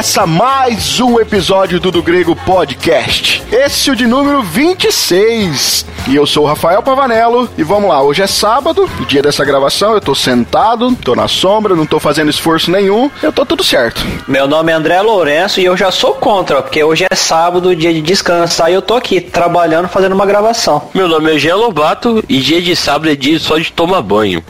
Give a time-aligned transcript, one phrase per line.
[0.00, 3.42] Começa mais um episódio do Do Grego Podcast.
[3.52, 5.84] Esse é o de número 26.
[6.08, 9.44] E eu sou o Rafael Pavanello e vamos lá, hoje é sábado, o dia dessa
[9.44, 13.62] gravação, eu tô sentado, tô na sombra, não tô fazendo esforço nenhum, eu tô tudo
[13.62, 14.02] certo.
[14.26, 17.92] Meu nome é André Lourenço e eu já sou contra, porque hoje é sábado, dia
[17.92, 20.88] de descansar e eu tô aqui trabalhando, fazendo uma gravação.
[20.94, 24.42] Meu nome é Jean Lobato e dia de sábado é dia só de tomar banho.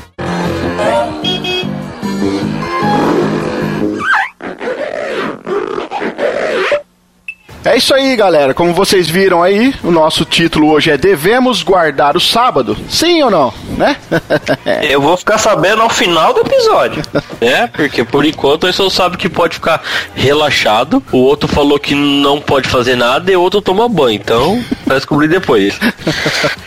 [7.62, 8.54] É isso aí, galera.
[8.54, 12.74] Como vocês viram aí, o nosso título hoje é Devemos Guardar o Sábado?
[12.88, 13.52] Sim ou não?
[13.80, 13.96] Né?
[14.90, 17.02] Eu vou ficar sabendo ao final do episódio.
[17.40, 19.82] É, porque por enquanto eu só sabe que pode ficar
[20.14, 21.02] relaxado.
[21.10, 24.16] O outro falou que não pode fazer nada e o outro toma banho.
[24.16, 25.78] Então, vai descobrir depois.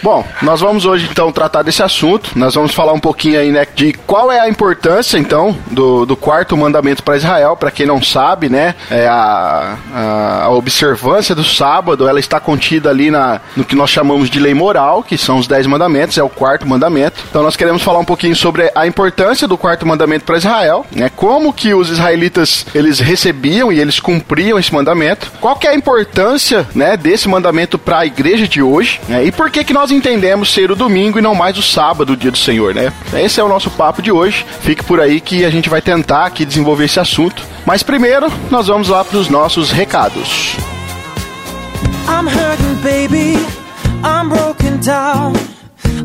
[0.01, 2.31] Bom, nós vamos hoje então tratar desse assunto.
[2.35, 6.15] Nós vamos falar um pouquinho aí, né, de qual é a importância então do, do
[6.15, 7.55] quarto mandamento para Israel.
[7.55, 12.89] Para quem não sabe, né, é a, a, a observância do sábado, ela está contida
[12.89, 16.23] ali na, no que nós chamamos de lei moral, que são os dez mandamentos, é
[16.23, 17.02] o quarto mandamento.
[17.29, 21.09] Então nós queremos falar um pouquinho sobre a importância do quarto mandamento para Israel, né?
[21.15, 25.31] Como que os israelitas eles recebiam e eles cumpriam esse mandamento?
[25.39, 28.99] Qual que é a importância, né, desse mandamento para a igreja de hoje?
[29.07, 29.25] Né?
[29.25, 32.17] E por que que nós entendemos ser o domingo e não mais o sábado, o
[32.17, 32.93] dia do Senhor, né?
[33.13, 34.45] Esse é o nosso papo de hoje.
[34.61, 37.43] Fique por aí que a gente vai tentar aqui desenvolver esse assunto.
[37.65, 40.55] Mas primeiro, nós vamos lá para os nossos recados.
[42.07, 43.37] I'm hurting, baby.
[44.03, 45.52] I'm broken down.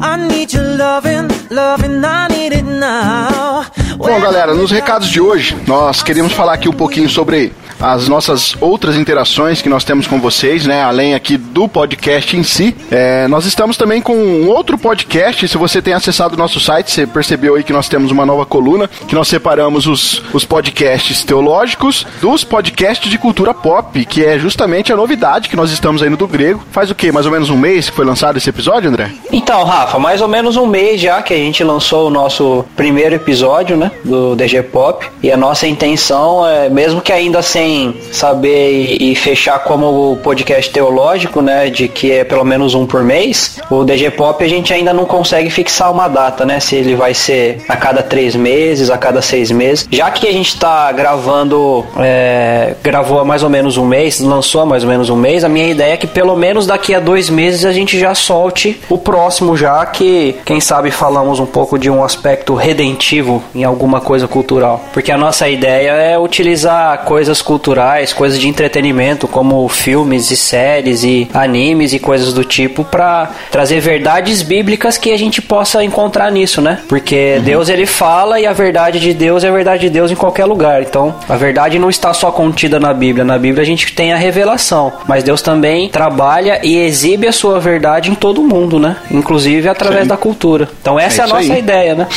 [0.00, 3.66] I need your loving, loving, I need it now.
[3.98, 8.56] Bom, galera, nos recados de hoje, nós queríamos falar aqui um pouquinho sobre as nossas
[8.60, 10.82] outras interações que nós temos com vocês, né?
[10.82, 12.76] Além aqui do podcast em si.
[12.90, 15.46] É, nós estamos também com um outro podcast.
[15.46, 18.44] Se você tem acessado o nosso site, você percebeu aí que nós temos uma nova
[18.46, 24.38] coluna, que nós separamos os, os podcasts teológicos dos podcasts de cultura pop, que é
[24.38, 26.64] justamente a novidade que nós estamos aí no do grego.
[26.70, 27.12] Faz o quê?
[27.12, 29.10] Mais ou menos um mês que foi lançado esse episódio, André?
[29.32, 33.14] Então, Rafa, mais ou menos um mês já que a gente lançou o nosso primeiro
[33.14, 35.06] episódio, né, do DG Pop.
[35.22, 41.40] E a nossa intenção é, mesmo que ainda sem saber e, fechar como podcast teológico,
[41.40, 44.92] né, de que é pelo menos um por mês, o DG Pop a gente ainda
[44.92, 48.98] não consegue fixar uma data, né, se ele vai ser a cada três meses, a
[48.98, 49.88] cada seis meses.
[49.90, 54.60] Já que a gente está gravando, é, gravou há mais ou menos um mês, lançou
[54.60, 57.00] há mais ou menos um mês, a minha ideia é que pelo menos daqui a
[57.00, 61.78] dois meses a gente já solte o próximo já, que quem sabe falamos um pouco
[61.78, 64.84] de um aspecto redentivo em alguma coisa cultural.
[64.92, 71.04] Porque a nossa ideia é utilizar coisas culturais, coisas de entretenimento, como filmes e séries
[71.04, 76.32] e animes e coisas do tipo, para trazer verdades bíblicas que a gente possa encontrar
[76.32, 76.80] nisso, né?
[76.88, 77.44] Porque uhum.
[77.44, 80.44] Deus ele fala e a verdade de Deus é a verdade de Deus em qualquer
[80.44, 80.82] lugar.
[80.82, 83.24] Então, a verdade não está só contida na Bíblia.
[83.24, 87.60] Na Bíblia a gente tem a revelação, mas Deus também trabalha e exibe a sua
[87.60, 88.96] verdade em todo o mundo, né?
[89.10, 90.08] Inclusive através Sim.
[90.08, 90.68] da cultura.
[90.80, 91.58] Então, essa é, é a nossa aí.
[91.58, 92.08] ideia, né?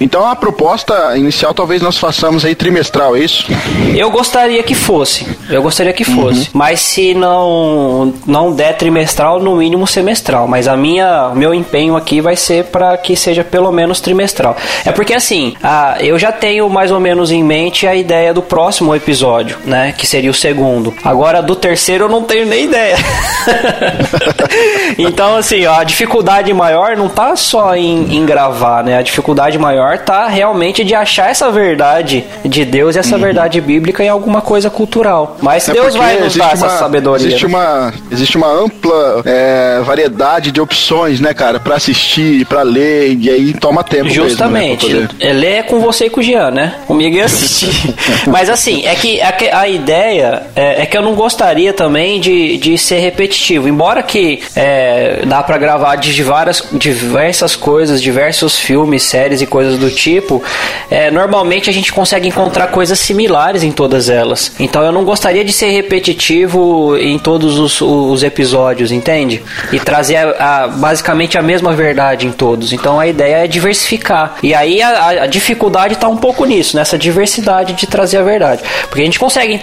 [0.00, 3.46] Então, a proposta inicial talvez nós façamos aí trimestral, é isso?
[3.96, 5.26] Eu gostaria que fosse.
[5.48, 6.40] Eu gostaria que fosse.
[6.40, 6.46] Uhum.
[6.52, 10.46] Mas se não não der trimestral, no mínimo semestral.
[10.48, 14.56] Mas a minha meu empenho aqui vai ser para que seja pelo menos trimestral.
[14.84, 15.54] É porque assim,
[16.00, 19.92] eu já tenho mais ou menos em mente a ideia do próximo episódio, né?
[19.96, 20.94] Que seria o segundo.
[21.04, 22.96] Agora do terceiro eu não tenho nem ideia.
[24.98, 28.98] então assim, ó, a dificuldade maior não tá só em, em, gravar, né?
[28.98, 33.22] A dificuldade maior tá realmente de achar essa verdade de Deus e essa uhum.
[33.22, 35.36] verdade bíblica em alguma coisa cultural.
[35.40, 37.26] Mas é Deus vai nos dar essa sabedoria.
[37.26, 37.48] Existe né?
[37.48, 43.30] uma, existe uma ampla é, variedade de opções, né, cara, para assistir, para ler, e
[43.30, 44.08] aí toma tempo.
[44.10, 44.86] Justamente.
[44.86, 46.74] Mesmo, né, ler é com você e com o Jean, né?
[46.86, 47.94] Comigo é assistir.
[48.26, 52.56] Mas assim, é que a, a ideia é, é, que eu não gostaria também de,
[52.58, 53.68] de ser repetitivo.
[53.68, 59.78] Embora que é, dá para gravar de várias, diversas coisas, diversos filmes, séries e coisas
[59.78, 60.42] do tipo,
[60.90, 64.52] é, normalmente a gente consegue encontrar coisas similares em todas elas.
[64.58, 69.42] Então eu não gostaria de ser repetitivo em todos os, os episódios, entende?
[69.72, 72.72] E trazer a, a, basicamente a mesma verdade em todos.
[72.72, 74.36] Então a ideia é diversificar.
[74.42, 78.62] E aí a, a dificuldade está um pouco nisso, nessa diversidade de trazer a verdade.
[78.88, 79.60] Porque a gente consegue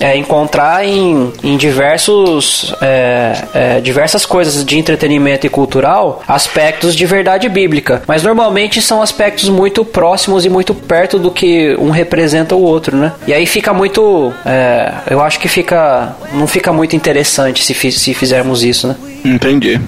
[0.00, 7.06] é, encontrar em, em diversos é, é, diversas coisas de entretenimento e cultural aspectos de
[7.06, 8.02] verdade bíblica.
[8.06, 12.96] Mas normalmente são aspectos muito próximos e muito perto do que um representa o outro,
[12.96, 13.12] né?
[13.26, 14.32] E aí fica muito.
[14.44, 16.14] é, eu acho que fica.
[16.32, 18.96] Não fica muito interessante se, se fizermos isso, né?
[19.24, 19.80] Entendi.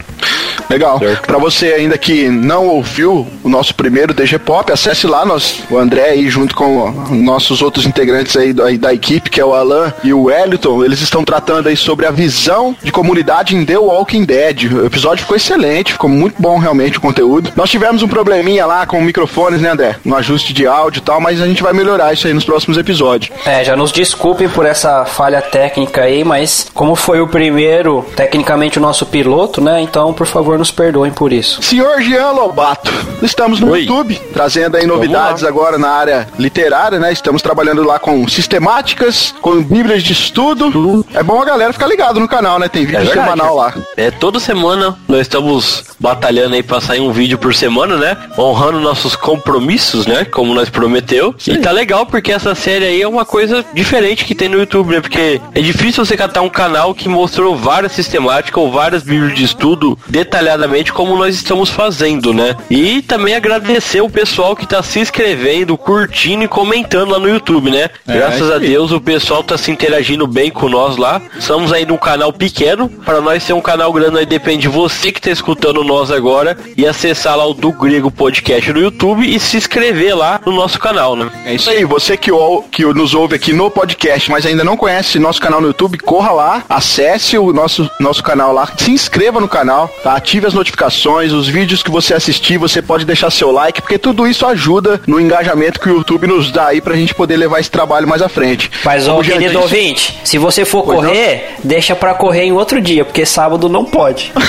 [0.68, 1.00] Legal.
[1.26, 5.78] Pra você ainda que não ouviu o nosso primeiro DG Pop, acesse lá nós, o
[5.78, 9.92] André aí junto com nossos outros integrantes aí da, da equipe, que é o Alan
[10.02, 14.24] e o Wellington, eles estão tratando aí sobre a visão de comunidade em The Walking
[14.24, 14.72] Dead.
[14.72, 17.52] O episódio ficou excelente, ficou muito bom realmente o conteúdo.
[17.56, 19.96] Nós tivemos um probleminha lá com microfones, né, André?
[20.04, 22.76] Um ajuste de áudio e tal, mas a gente vai melhorar isso aí nos próximos
[22.76, 23.31] episódios.
[23.46, 28.79] É, já nos desculpem por essa falha técnica aí, mas como foi o primeiro, tecnicamente
[28.79, 29.81] o nosso piloto, né?
[29.81, 31.62] Então, por favor, nos perdoem por isso.
[31.62, 32.91] Senhor Jean Lobato,
[33.23, 33.81] estamos no Oi.
[33.81, 37.12] YouTube, trazendo aí novidades agora na área literária, né?
[37.12, 41.05] Estamos trabalhando lá com sistemáticas, com bíblias de estudo.
[41.14, 42.69] É bom a galera ficar ligado no canal, né?
[42.69, 43.75] Tem vídeo É semanal lá.
[43.97, 48.17] É, toda semana nós estamos batalhando aí pra sair um vídeo por semana, né?
[48.38, 50.25] Honrando nossos compromissos, né?
[50.34, 51.32] Como nós prometeu.
[51.46, 54.92] E tá legal porque essa série aí é uma coisa diferente que tem no YouTube,
[54.92, 55.00] né?
[55.00, 59.44] Porque é difícil você catar um canal que mostrou várias sistemáticas ou várias bíblias de
[59.44, 62.56] estudo detalhadamente como nós estamos fazendo, né?
[62.69, 67.70] E também agradecer o pessoal que tá se inscrevendo, curtindo e comentando lá no YouTube,
[67.70, 67.88] né?
[68.06, 68.58] É, Graças a.
[68.58, 71.22] Deus o pessoal tá se interagindo bem com nós lá.
[71.38, 72.88] Estamos ainda um canal pequeno.
[72.88, 76.56] Para nós ser um canal grande, aí depende de você que tá escutando nós agora
[76.76, 80.79] e acessar lá o do Grego Podcast no YouTube e se inscrever lá no nosso
[80.79, 81.31] canal, né?
[81.44, 84.76] É isso aí, você que, ou- que nos ouve aqui no podcast, mas ainda não
[84.76, 89.41] conhece nosso canal no YouTube, corra lá, acesse o nosso, nosso canal lá, se inscreva
[89.41, 90.15] no canal, tá?
[90.15, 94.26] ative as notificações, os vídeos que você assistir, você pode deixar seu like, porque tudo
[94.26, 97.71] isso ajuda no engajamento que o YouTube nos dá aí pra gente poder levar esse
[97.71, 98.71] trabalho mais à frente.
[98.85, 102.81] Mas, ó, querido disse- ouvinte, se você for Pois correr, deixa pra correr em outro
[102.81, 104.32] dia, porque sábado não pode.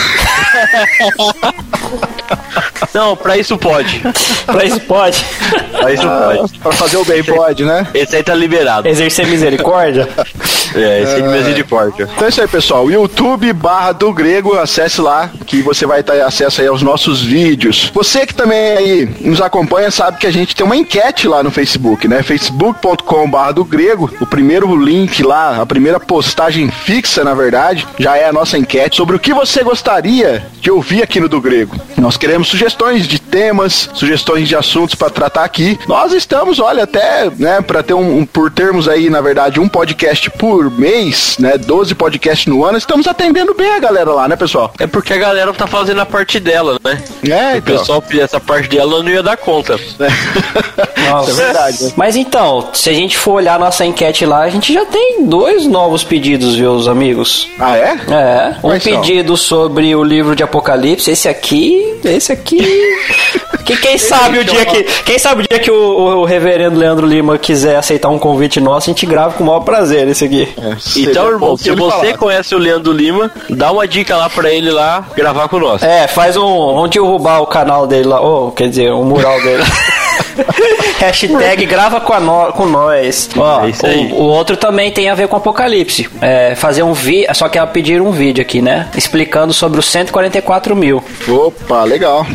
[2.93, 4.01] Não, pra isso pode.
[4.45, 5.23] pra isso pode.
[5.71, 6.59] Pra isso pode.
[6.59, 7.87] Pra fazer o bem pode, né?
[7.93, 8.87] Esse aí tá liberado.
[8.87, 10.07] Exercer misericórdia.
[10.73, 12.09] É, esse é de misericórdia.
[12.13, 12.89] Então é isso aí, pessoal.
[12.91, 17.91] YouTube barra do grego, acesse lá que você vai ter acesso aí aos nossos vídeos.
[17.93, 21.49] Você que também aí nos acompanha sabe que a gente tem uma enquete lá no
[21.51, 22.21] Facebook, né?
[22.23, 24.11] facebook.com barra do grego.
[24.19, 28.97] O primeiro link lá, a primeira postagem fixa, na verdade, já é a nossa enquete
[28.97, 31.75] sobre o que você gostaria de ouvir aqui no do grego.
[31.97, 35.54] Nós queremos sugestões de temas, sugestões de assuntos para tratar aqui.
[35.87, 39.67] Nós estamos, olha, até, né, para ter um, um- por termos aí, na verdade, um
[39.67, 44.35] podcast por mês, né, 12 podcasts no ano, estamos atendendo bem a galera lá, né,
[44.35, 44.73] pessoal?
[44.79, 47.01] É porque a galera tá fazendo a parte dela, né?
[47.23, 47.77] É, Se o então.
[47.77, 49.79] pessoal pedir essa parte dela, não ia dar conta.
[51.09, 51.31] Nossa.
[51.31, 51.83] Isso é verdade.
[51.85, 51.91] né?
[51.95, 55.65] Mas então, se a gente for olhar nossa enquete lá, a gente já tem dois
[55.67, 57.47] novos pedidos, viu, os amigos?
[57.59, 57.95] Ah, é?
[58.09, 59.01] É, um Quais são?
[59.01, 61.11] pedido sobre o livro de Apocalipse.
[61.11, 62.59] Esse aqui, esse aqui.
[63.63, 66.79] que quem sabe o dia que, quem sabe o dia que o, o- o reverendo
[66.79, 70.25] Leandro Lima quiser aceitar um convite nosso, a gente grava com o maior prazer esse
[70.25, 70.47] aqui.
[70.79, 72.17] Seria Então, irmão, se você falasse.
[72.17, 75.81] conhece o Leandro Lima, dá uma dica lá pra ele lá gravar com nós.
[75.83, 76.73] É, faz um.
[76.75, 79.63] Vamos derrubar o canal dele lá, ou quer dizer, o mural dele.
[80.99, 83.29] Hashtag grava com, a nó- com nós.
[83.37, 84.11] Ó, É isso aí.
[84.11, 86.09] o, o outro também tem a ver com Apocalipse.
[86.21, 88.87] É, fazer um vídeo, só que ela pedir um vídeo aqui, né?
[88.95, 91.03] Explicando sobre os 144 mil.
[91.27, 92.25] Opa, legal.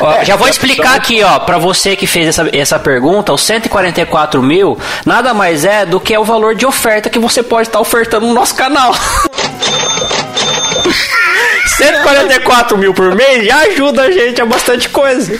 [0.00, 3.42] Ó, É, já vou explicar aqui, ó, pra você que fez essa, essa pergunta, os
[3.42, 7.80] 144 mil nada mais é do que o valor de oferta que você pode estar
[7.80, 8.94] ofertando no nosso canal.
[11.66, 15.32] 144 mil por mês já ajuda a gente a bastante coisa.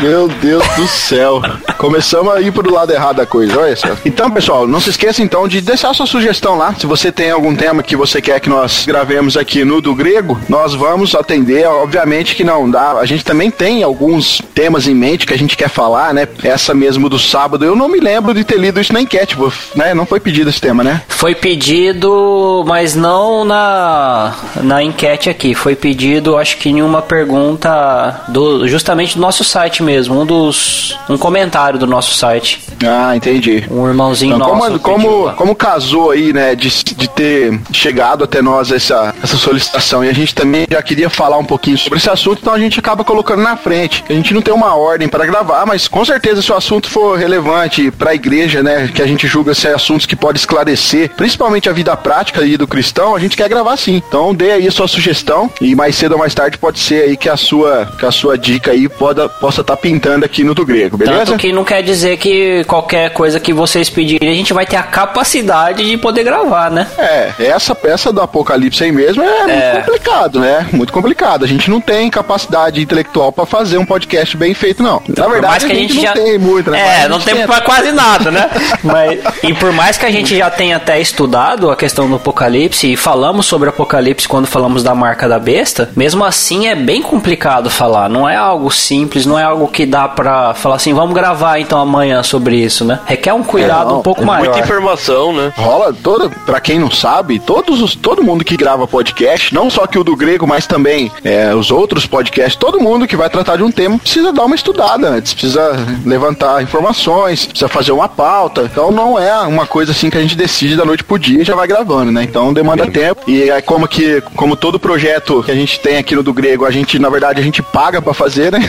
[0.00, 1.42] Meu Deus do céu.
[1.82, 3.88] Começamos a ir pro lado errado da coisa, olha só.
[4.04, 6.72] Então, pessoal, não se esqueça então de deixar sua sugestão lá.
[6.78, 10.38] Se você tem algum tema que você quer que nós gravemos aqui no do grego,
[10.48, 11.66] nós vamos atender.
[11.66, 12.92] Obviamente que não dá.
[12.92, 16.28] A gente também tem alguns temas em mente que a gente quer falar, né?
[16.44, 19.36] Essa mesmo do sábado, eu não me lembro de ter lido isso na enquete,
[19.74, 19.92] né?
[19.92, 21.02] Não foi pedido esse tema, né?
[21.08, 25.52] Foi pedido, mas não na, na enquete aqui.
[25.52, 30.96] Foi pedido, acho que em uma pergunta do justamente do nosso site mesmo, um dos
[31.08, 32.60] um comentário do nosso site.
[32.86, 33.64] Ah, entendi.
[33.70, 34.78] Um irmãozinho Então, nosso.
[34.78, 35.32] como, pediu como, lá.
[35.34, 40.12] como casou aí, né, de, de ter chegado até nós essa, essa solicitação e a
[40.12, 43.42] gente também já queria falar um pouquinho sobre esse assunto, então a gente acaba colocando
[43.42, 44.04] na frente.
[44.08, 47.18] A gente não tem uma ordem para gravar, mas com certeza se o assunto for
[47.18, 51.68] relevante para a igreja, né, que a gente julga ser assuntos que pode esclarecer, principalmente
[51.68, 54.02] a vida prática aí do cristão, a gente quer gravar sim.
[54.08, 57.16] Então dê aí a sua sugestão e mais cedo ou mais tarde pode ser aí
[57.16, 60.64] que a sua, que a sua dica aí poda, possa estar pintando aqui no do
[60.64, 61.26] grego, beleza?
[61.26, 64.76] Tanto que não quer dizer que qualquer coisa que vocês pedirem, a gente vai ter
[64.76, 66.86] a capacidade de poder gravar, né?
[66.96, 69.72] É, essa peça do Apocalipse aí mesmo é, É.
[69.74, 70.66] muito complicado, né?
[70.72, 71.44] Muito complicado.
[71.44, 75.02] A gente não tem capacidade intelectual pra fazer um podcast bem feito, não.
[75.14, 76.80] Na verdade, que a gente, não já tem muito, né?
[76.82, 77.46] A É, gente não tem tenta.
[77.46, 78.48] pra quase nada, né?
[78.82, 82.90] Mas, e por mais que a gente já tenha até estudado a questão do Apocalipse
[82.90, 87.68] e falamos sobre Apocalipse quando falamos da marca da besta, mesmo assim é bem complicado
[87.68, 88.08] falar.
[88.08, 91.78] Não é algo simples, não é algo que dá pra falar assim, vamos gravar então
[91.78, 93.00] amanhã sobre isso, né?
[93.06, 94.44] Requer um cuidado não, um pouco É maior.
[94.44, 95.52] muita informação, né?
[95.56, 99.86] Rola toda, pra quem não sabe, todos os, todo mundo que grava podcast, não só
[99.86, 103.56] que o do grego, mas também é, os outros podcasts, todo mundo que vai tratar
[103.56, 108.62] de um tema precisa dar uma estudada antes, precisa levantar informações, precisa fazer uma pauta.
[108.62, 111.44] Então não é uma coisa assim que a gente decide da noite pro dia e
[111.44, 112.22] já vai gravando, né?
[112.22, 113.22] Então demanda tempo.
[113.26, 116.64] E é como que, como todo projeto que a gente tem aqui no do grego,
[116.64, 118.60] a gente, na verdade, a gente paga pra fazer, né?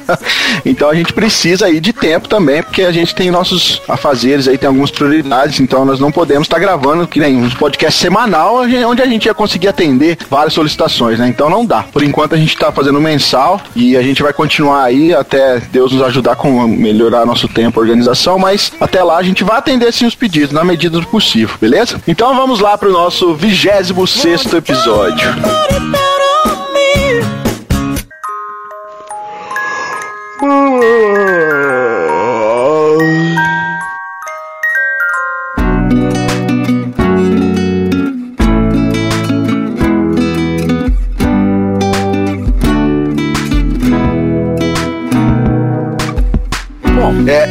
[0.64, 4.56] então a gente precisa aí de tempo também, porque a gente tem nossos afazeres aí,
[4.56, 9.02] tem algumas prioridades, então nós não podemos estar gravando que nem um podcast semanal, onde
[9.02, 11.28] a gente ia conseguir atender várias solicitações, né?
[11.28, 11.82] Então não dá.
[11.82, 15.92] Por enquanto a gente tá fazendo mensal e a gente vai continuar aí até Deus
[15.92, 20.06] nos ajudar com melhorar nosso tempo, organização, mas até lá a gente vai atender sim
[20.06, 22.00] os pedidos na medida do possível, beleza?
[22.08, 25.28] Então vamos lá pro nosso 26 sexto episódio.
[30.40, 30.80] Bom,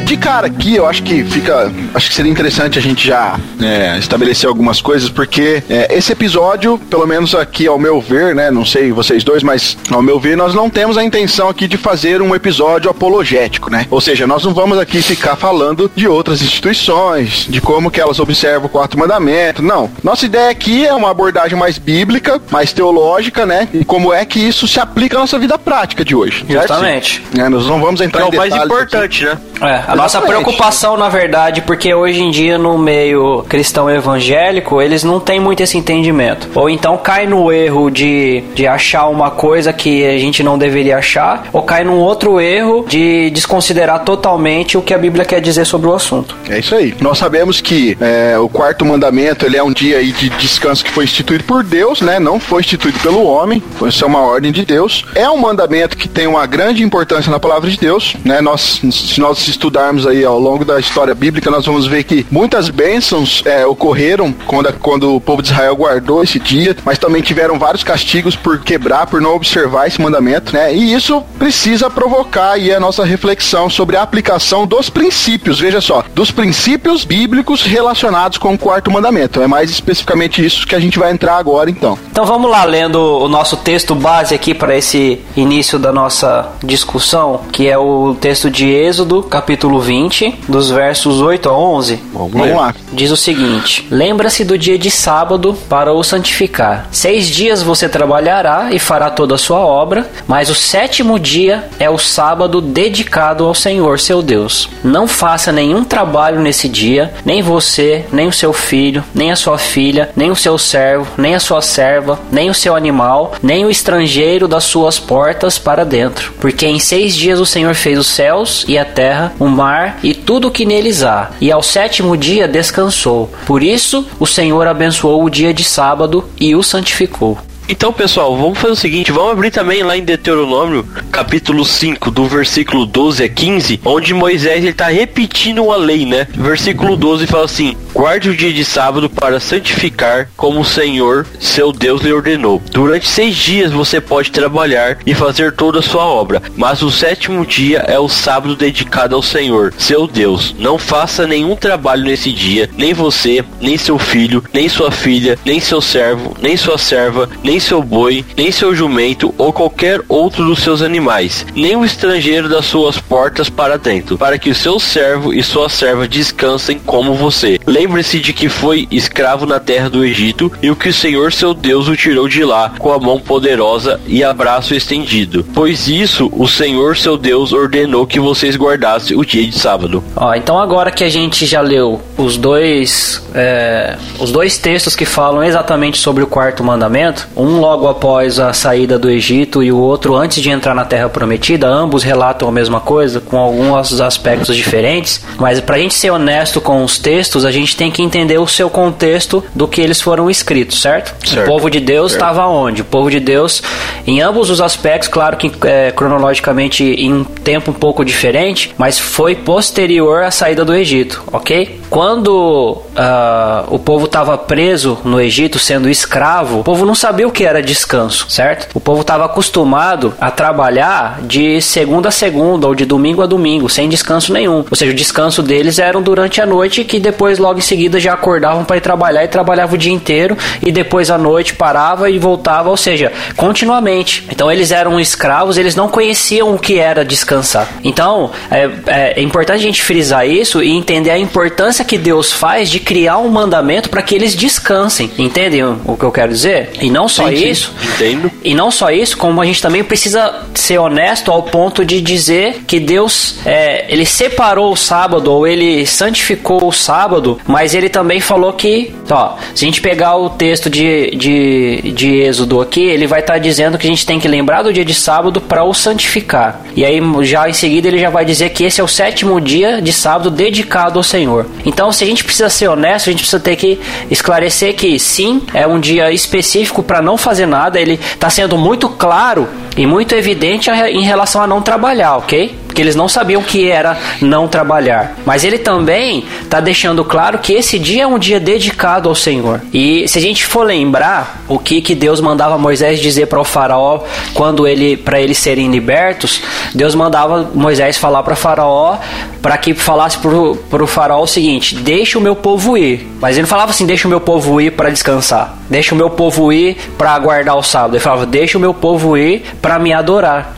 [0.09, 1.71] de cara aqui, eu acho que fica.
[1.93, 6.79] Acho que seria interessante a gente já é, estabelecer algumas coisas, porque é, esse episódio,
[6.89, 8.49] pelo menos aqui ao meu ver, né?
[8.49, 11.77] Não sei vocês dois, mas ao meu ver, nós não temos a intenção aqui de
[11.77, 13.85] fazer um episódio apologético, né?
[13.91, 18.19] Ou seja, nós não vamos aqui ficar falando de outras instituições, de como que elas
[18.19, 19.61] observam o quarto mandamento.
[19.61, 19.91] Não.
[20.03, 23.67] Nossa ideia aqui é uma abordagem mais bíblica, mais teológica, né?
[23.71, 26.43] E como é que isso se aplica à nossa vida prática de hoje.
[26.47, 26.67] certo?
[26.67, 27.23] Justamente.
[27.37, 28.65] É, nós não vamos Que entrar é em o mais detalhes aqui.
[28.65, 29.37] importante, né?
[29.61, 35.03] É, a nossa preocupação, na verdade, porque hoje em dia no meio cristão evangélico, eles
[35.03, 36.47] não têm muito esse entendimento.
[36.55, 40.97] Ou então cai no erro de, de achar uma coisa que a gente não deveria
[40.97, 45.65] achar, ou cai num outro erro de desconsiderar totalmente o que a Bíblia quer dizer
[45.65, 46.33] sobre o assunto.
[46.49, 46.95] É isso aí.
[47.01, 50.91] Nós sabemos que é, o quarto mandamento ele é um dia aí de descanso que
[50.91, 52.19] foi instituído por Deus, né?
[52.19, 53.61] Não foi instituído pelo homem.
[53.77, 55.05] Foi isso é uma ordem de Deus.
[55.13, 58.39] É um mandamento que tem uma grande importância na palavra de Deus, né?
[58.39, 62.69] Nós, se nós estudarmos aí ao longo da história bíblica, nós vamos ver que muitas
[62.69, 67.57] bênçãos é, ocorreram quando, quando o povo de Israel guardou esse dia, mas também tiveram
[67.57, 70.73] vários castigos por quebrar, por não observar esse mandamento, né?
[70.73, 76.03] E isso precisa provocar aí a nossa reflexão sobre a aplicação dos princípios, veja só,
[76.13, 79.41] dos princípios bíblicos relacionados com o quarto mandamento.
[79.41, 81.97] É mais especificamente isso que a gente vai entrar agora, então.
[82.11, 87.41] Então vamos lá, lendo o nosso texto base aqui para esse início da nossa discussão,
[87.51, 91.99] que é o texto de Êxodo, capítulo 20, dos versos 8 a 11.
[92.13, 92.73] Vamos lá.
[92.91, 96.87] Diz o seguinte: Lembra-se do dia de sábado para o santificar.
[96.91, 101.89] Seis dias você trabalhará e fará toda a sua obra, mas o sétimo dia é
[101.89, 104.69] o sábado dedicado ao Senhor seu Deus.
[104.83, 109.57] Não faça nenhum trabalho nesse dia, nem você, nem o seu filho, nem a sua
[109.57, 113.69] filha, nem o seu servo, nem a sua serva, nem o seu animal, nem o
[113.69, 116.33] estrangeiro das suas portas para dentro.
[116.39, 119.68] Porque em seis dias o Senhor fez os céus e a terra, o mar
[120.03, 123.31] e tudo o que neles há, e ao sétimo dia descansou.
[123.45, 127.37] Por isso o Senhor abençoou o dia de sábado e o santificou.
[127.71, 132.25] Então, pessoal, vamos fazer o seguinte, vamos abrir também lá em Deuteronômio, capítulo 5, do
[132.25, 136.27] versículo 12 a 15, onde Moisés ele tá repetindo uma lei, né?
[136.33, 141.71] Versículo 12 fala assim: Guarde o dia de sábado para santificar, como o Senhor, seu
[141.71, 142.59] Deus, lhe ordenou.
[142.71, 147.45] Durante seis dias você pode trabalhar e fazer toda a sua obra, mas o sétimo
[147.45, 150.55] dia é o sábado dedicado ao Senhor, seu Deus.
[150.57, 155.59] Não faça nenhum trabalho nesse dia, nem você, nem seu filho, nem sua filha, nem
[155.59, 160.59] seu servo, nem sua serva, nem seu boi, nem seu jumento ou qualquer outro dos
[160.59, 165.33] seus animais, nem o estrangeiro das suas portas para dentro, para que o seu servo
[165.33, 167.59] e sua serva descansem como você.
[167.65, 171.53] Lembre-se de que foi escravo na terra do Egito e o que o Senhor seu
[171.53, 175.45] Deus o tirou de lá com a mão poderosa e a braço estendido.
[175.53, 180.03] Pois isso o Senhor seu Deus ordenou que vocês guardassem o dia de sábado.
[180.15, 185.05] Ó, então agora que a gente já leu os dois, é, os dois textos que
[185.05, 189.77] falam exatamente sobre o quarto mandamento, um logo após a saída do Egito e o
[189.77, 194.55] outro antes de entrar na Terra Prometida, ambos relatam a mesma coisa com alguns aspectos
[194.55, 198.37] diferentes, mas para a gente ser honesto com os textos, a gente tem que entender
[198.37, 201.15] o seu contexto do que eles foram escritos, certo?
[201.25, 201.47] Certo.
[201.47, 202.81] O povo de Deus estava onde?
[202.81, 203.61] O povo de Deus,
[204.05, 208.99] em ambos os aspectos, claro que é, cronologicamente em um tempo um pouco diferente, mas
[208.99, 211.79] foi posterior à saída do Egito, ok?
[211.89, 217.31] Quando ah, o povo estava preso no Egito, sendo escravo, o povo não sabia o
[217.31, 218.69] que era descanso, certo?
[218.73, 223.69] O povo estava acostumado a trabalhar de segunda a segunda ou de domingo a domingo,
[223.69, 224.65] sem descanso nenhum.
[224.69, 228.13] Ou seja, o descanso deles eram durante a noite, que depois logo em seguida já
[228.13, 232.17] acordavam para ir trabalhar e trabalhavam o dia inteiro e depois à noite parava e
[232.17, 234.27] voltava, ou seja, continuamente.
[234.31, 237.67] Então eles eram escravos, eles não conheciam o que era descansar.
[237.83, 242.69] Então é, é importante a gente frisar isso e entender a importância que Deus faz
[242.69, 245.11] de criar um mandamento para que eles descansem.
[245.17, 246.71] Entendem o que eu quero dizer?
[246.81, 247.49] E não só Sim, sim.
[247.49, 247.73] isso.
[247.95, 248.31] Entendo.
[248.43, 252.63] E não só isso, como a gente também precisa ser honesto ao ponto de dizer
[252.67, 258.19] que Deus é, ele separou o sábado ou ele santificou o sábado, mas ele também
[258.19, 263.07] falou que, ó, se a gente pegar o texto de, de, de Êxodo aqui, ele
[263.07, 265.73] vai estar dizendo que a gente tem que lembrar do dia de sábado para o
[265.73, 266.61] santificar.
[266.75, 269.81] E aí já em seguida ele já vai dizer que esse é o sétimo dia
[269.81, 271.45] de sábado dedicado ao Senhor.
[271.65, 275.41] Então, se a gente precisa ser honesto, a gente precisa ter que esclarecer que sim,
[275.53, 277.79] é um dia específico para não fazer nada.
[277.79, 282.53] Ele está sendo muito claro e muito evidente em relação a não trabalhar, ok?
[282.67, 285.15] Porque eles não sabiam que era não trabalhar.
[285.25, 289.61] Mas ele também está deixando claro que esse dia é um dia dedicado ao Senhor.
[289.73, 293.45] E se a gente for lembrar o que, que Deus mandava Moisés dizer para o
[293.45, 294.01] faraó
[294.33, 296.41] quando ele para eles serem libertos,
[296.75, 298.97] Deus mandava Moisés falar para faraó
[299.41, 303.07] para que falasse para o faraó o seguinte: deixa o meu povo ir.
[303.21, 305.57] Mas ele não falava assim: deixa o meu povo ir para descansar.
[305.69, 307.93] Deixa o meu povo ir para guardar o sábado.
[307.93, 310.55] Ele falava: deixa o meu povo ir para me adorar.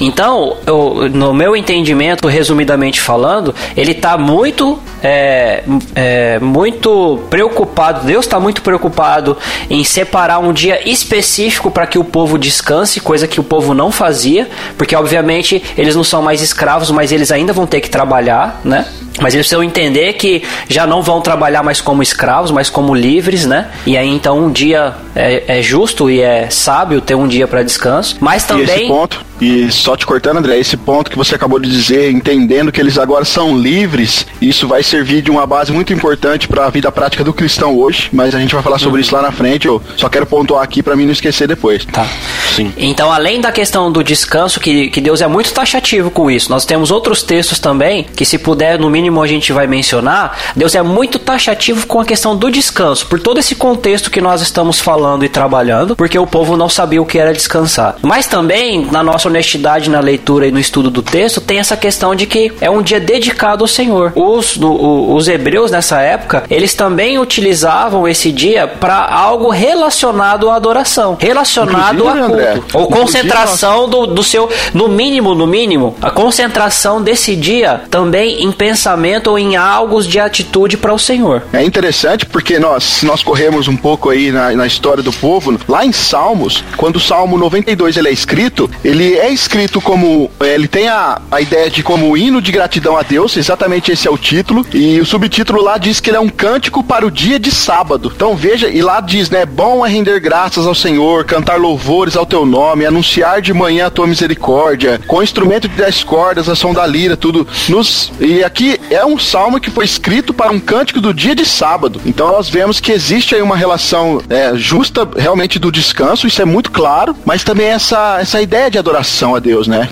[0.00, 5.62] Então, eu- no meu entendimento, resumidamente falando, ele está muito, é,
[5.94, 8.06] é, muito preocupado.
[8.06, 9.36] Deus está muito preocupado
[9.68, 13.90] em separar um dia específico para que o povo descanse, coisa que o povo não
[13.90, 18.60] fazia, porque obviamente eles não são mais escravos, mas eles ainda vão ter que trabalhar,
[18.64, 18.86] né?
[19.20, 23.46] Mas eles precisam entender que já não vão trabalhar mais como escravos, mas como livres,
[23.46, 23.70] né?
[23.86, 27.62] E aí então um dia é, é justo e é sábio ter um dia para
[27.62, 31.34] descanso, mas E também esse ponto, e só te cortando, André, esse ponto que você
[31.34, 35.72] acabou de dizer, entendendo que eles agora são livres, isso vai servir de uma base
[35.72, 39.00] muito importante para a vida prática do cristão hoje, mas a gente vai falar sobre
[39.00, 39.66] isso lá na frente.
[39.66, 41.84] Eu só quero pontuar aqui para mim não esquecer depois.
[41.84, 42.06] Tá.
[42.54, 42.72] Sim.
[42.76, 46.64] Então, além da questão do descanso, que, que Deus é muito taxativo com isso, nós
[46.64, 50.36] temos outros textos também, que se puder, no mínimo, a gente vai mencionar.
[50.56, 54.40] Deus é muito taxativo com a questão do descanso, por todo esse contexto que nós
[54.42, 57.96] estamos falando e trabalhando, porque o povo não sabia o que era descansar.
[58.02, 62.14] Mas também, na nossa honestidade na leitura e no estudo do texto, tem essa questão
[62.14, 64.12] de que é um dia dedicado ao Senhor.
[64.14, 70.56] Os, o- os hebreus nessa época, eles também utilizavam esse dia para algo relacionado à
[70.56, 75.94] adoração, relacionado Inclusive, a culto, André, ou concentração do, do seu, no mínimo, no mínimo,
[76.00, 78.52] a concentração desse dia também em
[78.92, 81.42] pensamento ou em algo de atitude para o Senhor.
[81.52, 85.58] É interessante porque nós, se nós corremos um pouco aí na, na história do povo,
[85.68, 90.54] lá em Salmos, quando o Salmo 92 ele é escrito, ele é escrito como, eh,
[90.54, 94.10] ele tem a, a ideia de como hino de gratidão a Deus, exatamente esse é
[94.10, 97.38] o título, e o subtítulo lá diz que ele é um cântico para o dia
[97.38, 98.12] de sábado.
[98.14, 102.26] Então veja, e lá diz, né, bom é render graças ao Senhor, cantar louvores ao
[102.26, 106.72] teu nome, anunciar de manhã a tua misericórdia, com instrumento de dez cordas, a som
[106.72, 107.46] da lira, tudo.
[107.68, 111.44] Nos, e aqui é um salmo que foi escrito para um cântico do dia de
[111.44, 112.00] sábado.
[112.04, 116.44] Então nós vemos que existe aí uma relação é, justa realmente do descanso, isso é
[116.44, 119.88] muito claro, mas também essa, essa ideia de adoração a Deus, né?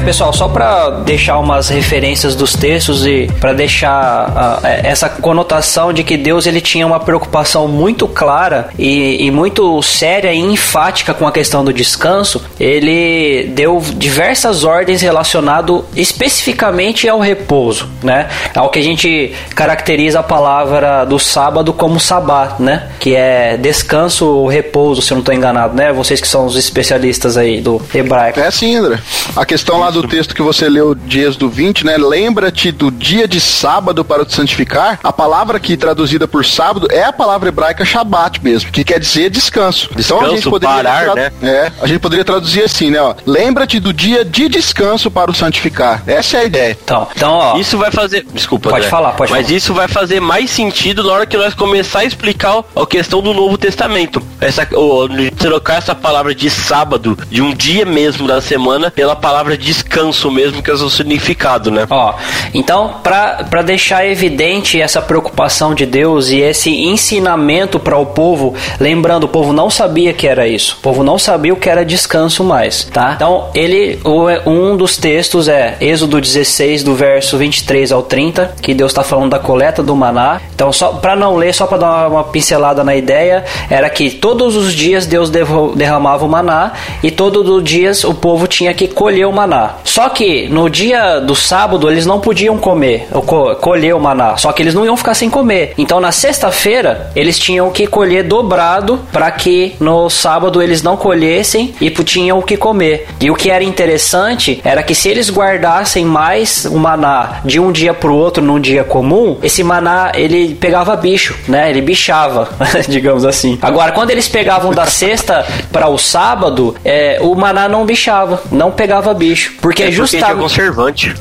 [0.00, 5.92] É, pessoal, só para deixar umas referências dos textos e para deixar uh, essa conotação
[5.92, 11.12] de que Deus ele tinha uma preocupação muito clara e, e muito séria e enfática
[11.12, 18.28] com a questão do descanso, ele deu diversas ordens relacionado especificamente ao repouso, né?
[18.56, 22.88] Ao que a gente caracteriza a palavra do sábado como sabá, né?
[22.98, 25.92] Que é descanso ou repouso, se eu não estou enganado, né?
[25.92, 28.40] Vocês que são os especialistas aí do hebraico.
[28.40, 28.98] É sim, André.
[29.36, 31.96] A questão lá do texto que você leu de Êxodo 20, né?
[31.96, 34.98] Lembra-te do dia de sábado para te santificar.
[35.02, 39.30] A palavra que traduzida por sábado é a palavra hebraica Shabat mesmo, que quer dizer
[39.30, 39.88] descanso.
[39.94, 41.32] Descanso, então a gente poderia parar, né?
[41.42, 42.98] É, a gente poderia traduzir assim, né?
[43.26, 46.02] Lembra-te do dia de descanso para o santificar.
[46.06, 46.78] Essa é a ideia.
[46.82, 47.56] Então, então ó.
[47.58, 48.26] Isso vai fazer.
[48.32, 49.56] Desculpa, Pode André, falar, pode Mas falar.
[49.56, 53.32] isso vai fazer mais sentido na hora que nós começar a explicar a questão do
[53.32, 54.22] Novo Testamento.
[54.40, 59.56] Essa, ou, trocar essa palavra de sábado, de um dia mesmo da semana, pela palavra
[59.80, 61.86] descanso mesmo, que é o significado, né?
[61.88, 62.14] Ó,
[62.52, 69.24] então, para deixar evidente essa preocupação de Deus e esse ensinamento para o povo, lembrando,
[69.24, 70.76] o povo não sabia que era isso.
[70.78, 73.12] O povo não sabia o que era descanso mais, tá?
[73.16, 73.98] Então, ele,
[74.46, 79.30] um dos textos é Êxodo 16, do verso 23 ao 30, que Deus está falando
[79.30, 80.40] da coleta do maná.
[80.54, 84.56] Então, só para não ler, só para dar uma pincelada na ideia, era que todos
[84.56, 89.26] os dias Deus derramava o maná e todos os dias o povo tinha que colher
[89.26, 89.69] o maná.
[89.84, 94.52] Só que no dia do sábado eles não podiam comer, ou colher o maná, só
[94.52, 95.74] que eles não iam ficar sem comer.
[95.78, 101.74] Então na sexta-feira eles tinham que colher dobrado para que no sábado eles não colhessem
[101.80, 103.06] e tinham o que comer.
[103.20, 107.70] E o que era interessante era que se eles guardassem mais o maná de um
[107.70, 111.70] dia para o outro num dia comum, esse maná ele pegava bicho, né?
[111.70, 112.48] Ele bichava,
[112.88, 113.58] digamos assim.
[113.62, 118.70] Agora quando eles pegavam da sexta para o sábado, é, o maná não bichava, não
[118.70, 121.14] pegava bicho, porque é justamente conservante.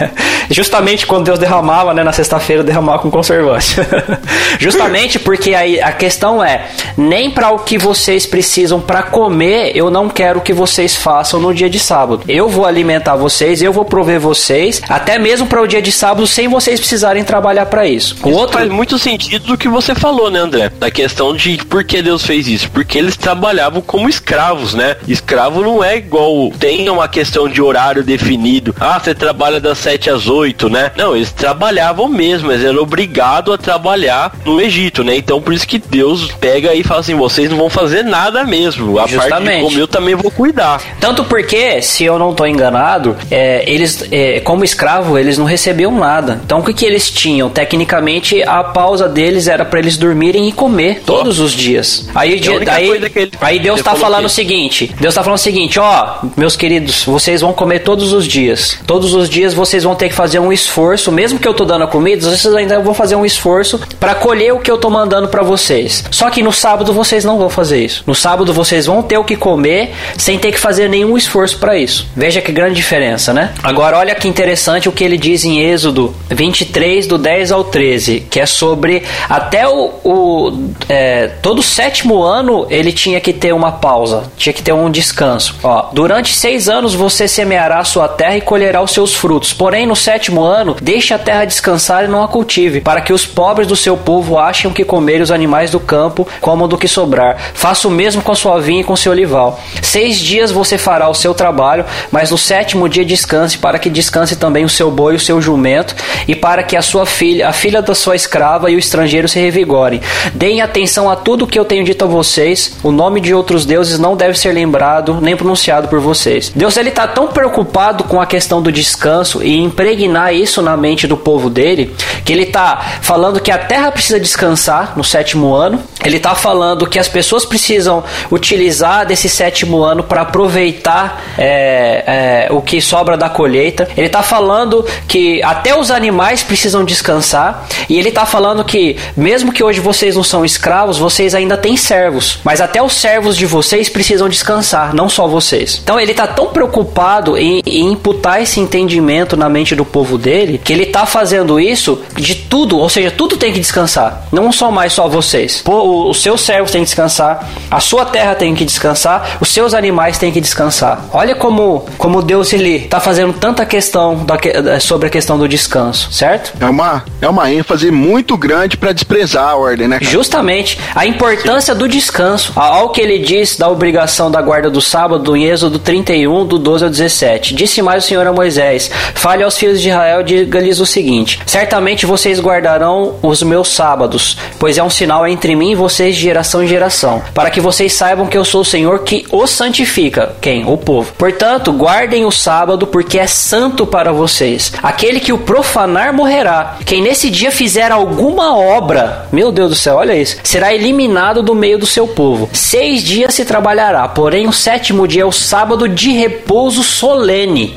[0.50, 3.76] justamente quando Deus derramava, né, na sexta-feira derramava com conservante.
[4.58, 9.90] justamente porque aí a questão é nem para o que vocês precisam para comer, eu
[9.90, 12.22] não quero que vocês façam no dia de sábado.
[12.28, 16.26] Eu vou alimentar vocês, eu vou prover vocês, até mesmo para o dia de sábado
[16.26, 18.16] sem vocês precisarem trabalhar para isso.
[18.22, 20.70] O isso outro faz muito sentido do que você falou, né, André?
[20.78, 22.70] Da questão de por que Deus fez isso?
[22.70, 24.96] Porque eles trabalhavam como escravos, né?
[25.08, 28.74] Escravo não é igual tem uma questão de horário definido.
[28.78, 30.92] Ah, você trabalha das 7 às 8, né?
[30.96, 35.16] Não, eles trabalhavam mesmo, eles eram obrigados a trabalhar no Egito, né?
[35.16, 38.98] Então por isso que Deus pega e fala assim: vocês não vão fazer nada mesmo.
[38.98, 39.30] A Justamente.
[39.30, 40.80] parte de comer eu também vou cuidar.
[41.00, 45.92] Tanto porque, se eu não estou enganado, é, eles, é, como escravo, eles não recebiam
[45.92, 46.40] nada.
[46.44, 47.48] Então o que, que eles tinham?
[47.50, 51.44] Tecnicamente, a pausa deles era para eles dormirem e comer todos oh.
[51.44, 52.08] os dias.
[52.14, 56.18] Aí, aí, ele, aí Deus está falando o seguinte: Deus está falando o seguinte, ó,
[56.36, 58.78] meus queridos, vocês vão comer todos os dias.
[58.86, 61.84] Todos os dias vocês vão ter que fazer um esforço, mesmo que eu tô dando
[61.84, 65.28] a comida, vocês ainda vão fazer um esforço para colher o que eu tô mandando
[65.28, 66.04] para vocês.
[66.10, 68.02] Só que no sábado vocês não vão fazer isso.
[68.06, 71.76] No sábado vocês vão ter o que comer sem ter que fazer nenhum esforço para
[71.76, 72.06] isso.
[72.16, 73.52] Veja que grande diferença, né?
[73.62, 78.26] Agora olha que interessante o que ele diz em Êxodo 23 do 10 ao 13,
[78.30, 83.72] que é sobre até o, o é, todo sétimo ano ele tinha que ter uma
[83.72, 85.56] pausa, tinha que ter um descanso.
[85.62, 87.28] Ó, durante seis anos você
[87.66, 89.52] semeará a sua terra e colherá os seus frutos.
[89.52, 93.26] Porém, no sétimo ano, deixe a terra descansar e não a cultive, para que os
[93.26, 97.36] pobres do seu povo achem que comer os animais do campo comam do que sobrar.
[97.54, 99.60] Faça o mesmo com sua vinha e com seu olival.
[99.82, 104.36] Seis dias você fará o seu trabalho, mas no sétimo dia descanse, para que descanse
[104.36, 105.94] também o seu boi e o seu jumento,
[106.28, 109.40] e para que a sua filha, a filha da sua escrava e o estrangeiro se
[109.40, 110.00] revigorem.
[110.34, 112.76] Deem atenção a tudo o que eu tenho dito a vocês.
[112.82, 116.52] O nome de outros deuses não deve ser lembrado nem pronunciado por vocês.
[116.54, 121.06] Deus ele está tão preocupado com a questão do descanso e impregnar isso na mente
[121.06, 125.82] do povo dele, que ele está falando que a terra precisa descansar no sétimo ano.
[126.04, 132.52] Ele está falando que as pessoas precisam utilizar desse sétimo ano para aproveitar é, é,
[132.52, 133.88] o que sobra da colheita.
[133.96, 137.66] Ele está falando que até os animais precisam descansar.
[137.88, 141.76] E ele está falando que, mesmo que hoje vocês não são escravos, vocês ainda têm
[141.76, 142.38] servos.
[142.44, 145.80] Mas até os servos de vocês precisam descansar, não só vocês.
[145.82, 150.60] Então ele está tão preocupado em, em imputar esse entendimento na mente do povo dele
[150.62, 154.26] que ele está fazendo isso de tudo, ou seja, tudo tem que descansar.
[154.32, 155.62] Não só mais só vocês.
[155.62, 159.74] Pô, os seus servos têm que descansar, a sua terra tem que descansar, os seus
[159.74, 161.04] animais têm que descansar.
[161.12, 166.12] Olha como, como Deus ele está fazendo tanta questão da, sobre a questão do descanso,
[166.12, 166.52] certo?
[166.60, 169.98] É uma, é uma ênfase muito grande para desprezar a ordem, né?
[169.98, 170.10] Cara?
[170.10, 172.52] Justamente a importância do descanso.
[172.56, 176.84] Ao que ele diz da obrigação da guarda do sábado em Êxodo 31, do 12
[176.84, 177.35] ao 17.
[177.36, 177.54] 7.
[177.54, 182.06] Disse mais o Senhor a Moisés: Fale aos filhos de Israel, diga-lhes o seguinte: Certamente
[182.06, 186.62] vocês guardarão os meus sábados, pois é um sinal entre mim e vocês de geração
[186.62, 190.34] em geração, para que vocês saibam que eu sou o Senhor que os santifica.
[190.40, 190.64] Quem?
[190.66, 191.12] O povo.
[191.18, 194.72] Portanto, guardem o sábado, porque é santo para vocês.
[194.82, 196.76] Aquele que o profanar morrerá.
[196.84, 201.54] Quem nesse dia fizer alguma obra, meu Deus do céu, olha isso, será eliminado do
[201.54, 202.48] meio do seu povo.
[202.52, 207.25] Seis dias se trabalhará, porém o sétimo dia é o sábado de repouso solene,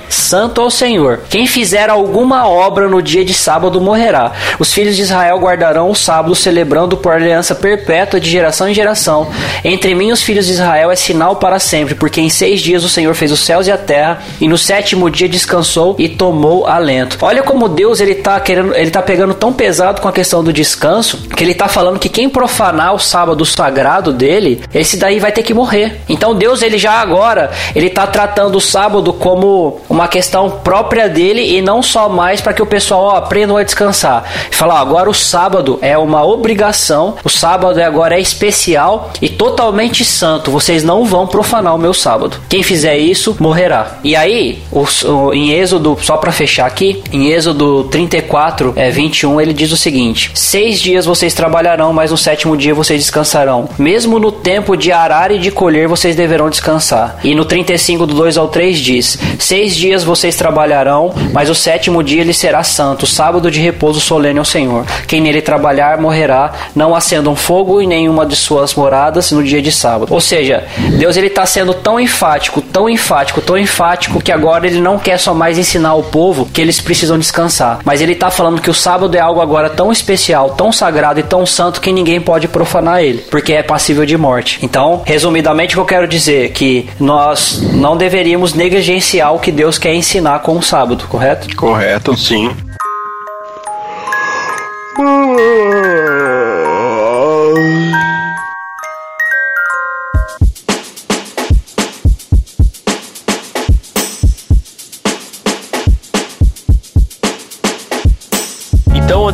[0.10, 1.22] santo ao Senhor.
[1.30, 4.32] Quem fizer alguma obra no dia de sábado morrerá.
[4.60, 9.28] Os filhos de Israel guardarão o sábado, celebrando por aliança perpétua de geração em geração.
[9.64, 12.84] Entre mim e os filhos de Israel é sinal para sempre, porque em seis dias
[12.84, 16.68] o Senhor fez os céus e a terra, e no sétimo dia descansou e tomou
[16.68, 17.18] alento.
[17.22, 20.54] Olha como Deus ele tá querendo, ele tá pegando tão pesado com a questão do
[20.54, 25.32] descanso, que ele tá falando que quem profanar o sábado sagrado dele, esse daí vai
[25.32, 26.02] ter que morrer.
[26.08, 31.56] Então Deus ele já agora, ele tá tratando o sábado como uma questão própria dele
[31.56, 34.24] e não só mais para que o pessoal ó, aprendam a descansar.
[34.50, 40.50] Falar, agora o sábado é uma obrigação, o sábado agora é especial e totalmente santo.
[40.50, 42.38] Vocês não vão profanar o meu sábado.
[42.50, 44.00] Quem fizer isso morrerá.
[44.04, 49.40] E aí, o, o, em Êxodo, só para fechar aqui, em Êxodo 34, é, 21,
[49.40, 53.70] ele diz o seguinte: Seis dias vocês trabalharão, mas no sétimo dia vocês descansarão.
[53.78, 57.20] Mesmo no tempo de arar e de colher, vocês deverão descansar.
[57.24, 62.04] E no 35, do 2 ao 3, diz: Seis dias vocês trabalharão, mas o sétimo
[62.04, 64.86] dia ele será santo, sábado de repouso solene ao Senhor.
[65.08, 69.72] Quem nele trabalhar morrerá, não acendam fogo em nenhuma de suas moradas no dia de
[69.72, 70.14] sábado.
[70.14, 70.66] Ou seja,
[70.98, 75.18] Deus ele está sendo tão enfático, tão enfático, tão enfático que agora ele não quer
[75.18, 78.74] só mais ensinar ao povo que eles precisam descansar, mas ele está falando que o
[78.74, 83.04] sábado é algo agora tão especial, tão sagrado e tão santo que ninguém pode profanar
[83.04, 84.60] ele, porque é passível de morte.
[84.62, 89.78] Então, resumidamente, o eu quero dizer é que nós não deveríamos negligenciar o que Deus
[89.80, 91.56] quer ensinar com o sábado, correto?
[91.56, 92.16] Correto.
[92.16, 92.56] Sim.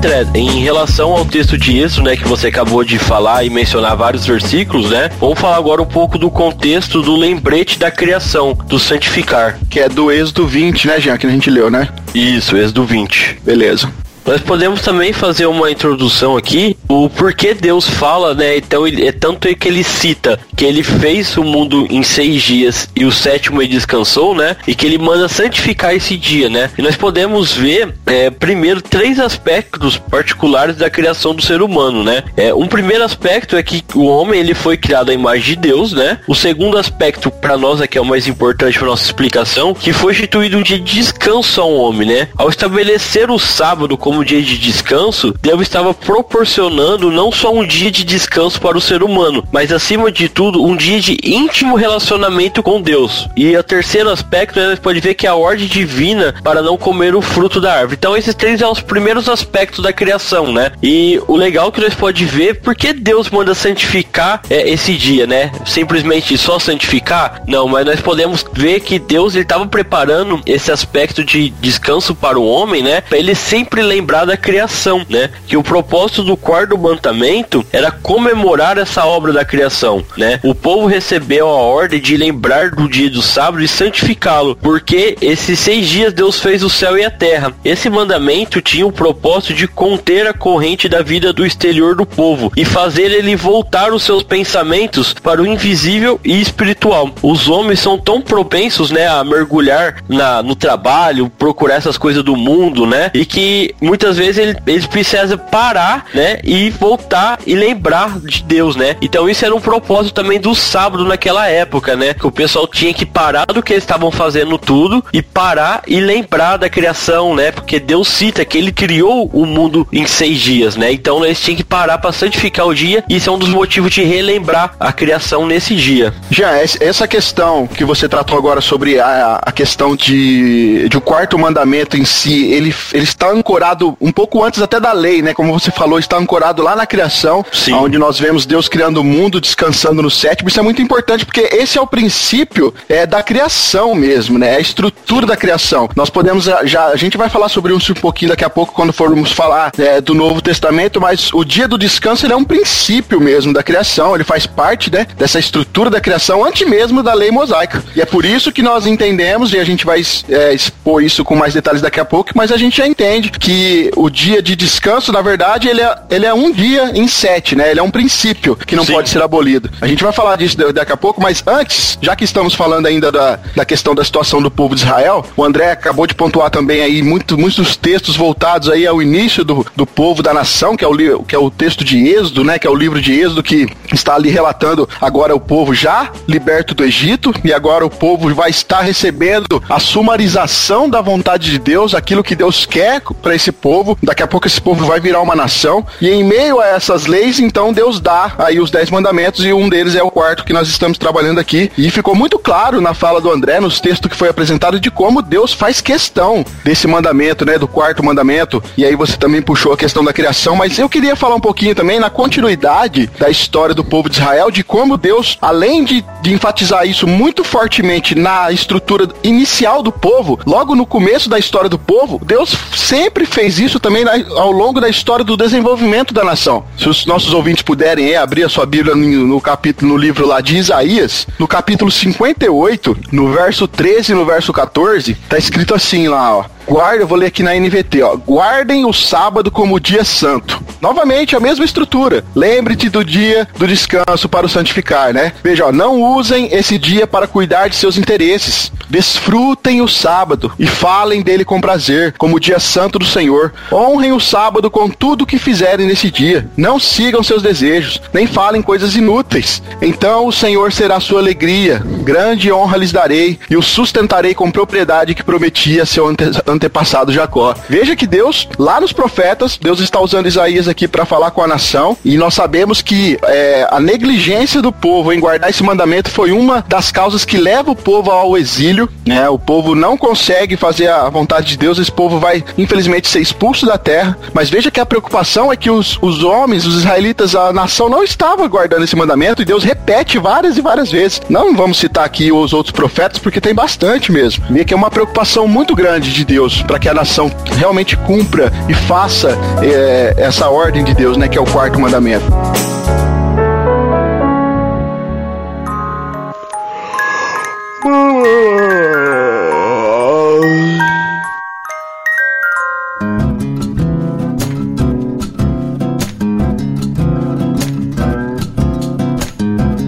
[0.06, 3.98] André, em relação ao texto de Êxodo, né, que você acabou de falar e mencionar
[3.98, 8.78] vários versículos, né, vamos falar agora um pouco do contexto do lembrete da criação, do
[8.78, 9.58] santificar.
[9.68, 11.90] Que é do Êxodo 20, né, Jean, que a gente leu, né?
[12.14, 13.40] Isso, Êxodo 20.
[13.44, 13.90] Beleza.
[14.26, 18.58] Nós podemos também fazer uma introdução aqui, o porquê Deus fala, né?
[18.58, 22.90] Então ele, é tanto que ele cita que ele fez o mundo em seis dias
[22.96, 24.58] e o sétimo ele descansou, né?
[24.66, 26.72] E que ele manda santificar esse dia, né?
[26.76, 32.24] E nós podemos ver é, primeiro três aspectos particulares da criação do ser humano, né?
[32.36, 35.94] É, um primeiro aspecto é que o homem ele foi criado à imagem de Deus,
[35.94, 36.20] né?
[36.28, 40.14] O segundo aspecto para nós aqui é o mais importante para nossa explicação, que foi
[40.14, 42.28] instituído um dia de descanso ao homem, né?
[42.36, 47.92] Ao estabelecer o sábado como dia de descanso, Deus estava proporcionando não só um dia
[47.92, 52.64] de descanso para o ser humano, mas acima de tudo, um dia de íntimo relacionamento
[52.64, 53.28] com Deus.
[53.36, 57.16] E o terceiro aspecto, né, pode ver que é a ordem divina para não comer
[57.16, 57.96] o fruto da árvore.
[57.98, 60.72] Então, esses três são os primeiros aspectos da criação, né?
[60.82, 65.26] E o legal que nós pode ver, por que Deus manda santificar é, esse dia,
[65.28, 65.52] né?
[65.66, 67.42] Simplesmente só santificar?
[67.48, 72.46] Não, mas nós podemos ver que Deus estava preparando esse aspecto de descanso para o
[72.46, 73.02] homem, né?
[73.02, 75.30] Para ele sempre lembrar da criação, né?
[75.48, 80.40] Que o propósito do quarto mandamento era comemorar essa obra da criação, né?
[80.44, 85.60] O povo recebeu a ordem de lembrar do dia do sábado e santificá-lo, porque esses
[85.60, 87.54] seis dias Deus fez o céu e a terra.
[87.64, 92.52] Esse mandamento tinha o propósito de conter a corrente da vida do exterior do povo
[92.56, 97.10] e fazer ele voltar os seus pensamentos para o invisível e espiritual.
[97.22, 102.36] Os homens são tão propensos, né, a mergulhar na, no trabalho, procurar essas coisas do
[102.36, 103.12] mundo, né?
[103.14, 103.74] E que
[104.18, 106.40] vezes ele, eles precisam parar, né?
[106.44, 108.96] E voltar e lembrar de Deus, né?
[109.02, 112.14] Então isso era um propósito também do sábado naquela época, né?
[112.14, 116.00] Que o pessoal tinha que parar do que eles estavam fazendo tudo e parar e
[116.00, 117.52] lembrar da criação, né?
[117.52, 120.92] Porque Deus cita que ele criou o mundo em seis dias, né?
[120.92, 123.92] Então eles tinham que parar para santificar o dia e isso é um dos motivos
[123.92, 126.14] de relembrar a criação nesse dia.
[126.30, 131.38] Já, essa questão que você tratou agora sobre a, a questão de, de o quarto
[131.38, 135.34] mandamento em si, ele, ele está ancorado ancorado um pouco antes até da lei, né?
[135.34, 137.74] Como você falou, está ancorado lá na criação, Sim.
[137.74, 140.50] onde nós vemos Deus criando o mundo, descansando no sétimo.
[140.50, 144.54] Isso é muito importante porque esse é o princípio é, da criação mesmo, né?
[144.54, 145.90] É a estrutura da criação.
[145.96, 148.74] Nós podemos já, já- a gente vai falar sobre isso um pouquinho daqui a pouco
[148.74, 153.20] quando formos falar é, do Novo Testamento, mas o dia do descanso é um princípio
[153.20, 154.16] mesmo da criação.
[154.16, 155.06] Ele faz parte, né?
[155.18, 157.84] Dessa estrutura da criação antes mesmo da lei mosaica.
[157.96, 161.36] E é por isso que nós entendemos e a gente vai é, expor isso com
[161.36, 165.12] mais detalhes daqui a pouco, mas a gente já entende que o dia de descanso,
[165.12, 167.72] na verdade, ele é, ele é um dia em sete, né?
[167.72, 168.94] Ele é um princípio que não Sim.
[168.94, 169.70] pode ser abolido.
[169.82, 172.86] A gente vai falar disso da- daqui a pouco, mas antes, já que estamos falando
[172.86, 176.50] ainda da, da questão da situação do povo de Israel, o André acabou de pontuar
[176.50, 180.84] também aí muito, muitos textos voltados aí ao início do, do povo da nação, que
[180.84, 182.60] é, o, que é o texto de Êxodo, né?
[182.60, 186.74] Que é o livro de Êxodo que está ali relatando agora o povo já liberto
[186.74, 191.94] do Egito e agora o povo vai estar recebendo a sumarização da vontade de Deus,
[191.94, 193.98] aquilo que Deus quer para esse povo.
[194.04, 197.40] Daqui a pouco esse povo vai virar uma nação e em meio a essas leis,
[197.40, 200.68] então Deus dá aí os dez mandamentos e um deles é o quarto que nós
[200.68, 201.72] estamos trabalhando aqui.
[201.78, 205.22] E ficou muito claro na fala do André, nos textos que foi apresentado, de como
[205.22, 208.62] Deus faz questão desse mandamento, né, do quarto mandamento.
[208.78, 211.76] E aí você também puxou a questão da criação, mas eu queria falar um pouquinho
[211.76, 216.34] também na continuidade da história do povo de Israel, de como Deus, além de, de
[216.34, 221.78] enfatizar isso muito fortemente na estrutura inicial do povo, logo no começo da história do
[221.78, 226.66] povo, Deus sempre fez isso também na- ao longo da história do desenvolvimento da nação.
[226.78, 230.28] Se os nossos ouvintes puderem é, abrir a sua Bíblia no, no capítulo, no livro
[230.28, 235.74] lá de Isaías, no capítulo 58, no verso 13 e no verso 14, tá escrito
[235.76, 236.46] assim lá, ó.
[236.68, 238.16] Guarda, eu vou ler aqui na NVT, ó.
[238.16, 240.62] Guardem o sábado como dia santo.
[240.82, 242.24] Novamente, a mesma estrutura.
[242.36, 245.32] Lembre-te do dia do descanso para o santificar, né?
[245.44, 248.72] Veja, ó, não usem esse dia para cuidar de seus interesses.
[248.90, 253.54] Desfrutem o sábado e falem dele com prazer, como o dia santo do Senhor.
[253.72, 256.48] Honrem o sábado com tudo o que fizerem nesse dia.
[256.58, 259.62] Não sigam seus desejos, nem falem coisas inúteis.
[259.82, 261.82] Então o Senhor será sua alegria.
[262.04, 267.12] Grande honra lhes darei e o sustentarei com propriedade que prometia a seu ante- antepassado
[267.12, 267.54] Jacó.
[267.70, 271.48] Veja que Deus, lá nos profetas, Deus está usando Isaías aqui para falar com a
[271.48, 276.32] nação e nós sabemos que é, a negligência do povo em guardar esse mandamento foi
[276.32, 278.90] uma das causas que leva o povo ao exílio.
[279.06, 279.28] Né?
[279.30, 283.66] O povo não consegue fazer a vontade de Deus, esse povo vai infelizmente ser expulso
[283.66, 284.18] da terra.
[284.34, 288.04] Mas veja que a preocupação é que os, os homens, os israelitas, a nação não
[288.04, 291.22] estava guardando esse mandamento e Deus repete várias e várias vezes.
[291.30, 294.46] Não vamos citar aqui os outros profetas porque tem bastante mesmo.
[294.50, 298.52] Vê que é uma preocupação muito grande de Deus para que a nação realmente cumpra
[298.70, 302.26] e faça é, essa ordem de Deus, né, que é o quarto mandamento.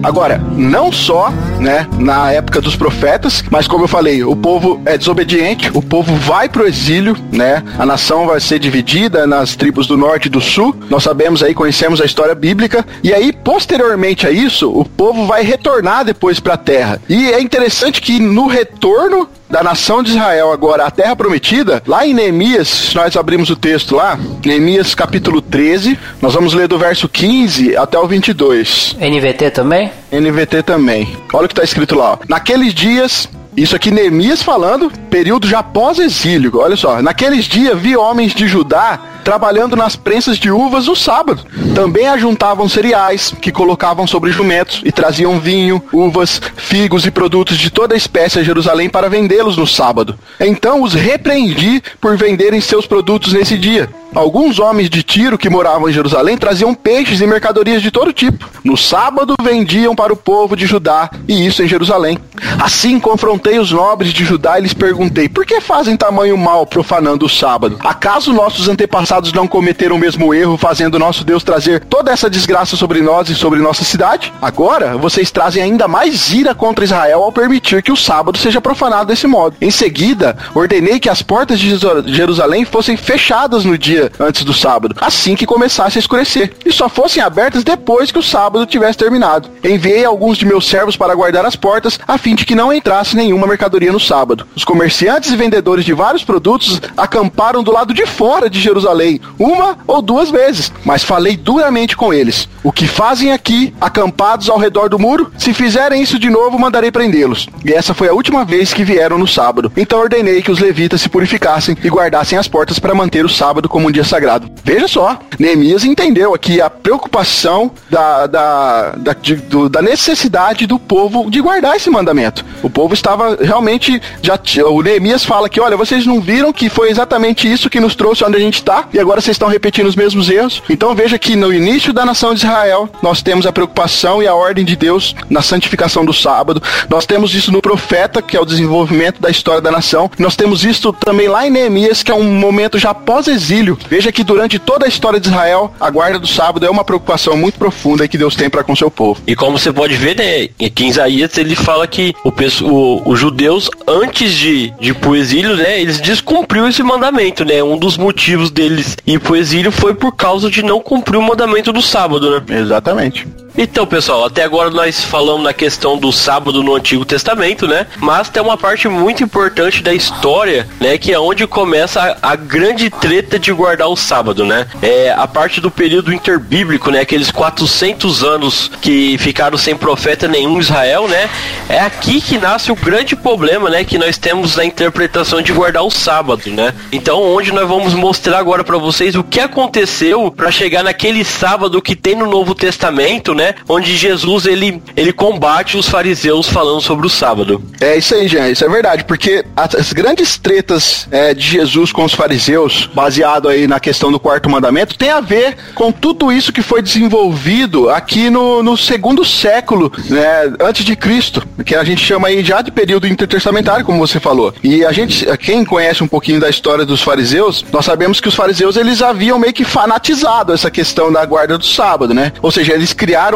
[0.02, 4.96] Agora, não só, né, na época dos profetas, mas como eu falei, o povo é
[4.96, 7.62] desobediente, o povo vai pro exílio, né?
[7.78, 10.74] A nação vai ser dividida nas tribos do norte e do sul.
[10.88, 15.42] Nós sabemos aí, conhecemos a história bíblica, e aí posteriormente a isso, o povo vai
[15.42, 17.00] retornar depois para a terra.
[17.08, 22.06] E é interessante que no retorno da nação de Israel agora à terra prometida, lá
[22.06, 27.08] em Neemias, nós abrimos o texto lá, Neemias capítulo 13, nós vamos ler do verso
[27.08, 28.96] 15 até o 22.
[29.00, 29.87] NVT também?
[30.12, 31.16] NVT também.
[31.32, 32.12] Olha o que está escrito lá.
[32.12, 32.18] Ó.
[32.28, 36.58] Naqueles dias, isso aqui Neemias falando, período já pós-exílio.
[36.58, 37.02] Olha só.
[37.02, 41.44] Naqueles dias vi homens de Judá trabalhando nas prensas de uvas no sábado.
[41.74, 47.68] Também ajuntavam cereais que colocavam sobre jumentos e traziam vinho, uvas, figos e produtos de
[47.68, 50.18] toda espécie a Jerusalém para vendê-los no sábado.
[50.40, 53.90] Então os repreendi por venderem seus produtos nesse dia.
[54.14, 58.48] Alguns homens de Tiro que moravam em Jerusalém traziam peixes e mercadorias de todo tipo.
[58.64, 62.18] No sábado vendiam para o povo de Judá, e isso em Jerusalém.
[62.58, 67.26] Assim confrontei os nobres de Judá e lhes perguntei: por que fazem tamanho mal profanando
[67.26, 67.78] o sábado?
[67.80, 72.76] Acaso nossos antepassados não cometeram o mesmo erro, fazendo nosso Deus trazer toda essa desgraça
[72.76, 74.32] sobre nós e sobre nossa cidade?
[74.40, 79.06] Agora vocês trazem ainda mais ira contra Israel ao permitir que o sábado seja profanado
[79.06, 79.56] desse modo.
[79.60, 84.52] Em seguida, ordenei que as portas de Jeru- Jerusalém fossem fechadas no dia antes do
[84.54, 88.98] sábado, assim que começasse a escurecer, e só fossem abertas depois que o sábado tivesse
[88.98, 89.48] terminado.
[89.64, 93.16] Enviei alguns de meus servos para guardar as portas, a fim de que não entrasse
[93.16, 94.46] nenhuma mercadoria no sábado.
[94.54, 99.07] Os comerciantes e vendedores de vários produtos acamparam do lado de fora de Jerusalém,
[99.38, 102.48] uma ou duas vezes, mas falei duramente com eles.
[102.62, 105.32] O que fazem aqui, acampados ao redor do muro?
[105.38, 107.48] Se fizerem isso de novo, mandarei prendê-los.
[107.64, 109.72] E essa foi a última vez que vieram no sábado.
[109.76, 113.68] Então ordenei que os levitas se purificassem e guardassem as portas para manter o sábado
[113.68, 114.50] como como um dia sagrado.
[114.64, 120.80] Veja só, Neemias entendeu aqui a preocupação da, da, da, de, do, da necessidade do
[120.80, 122.44] povo de guardar esse mandamento.
[122.60, 124.02] O povo estava realmente.
[124.20, 127.94] já O Neemias fala que, olha, vocês não viram que foi exatamente isso que nos
[127.94, 130.62] trouxe onde a gente está, e agora vocês estão repetindo os mesmos erros.
[130.68, 134.34] Então veja que no início da nação de Israel, nós temos a preocupação e a
[134.34, 136.62] ordem de Deus na santificação do sábado.
[136.88, 140.10] Nós temos isso no profeta, que é o desenvolvimento da história da nação.
[140.18, 143.78] Nós temos isso também lá em Neemias, que é um momento já pós-exílio.
[143.88, 147.36] Veja que durante toda a história de Israel, a guarda do sábado é uma preocupação
[147.36, 149.20] muito profunda que Deus tem para com seu povo.
[149.26, 152.30] E como você pode ver, né, aqui em Isaías ele fala que o,
[152.64, 157.62] o, os judeus, antes de, de ir pro exílio, né, eles descumpriu esse mandamento, né?
[157.62, 161.72] Um dos motivos deles ir pro exílio foi por causa de não cumprir o mandamento
[161.72, 162.58] do sábado, né?
[162.58, 163.26] Exatamente.
[163.60, 167.88] Então, pessoal, até agora nós falamos na questão do sábado no Antigo Testamento, né?
[167.96, 170.96] Mas tem uma parte muito importante da história, né?
[170.96, 174.68] Que é onde começa a, a grande treta de guardar o sábado, né?
[174.80, 177.00] É a parte do período interbíblico, né?
[177.00, 181.28] Aqueles 400 anos que ficaram sem profeta nenhum Israel, né?
[181.68, 183.82] É aqui que nasce o grande problema, né?
[183.82, 186.72] Que nós temos na interpretação de guardar o sábado, né?
[186.92, 191.82] Então, onde nós vamos mostrar agora para vocês o que aconteceu para chegar naquele sábado
[191.82, 193.47] que tem no Novo Testamento, né?
[193.68, 197.62] Onde Jesus ele, ele combate os fariseus falando sobre o sábado.
[197.80, 202.04] É isso aí, Jean, isso é verdade, porque as grandes tretas é, de Jesus com
[202.04, 206.52] os fariseus, baseado aí na questão do quarto mandamento, tem a ver com tudo isso
[206.52, 212.04] que foi desenvolvido aqui no, no segundo século, né, antes de Cristo, que a gente
[212.04, 214.54] chama aí já de período intertestamentário, como você falou.
[214.62, 218.34] E a gente, quem conhece um pouquinho da história dos fariseus, nós sabemos que os
[218.34, 222.32] fariseus eles haviam meio que fanatizado essa questão da guarda do sábado, né?
[222.40, 223.27] Ou seja, eles criaram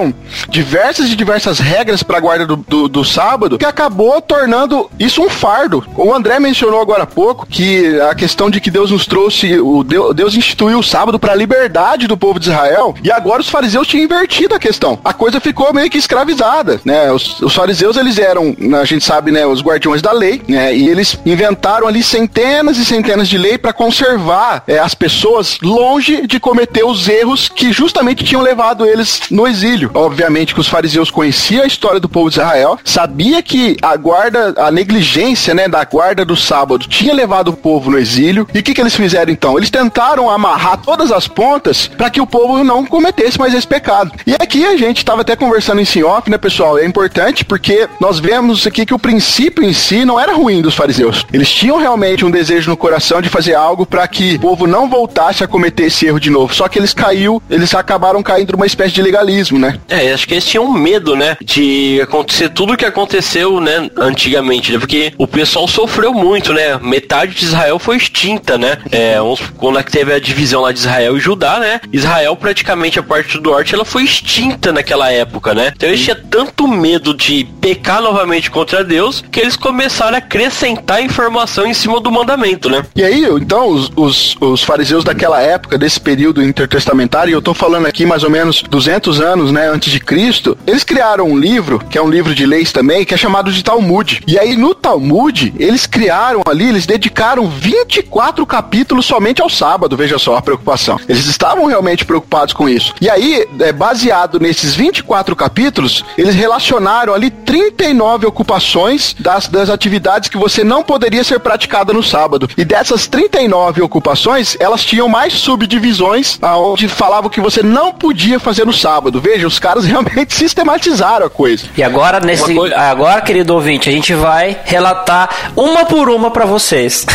[0.48, 5.22] diversas e diversas regras para a guarda do, do, do, sábado que acabou tornando isso
[5.22, 5.84] um fardo.
[5.96, 9.82] O André mencionou agora há pouco que a questão de que Deus nos trouxe, o
[9.82, 13.48] Deus, Deus instituiu o sábado para a liberdade do povo de Israel e agora os
[13.48, 14.98] fariseus tinham invertido a questão.
[15.04, 17.10] A coisa ficou meio que escravizada, né?
[17.12, 20.74] Os, os fariseus eles eram, a gente sabe, né, os guardiões da lei, né?
[20.74, 26.26] E eles inventaram ali centenas e centenas de leis para conservar é, as pessoas longe
[26.26, 31.10] de cometer os erros que justamente tinham levado eles no exílio obviamente que os fariseus
[31.10, 35.84] conheciam a história do povo de Israel, sabia que a guarda, a negligência, né, da
[35.84, 38.46] guarda do sábado tinha levado o povo no exílio.
[38.54, 39.56] E o que, que eles fizeram então?
[39.56, 44.12] Eles tentaram amarrar todas as pontas para que o povo não cometesse mais esse pecado.
[44.26, 46.78] E aqui a gente estava até conversando em off, né, pessoal?
[46.78, 50.74] É importante porque nós vemos aqui que o princípio em si não era ruim dos
[50.74, 51.26] fariseus.
[51.32, 54.88] Eles tinham realmente um desejo no coração de fazer algo para que o povo não
[54.88, 56.54] voltasse a cometer esse erro de novo.
[56.54, 59.71] Só que eles caiu, eles acabaram caindo numa espécie de legalismo, né?
[59.88, 61.36] É, acho que eles tinham medo, né?
[61.42, 63.90] De acontecer tudo o que aconteceu, né?
[63.96, 64.78] Antigamente, né?
[64.78, 66.78] Porque o pessoal sofreu muito, né?
[66.80, 68.78] Metade de Israel foi extinta, né?
[68.90, 69.16] É,
[69.56, 71.80] quando é teve a divisão lá de Israel e Judá, né?
[71.92, 75.72] Israel, praticamente, a parte do norte, ela foi extinta naquela época, né?
[75.76, 81.02] Então eles tinham tanto medo de pecar novamente contra Deus que eles começaram a acrescentar
[81.02, 82.84] informação em cima do mandamento, né?
[82.96, 87.52] E aí, então, os, os, os fariseus daquela época, desse período intertestamentário, e eu tô
[87.52, 89.61] falando aqui mais ou menos 200 anos, né?
[89.68, 93.14] Antes de Cristo, eles criaram um livro, que é um livro de leis também, que
[93.14, 94.22] é chamado de Talmud.
[94.26, 100.18] E aí no Talmud, eles criaram ali, eles dedicaram 24 capítulos somente ao sábado, veja
[100.18, 100.98] só a preocupação.
[101.08, 102.94] Eles estavam realmente preocupados com isso.
[103.00, 110.28] E aí, é, baseado nesses 24 capítulos, eles relacionaram ali 39 ocupações das, das atividades
[110.28, 112.48] que você não poderia ser praticada no sábado.
[112.56, 118.64] E dessas 39 ocupações, elas tinham mais subdivisões, aonde falavam que você não podia fazer
[118.64, 119.20] no sábado.
[119.20, 121.64] Veja, os caras realmente sistematizaram a coisa.
[121.76, 122.76] E agora, nesse, coisa...
[122.76, 127.06] agora, querido ouvinte, a gente vai relatar uma por uma para vocês.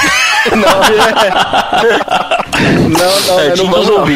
[0.51, 0.57] não,
[2.89, 4.07] não, não, é, não, não, não.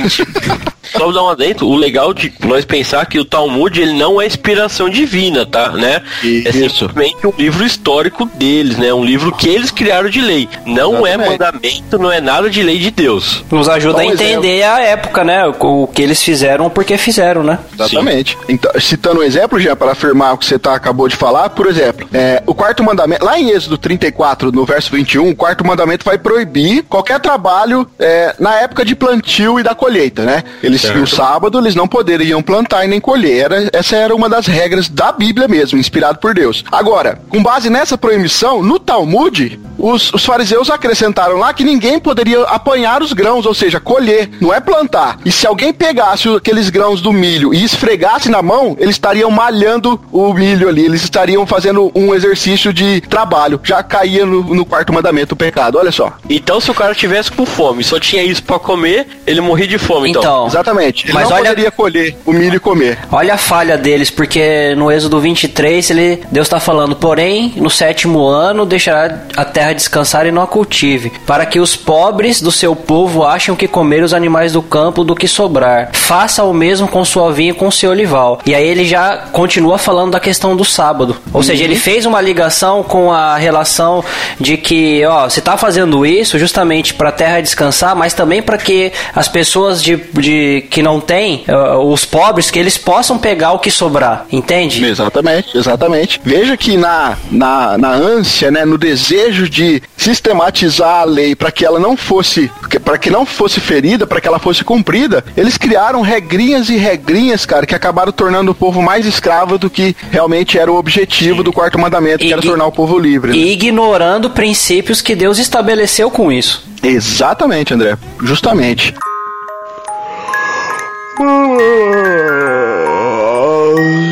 [0.98, 4.26] Só dar um adentro, o legal de nós pensar que o Talmud ele não é
[4.26, 5.70] inspiração divina, tá?
[5.70, 6.02] Né?
[6.46, 8.94] É simplesmente um livro histórico deles, né?
[8.94, 10.50] Um livro que eles criaram de lei.
[10.66, 11.14] Não é Exatamente.
[11.14, 13.44] é mandamento, não é nada de lei de Deus.
[13.50, 14.76] Nos ajuda Bom a entender exemplo.
[14.76, 15.46] a época, né?
[15.60, 17.60] O, que eles fizeram, porque fizeram, né?
[17.74, 18.38] Exatamente.
[18.48, 21.68] Então, citando um exemplo, já para afirmar o que você tá, acabou de falar, por
[21.68, 26.06] exemplo, é, o quarto mandamento, lá em Êxodo 34, no verso 21, o quarto mandamento
[26.06, 30.44] vai proibir qualquer trabalho é, na época de plantio e da colheita, né?
[30.62, 31.00] Eles eles, Certo.
[31.00, 33.46] no sábado, eles não poderiam plantar e nem colher.
[33.46, 36.64] Era- essa era uma das regras da Bíblia mesmo, inspirado por Deus.
[36.72, 42.42] Agora, com base nessa proibição, no Talmud, os, os fariseus acrescentaram lá que ninguém poderia
[42.44, 45.18] apanhar os grãos, ou seja, colher, não é plantar.
[45.26, 49.32] E se alguém pegasse o- aqueles grãos do milho e esfregasse na mão, eles estariam
[49.32, 53.60] malhando o milho ali, eles estariam fazendo um exercício de trabalho.
[53.64, 56.14] Já caía no, no quarto mandamento o pecado, olha só.
[56.30, 59.78] Então, se o cara tivesse com fome, só tinha isso pra comer, ele morria de
[59.78, 60.22] fome, então.
[60.22, 61.06] Então, Exatamente.
[61.06, 62.98] Ele Mas não olha- poderia colher o milho e comer.
[63.12, 68.26] Olha a falha deles, porque no Êxodo 23, ele, Deus está falando, porém, no sétimo
[68.26, 72.76] ano deixará a terra descansar e não a cultive, para que os pobres do seu
[72.76, 75.90] povo achem que comer os animais do campo do que sobrar.
[75.94, 78.40] Faça o mesmo com sua vinha e com seu olival.
[78.46, 81.18] E aí ele já continua falando da questão do sábado.
[81.34, 84.04] Ou seja, ele fez uma ligação com a relação
[84.40, 88.58] de que, ó, você está fazendo isso justamente para a terra descansar, mas também para
[88.58, 93.54] que as pessoas de, de que não têm, eh, os pobres, que eles possam pegar
[93.54, 94.84] o que sobrar, entende?
[94.86, 96.20] Exatamente, exatamente.
[96.26, 101.66] Veja que na, na, na ânsia, né, no desejo de sistematizar a lei para que
[101.66, 102.52] ela não fosse
[102.84, 107.46] para que não fosse ferida, para que ela fosse cumprida, eles criaram regrinhas e regrinhas,
[107.46, 111.54] cara, que acabaram tornando o povo mais escravo do que realmente era o objetivo do
[111.54, 113.32] quarto mandamento, que E- era e- tornar o povo livre.
[113.32, 113.38] né?
[113.38, 116.64] E ignorando princípios que Deus estabeleceu com isso.
[116.82, 117.98] Exatamente, André.
[118.22, 118.94] Justamente.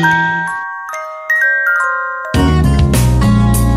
[0.02, 0.19] 啊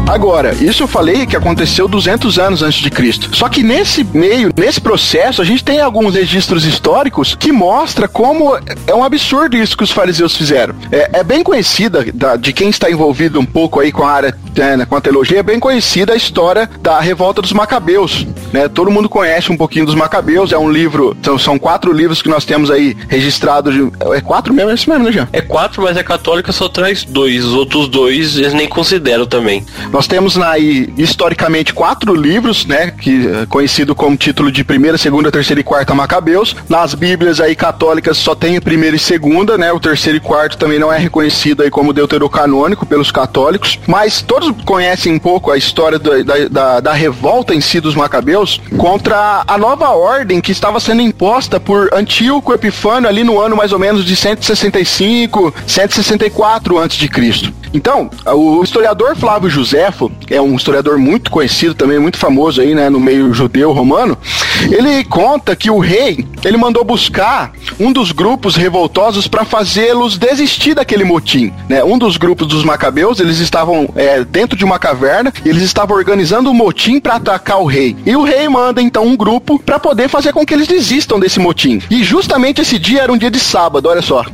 [0.07, 3.29] Agora, isso eu falei que aconteceu 200 anos antes de Cristo.
[3.35, 8.55] Só que nesse meio, nesse processo, a gente tem alguns registros históricos que mostra como
[8.85, 10.75] é um absurdo isso que os fariseus fizeram.
[10.91, 14.37] É, é bem conhecida, da- de quem está envolvido um pouco aí com a área,
[14.55, 18.27] né, com a teologia, é bem conhecida a história da revolta dos Macabeus.
[18.51, 18.67] Né?
[18.67, 22.29] Todo mundo conhece um pouquinho dos Macabeus, é um livro, são, são quatro livros que
[22.29, 23.73] nós temos aí registrados.
[24.13, 25.27] é quatro mesmo, é isso mesmo, né, Jean?
[25.33, 27.45] É quatro, mas a católica só traz dois.
[27.45, 29.65] Os outros dois eles nem consideram também.
[29.93, 32.89] Nós temos aí, historicamente, quatro livros, né?
[32.91, 36.55] Que é conhecido como título de primeira, segunda, terceira e quarta Macabeus.
[36.67, 39.71] Nas Bíblias aí católicas só tem a primeira e segunda, né?
[39.71, 43.79] O terceiro e quarto também não é reconhecido aí como deuterocanônico pelos católicos.
[43.85, 47.93] Mas todos conhecem um pouco a história da, da, da- da revolta em si dos
[47.93, 53.55] Macabeus contra a nova ordem que estava sendo imposta por Antíoco Epifânio ali no ano
[53.55, 57.53] mais ou menos de 165, 164 a.C.
[57.75, 59.49] Então, o historiador Flávio
[60.25, 64.17] Que é um historiador muito conhecido também, muito famoso aí, né, no meio judeu romano,
[64.71, 70.73] ele conta que o rei, ele mandou buscar um dos grupos revoltosos para fazê-los desistir
[70.73, 71.84] daquele motim, né?
[71.84, 75.95] Um dos grupos dos macabeus, eles estavam é, dentro de uma caverna, e eles estavam
[75.97, 77.95] organizando um motim para atacar o rei.
[78.05, 81.39] E o rei manda então um grupo para poder fazer com que eles desistam desse
[81.39, 81.81] motim.
[81.89, 84.25] E justamente esse dia era um dia de sábado, olha só.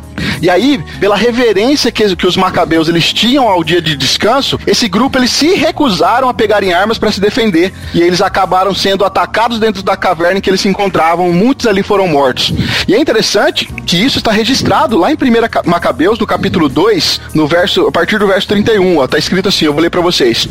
[0.41, 4.87] E aí, pela reverência que, que os macabeus eles tinham ao dia de descanso, esse
[4.87, 9.59] grupo eles se recusaram a pegarem armas para se defender e eles acabaram sendo atacados
[9.59, 11.31] dentro da caverna em que eles se encontravam.
[11.31, 12.53] Muitos ali foram mortos.
[12.87, 17.47] E é interessante que isso está registrado lá em 1 Macabeus, no capítulo 2, no
[17.47, 18.97] verso, a partir do verso 31.
[18.97, 20.47] Ó, tá escrito assim, eu vou ler para vocês.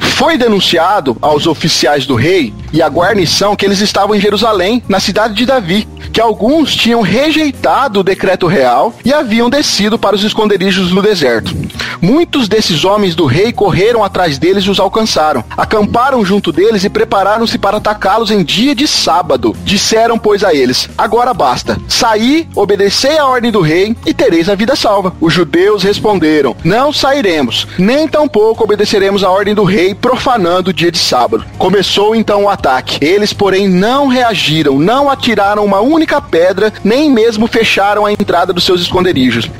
[0.00, 5.00] Foi denunciado aos oficiais do rei e à guarnição que eles estavam em Jerusalém, na
[5.00, 10.24] cidade de Davi, que alguns tinham rejeitado o decreto real e haviam descido para os
[10.24, 11.54] esconderijos no deserto.
[12.00, 15.42] Muitos desses homens do rei correram atrás deles e os alcançaram.
[15.56, 19.56] Acamparam junto deles e prepararam-se para atacá-los em dia de sábado.
[19.64, 21.78] Disseram, pois, a eles: Agora basta.
[21.88, 25.14] Saí, obedecei a ordem do rei e tereis a vida salva.
[25.20, 30.92] Os judeus responderam: Não sairemos, nem tampouco obedeceremos a ordem do rei, profanando o dia
[30.92, 31.44] de sábado.
[31.56, 33.02] Começou então o ataque.
[33.04, 38.64] Eles, porém, não reagiram, não atiraram uma única pedra, nem mesmo fecharam a entrada dos
[38.64, 39.03] seus esconderijos.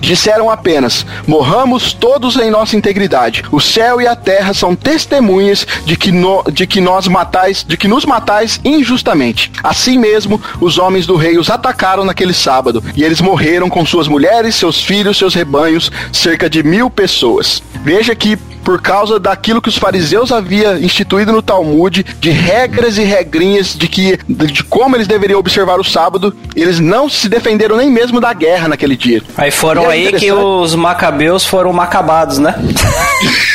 [0.01, 3.43] Disseram apenas: Morramos todos em nossa integridade.
[3.51, 7.77] O céu e a terra são testemunhas de que, no- de que nós matais, de
[7.77, 9.51] que nos matais injustamente.
[9.63, 14.09] Assim mesmo, os homens do rei os atacaram naquele sábado, e eles morreram com suas
[14.09, 17.63] mulheres, seus filhos, seus rebanhos, cerca de mil pessoas.
[17.85, 23.03] Veja que por causa daquilo que os fariseus haviam instituído no Talmud, de regras e
[23.05, 27.91] regrinhas de que de como eles deveriam observar o sábado, eles não se defenderam nem
[27.91, 29.23] mesmo da guerra naquele dia.
[29.37, 32.55] Aí foram é aí que os macabeus foram macabados, né?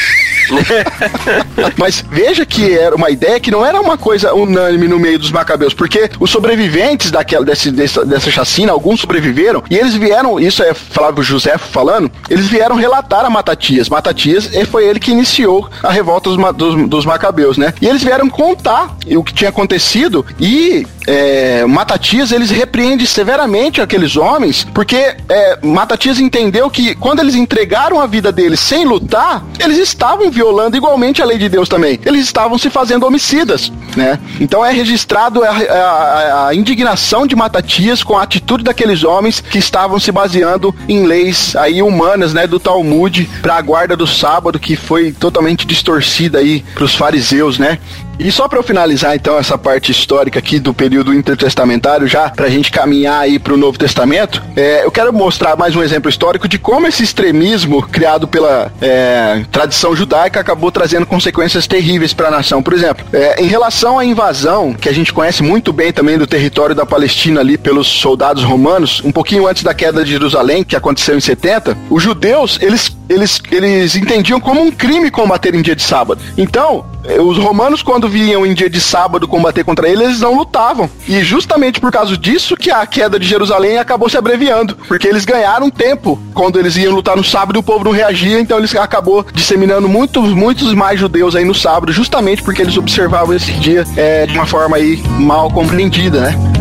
[1.78, 5.32] Mas veja que era uma ideia que não era uma coisa unânime no meio dos
[5.32, 10.64] macabeus, porque os sobreviventes daquela, desse, dessa, dessa chacina, alguns sobreviveram, e eles vieram, isso
[10.64, 13.90] é Flávio José falando, eles vieram relatar a Matatias.
[13.90, 17.74] Matatias foi ele que iniciou a revolta dos, dos, dos macabeus, né?
[17.82, 24.16] E eles vieram contar o que tinha acontecido e é, Matatias eles repreende severamente aqueles
[24.16, 29.78] homens, porque é, Matatias entendeu que quando eles entregaram a vida deles sem lutar, eles
[29.78, 32.00] estavam violando igualmente a lei de Deus também.
[32.06, 34.18] Eles estavam se fazendo homicidas, né?
[34.40, 39.58] Então é registrado a, a- a indignação de Matatias com a atitude daqueles homens que
[39.58, 44.58] estavam se baseando em leis aí humanas, né, do Talmud para a guarda do sábado
[44.58, 47.78] que foi totalmente distorcida aí para os fariseus, né?
[48.20, 52.50] E só para eu finalizar então essa parte histórica aqui do período intertestamentário, já pra
[52.50, 56.60] gente caminhar aí pro Novo Testamento, é, eu quero mostrar mais um exemplo histórico de
[56.60, 62.62] como esse extremismo criado pela é, tradição judaica acabou trazendo consequências terríveis para a nação.
[62.62, 66.28] Por exemplo, é, em relação à invasão, que a gente conhece muito bem também do
[66.28, 70.76] território da Palestina ali pelos soldados romanos, um pouquinho antes da queda de Jerusalém, que
[70.76, 75.76] aconteceu em 70, os judeus, eles, eles, eles entendiam como um crime combater em dia
[75.76, 76.22] de sábado.
[76.38, 76.86] Então,
[77.22, 80.90] os romanos, quando vinham em dia de sábado combater contra eles, eles não lutavam.
[81.08, 84.76] E justamente por causa disso que a queda de Jerusalém acabou se abreviando.
[84.88, 88.58] Porque eles ganharam tempo quando eles iam lutar no sábado o povo não reagia, então
[88.58, 93.52] eles acabou disseminando muitos, muitos mais judeus aí no sábado, justamente porque eles observavam esse
[93.54, 96.59] dia eh, de uma forma aí mal compreendida, né?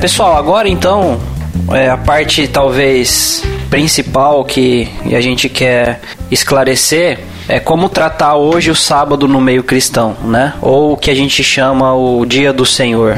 [0.00, 1.20] Pessoal, agora então,
[1.72, 6.00] é, a parte talvez principal que a gente quer
[6.30, 10.54] esclarecer é como tratar hoje o sábado no meio cristão, né?
[10.60, 13.16] Ou o que a gente chama o dia do Senhor.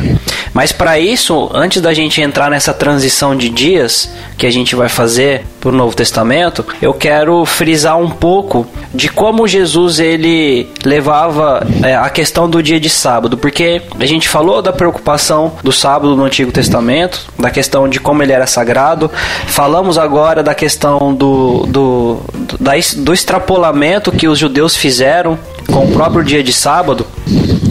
[0.54, 4.88] Mas para isso, antes da gente entrar nessa transição de dias que a gente vai
[4.88, 11.66] fazer para o Novo Testamento, eu quero frisar um pouco de como Jesus ele levava
[11.82, 16.16] é, a questão do dia de sábado, porque a gente falou da preocupação do sábado
[16.16, 19.10] no Antigo Testamento, da questão de como ele era sagrado,
[19.46, 25.38] falamos agora da questão do, do, do, da do extrapolamento que os judeus fizeram
[25.70, 27.06] com o próprio dia de sábado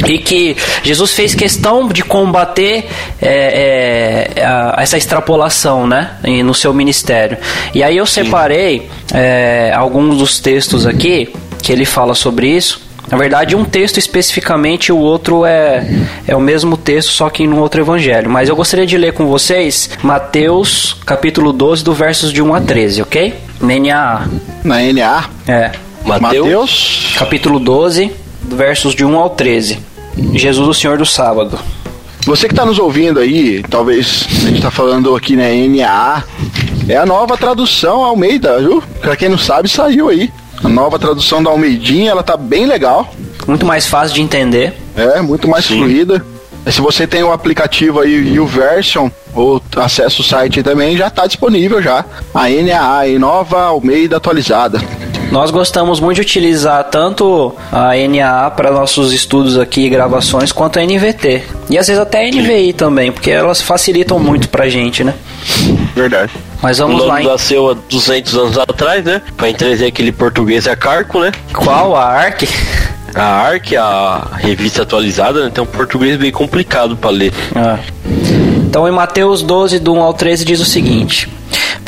[0.07, 2.85] e que Jesus fez questão de combater
[3.21, 6.11] é, é, a- essa extrapolação, né,
[6.43, 7.37] no seu ministério.
[7.73, 12.81] E aí eu separei é, alguns dos textos aqui que ele fala sobre isso.
[13.11, 15.85] Na verdade, um texto especificamente, o outro é,
[16.25, 18.29] é o mesmo texto, só que em um outro evangelho.
[18.29, 22.61] Mas eu gostaria de ler com vocês Mateus, capítulo 12, do versos de 1 a
[22.61, 23.33] 13, ok?
[23.59, 24.27] NAA.
[24.63, 25.71] Na NA, É.
[26.05, 26.21] Mateus.
[26.21, 28.11] Mateus Capítulo 12,
[28.43, 29.79] versos de 1 ao 13.
[30.33, 31.59] Jesus, o Senhor do Sábado.
[32.25, 36.23] Você que está nos ouvindo aí, talvez a gente está falando aqui na NAA,
[36.87, 38.81] é a nova tradução Almeida, viu?
[39.01, 40.31] Pra quem não sabe, saiu aí.
[40.63, 43.13] A nova tradução da Almeidinha, ela tá bem legal.
[43.47, 44.73] Muito mais fácil de entender.
[44.95, 45.79] É, muito mais Sim.
[45.79, 46.23] fluida.
[46.65, 50.95] E se você tem o aplicativo aí, o Version, ou acessa o site aí também,
[50.95, 52.05] já tá disponível já.
[52.33, 54.79] A NAA, aí, nova Almeida atualizada.
[55.31, 60.77] Nós gostamos muito de utilizar tanto a NAA para nossos estudos aqui e gravações, quanto
[60.77, 61.43] a NVT.
[61.69, 65.15] E às vezes até a NVI também, porque elas facilitam muito pra gente, né?
[65.95, 66.33] Verdade.
[66.61, 67.21] Mas O vamos lá.
[67.21, 67.27] Hein?
[67.27, 69.21] nasceu há 200 anos atrás, né?
[69.35, 71.31] Pra trazer aquele português a carco, né?
[71.53, 72.43] Qual a ARC?
[73.15, 75.51] A ARC, a revista atualizada, né?
[75.53, 77.33] Tem um português bem complicado pra ler.
[77.55, 77.79] Ah.
[78.67, 81.27] Então em Mateus 12, do 1 ao 13 diz o seguinte: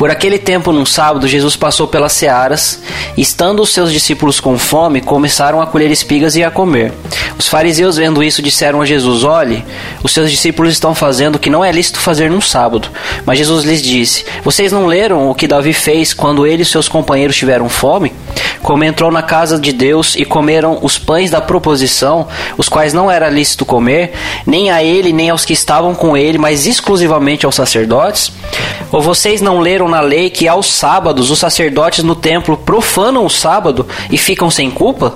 [0.04, 2.82] Por aquele tempo, num sábado, Jesus passou pelas searas,
[3.16, 6.92] estando os seus discípulos com fome, começaram a colher espigas e a comer.
[7.40, 9.64] Os fariseus, vendo isso, disseram a Jesus: Olhe,
[10.04, 12.90] os seus discípulos estão fazendo o que não é lícito fazer num sábado.
[13.26, 16.90] Mas Jesus lhes disse: Vocês não leram o que Davi fez quando ele e seus
[16.90, 18.12] companheiros tiveram fome?
[18.62, 22.28] Como entrou na casa de Deus e comeram os pães da proposição,
[22.58, 24.14] os quais não era lícito comer,
[24.46, 28.32] nem a ele nem aos que estavam com ele, mas exclusivamente aos sacerdotes?
[28.90, 33.30] Ou vocês não leram na lei que aos sábados os sacerdotes no templo profanam o
[33.30, 35.14] sábado e ficam sem culpa?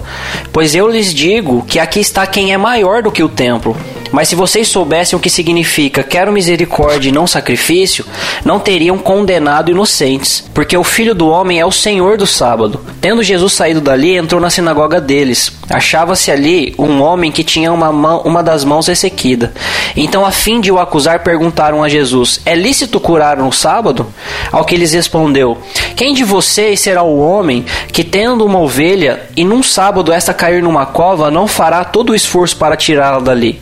[0.54, 3.76] Pois eu lhes digo que aqui está quem é maior do que o templo.
[4.12, 8.06] Mas se vocês soubessem o que significa quero misericórdia e não sacrifício,
[8.44, 12.80] não teriam condenado inocentes, porque o filho do homem é o senhor do sábado.
[13.02, 15.52] Tendo Jesus saído dali, entrou na sinagoga deles.
[15.70, 19.54] Achava-se ali um homem que tinha uma, mão, uma das mãos ressequida.
[19.96, 24.08] Então, a fim de o acusar, perguntaram a Jesus: É lícito curar no sábado?
[24.52, 25.58] Ao que lhes respondeu:
[25.96, 30.64] Quem de vocês será o homem que, tendo uma ovelha e num sábado esta cair
[30.64, 33.62] numa cova, não fará todo o esforço para tirá-la dali.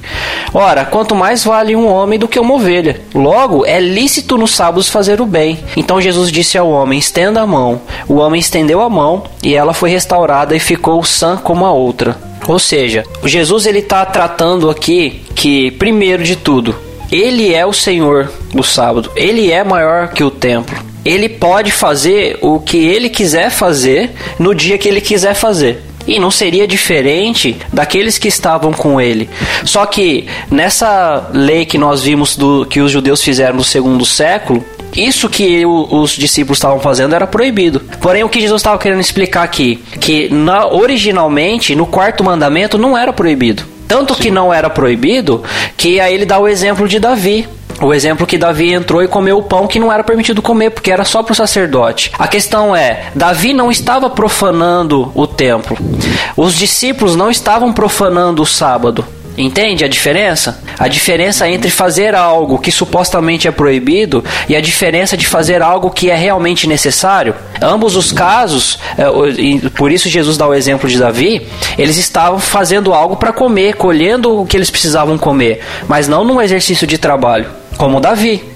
[0.54, 3.02] Ora, quanto mais vale um homem do que uma ovelha.
[3.14, 5.60] Logo, é lícito nos sábados fazer o bem.
[5.76, 7.82] Então Jesus disse ao homem: estenda a mão.
[8.08, 12.18] O homem estendeu a mão e ela foi restaurada e ficou sã como a outra.
[12.48, 16.76] Ou seja, Jesus ele está tratando aqui que primeiro de tudo
[17.12, 19.12] ele é o Senhor do sábado.
[19.16, 20.95] Ele é maior que o templo.
[21.06, 25.84] Ele pode fazer o que ele quiser fazer no dia que ele quiser fazer.
[26.08, 29.30] E não seria diferente daqueles que estavam com ele.
[29.64, 34.64] Só que nessa lei que nós vimos do que os judeus fizeram no segundo século,
[34.96, 37.82] isso que os discípulos estavam fazendo era proibido.
[38.00, 42.98] Porém, o que Jesus estava querendo explicar aqui, que na, originalmente no quarto mandamento não
[42.98, 43.64] era proibido.
[43.88, 44.22] Tanto Sim.
[44.22, 45.44] que não era proibido,
[45.76, 47.48] que aí ele dá o exemplo de Davi.
[47.82, 50.92] O exemplo que Davi entrou e comeu o pão que não era permitido comer, porque
[50.92, 52.12] era só para o sacerdote.
[52.18, 55.78] A questão é: Davi não estava profanando o templo,
[56.38, 59.06] os discípulos não estavam profanando o sábado.
[59.38, 60.62] Entende a diferença?
[60.80, 65.90] A diferença entre fazer algo que supostamente é proibido e a diferença de fazer algo
[65.90, 67.36] que é realmente necessário.
[67.62, 69.06] Ambos os casos, é,
[69.72, 71.46] por isso Jesus dá o exemplo de Davi,
[71.78, 76.42] eles estavam fazendo algo para comer, colhendo o que eles precisavam comer, mas não num
[76.42, 77.48] exercício de trabalho,
[77.78, 78.55] como Davi.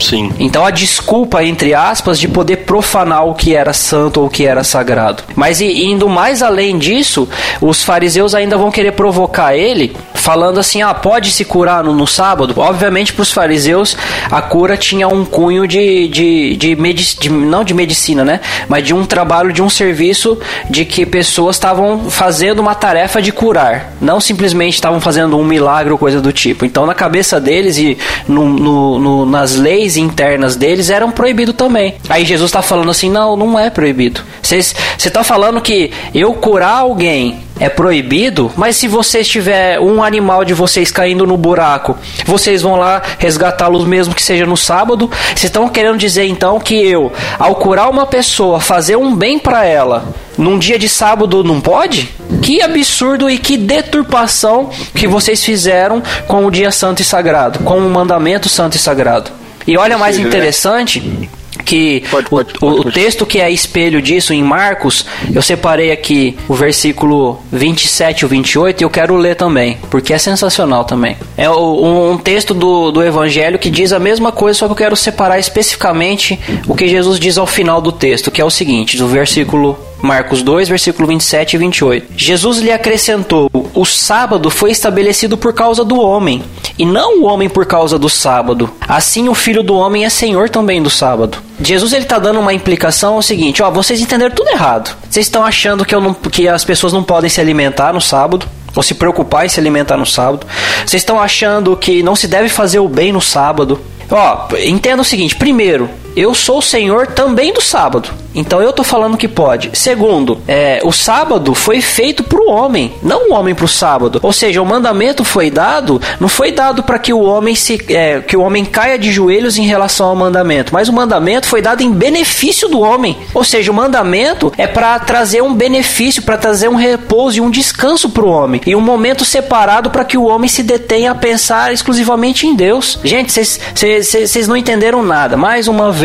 [0.00, 0.32] Sim.
[0.38, 4.44] Então a desculpa, entre aspas, de poder profanar o que era santo ou o que
[4.44, 5.22] era sagrado.
[5.36, 7.28] Mas indo mais além disso,
[7.60, 12.06] os fariseus ainda vão querer provocar ele, falando assim: ah, pode se curar no, no
[12.06, 12.54] sábado?
[12.56, 13.96] Obviamente, para os fariseus,
[14.30, 18.40] a cura tinha um cunho de, de, de, medic, de, não de medicina, né?
[18.68, 20.38] Mas de um trabalho, de um serviço
[20.68, 25.92] de que pessoas estavam fazendo uma tarefa de curar, não simplesmente estavam fazendo um milagre
[25.92, 26.64] ou coisa do tipo.
[26.64, 27.96] Então, na cabeça deles e
[28.26, 31.96] no, no, no na as leis internas deles eram proibido também.
[32.08, 34.22] Aí Jesus está falando assim: não, não é proibido.
[34.40, 40.44] Você está falando que eu curar alguém é proibido, mas se vocês tiver um animal
[40.44, 41.96] de vocês caindo no buraco,
[42.26, 45.08] vocês vão lá resgatá-los mesmo que seja no sábado.
[45.26, 49.64] Vocês estão querendo dizer então que eu, ao curar uma pessoa, fazer um bem para
[49.64, 52.12] ela, num dia de sábado não pode?
[52.42, 57.78] Que absurdo e que deturpação que vocês fizeram com o dia santo e sagrado, com
[57.78, 59.30] o mandamento santo e sagrado.
[59.68, 60.24] E olha mais né?
[60.24, 61.30] interessante
[61.64, 66.36] que pode, pode, o, o, texto que é espelho disso em Marcos, eu separei aqui
[66.48, 71.16] o versículo 27 e 28 e eu quero ler também, porque é sensacional também.
[71.36, 74.96] É um texto do, do Evangelho que diz a mesma coisa, só que eu quero
[74.96, 79.06] separar especificamente o que Jesus diz ao final do texto, que é o seguinte, do
[79.06, 82.06] versículo Marcos 2, versículo 27 e 28.
[82.16, 86.42] Jesus lhe acrescentou: O sábado foi estabelecido por causa do homem,
[86.76, 88.68] e não o homem por causa do sábado.
[88.80, 91.38] Assim o filho do homem é senhor também do sábado.
[91.60, 94.96] Jesus ele tá dando uma implicação o seguinte, ó, vocês entenderam tudo errado.
[95.08, 98.48] Vocês estão achando que, eu não, que as pessoas não podem se alimentar no sábado
[98.74, 100.46] ou se preocupar em se alimentar no sábado.
[100.78, 103.80] Vocês estão achando que não se deve fazer o bem no sábado.
[104.10, 108.10] Ó, entenda o seguinte: primeiro, eu sou o Senhor também do sábado.
[108.34, 109.70] Então eu tô falando que pode.
[109.74, 114.20] Segundo, é, o sábado foi feito para o homem, não o homem para o sábado.
[114.22, 118.20] Ou seja, o mandamento foi dado, não foi dado para que o homem se, é,
[118.20, 121.82] que o homem caia de joelhos em relação ao mandamento, mas o mandamento foi dado
[121.82, 123.18] em benefício do homem.
[123.34, 127.50] Ou seja, o mandamento é para trazer um benefício, para trazer um repouso e um
[127.50, 131.14] descanso para o homem e um momento separado para que o homem se detenha a
[131.14, 132.98] pensar exclusivamente em Deus.
[133.04, 135.36] Gente, vocês não entenderam nada.
[135.36, 136.01] Mais uma vez,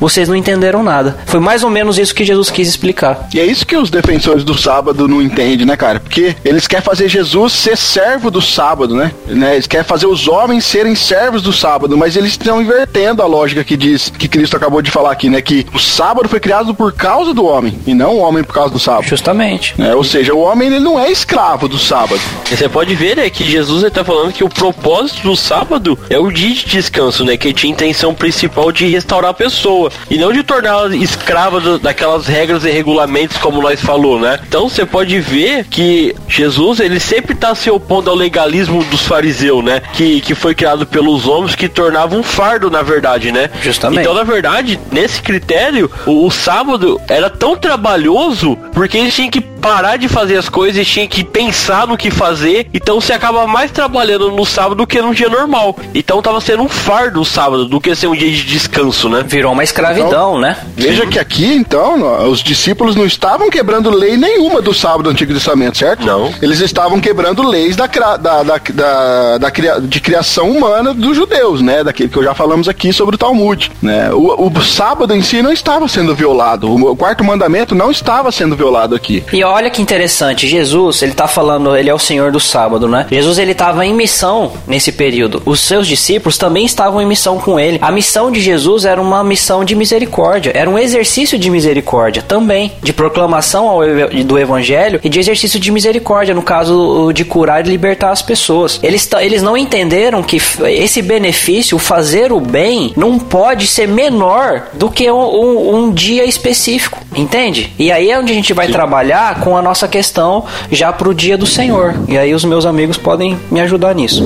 [0.00, 1.18] vocês não entenderam nada.
[1.26, 3.28] Foi mais ou menos isso que Jesus quis explicar.
[3.32, 6.00] E é isso que os defensores do sábado não entendem, né, cara?
[6.00, 9.12] Porque eles querem fazer Jesus ser servo do sábado, né?
[9.26, 9.54] né?
[9.54, 13.64] Eles querem fazer os homens serem servos do sábado, mas eles estão invertendo a lógica
[13.64, 15.40] que diz, que Cristo acabou de falar aqui, né?
[15.40, 18.72] Que o sábado foi criado por causa do homem, e não o homem por causa
[18.72, 19.06] do sábado.
[19.06, 19.74] Justamente.
[19.78, 22.20] É, ou seja, o homem ele não é escravo do sábado.
[22.50, 26.18] E você pode ver, né, que Jesus está falando que o propósito do sábado é
[26.18, 27.36] o dia de descanso, né?
[27.36, 32.26] Que tinha intenção principal de restaurar a pessoa, e não de torná-la escrava do, daquelas
[32.26, 34.40] regras e regulamentos como nós falou, né?
[34.46, 39.64] Então você pode ver que Jesus ele sempre está se opondo ao legalismo dos fariseus,
[39.64, 39.82] né?
[39.92, 43.50] Que, que foi criado pelos homens que tornava um fardo na verdade, né?
[43.62, 44.00] Justamente.
[44.00, 49.40] Então na verdade nesse critério o, o sábado era tão trabalhoso porque eles tinham que
[49.60, 52.68] parar de fazer as coisas e tinha que pensar no que fazer.
[52.72, 55.76] Então você acaba mais trabalhando no sábado do que num dia normal.
[55.94, 59.24] Então tava sendo um fardo o sábado do que ser um dia de descanso, né?
[59.26, 60.56] Virou uma escravidão, né?
[60.76, 65.32] Veja que aqui, então, os discípulos não estavam quebrando lei nenhuma do sábado do Antigo
[65.34, 66.04] Testamento, certo?
[66.06, 66.32] Não.
[66.40, 71.60] Eles estavam quebrando leis da, da, da, da- da cria- de criação humana dos judeus,
[71.60, 71.82] né?
[71.84, 74.10] Daquele que eu já falamos aqui sobre o Talmud, né?
[74.12, 76.72] O, o sábado em si não estava sendo violado.
[76.72, 79.24] O quarto mandamento não estava sendo violado aqui.
[79.32, 83.06] E olha que interessante, Jesus, ele tá falando, ele é o Senhor do sábado, né?
[83.10, 85.42] Jesus, ele tava em missão nesse período.
[85.44, 87.78] Os seus discípulos também estavam em missão com ele.
[87.80, 92.72] A missão de Jesus era uma missão de misericórdia, era um exercício de misericórdia também,
[92.82, 93.80] de proclamação ao
[94.24, 98.78] do evangelho e de exercício de misericórdia, no caso de curar e libertar as pessoas.
[98.82, 104.68] Eles, eles não entenderam que esse benefício, o fazer o bem, não pode ser menor
[104.74, 107.72] do que um, um- um dia específico, entende?
[107.78, 111.36] E aí é onde a gente vai trabalhar com a nossa questão já pro dia
[111.36, 111.94] do Senhor.
[112.06, 114.22] E aí os meus amigos podem me ajudar nisso.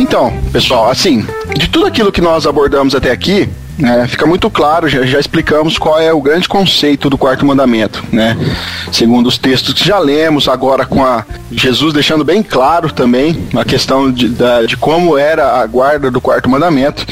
[0.00, 1.26] Então, pessoal, assim,
[1.56, 3.48] de tudo aquilo que nós abordamos até aqui,
[3.78, 8.02] né, fica muito claro, já, já explicamos qual é o grande conceito do quarto mandamento,
[8.12, 8.36] né?
[8.92, 13.64] Segundo os textos que já lemos, agora com a Jesus deixando bem claro também a
[13.64, 17.06] questão de, da- de como era a guarda do quarto mandamento.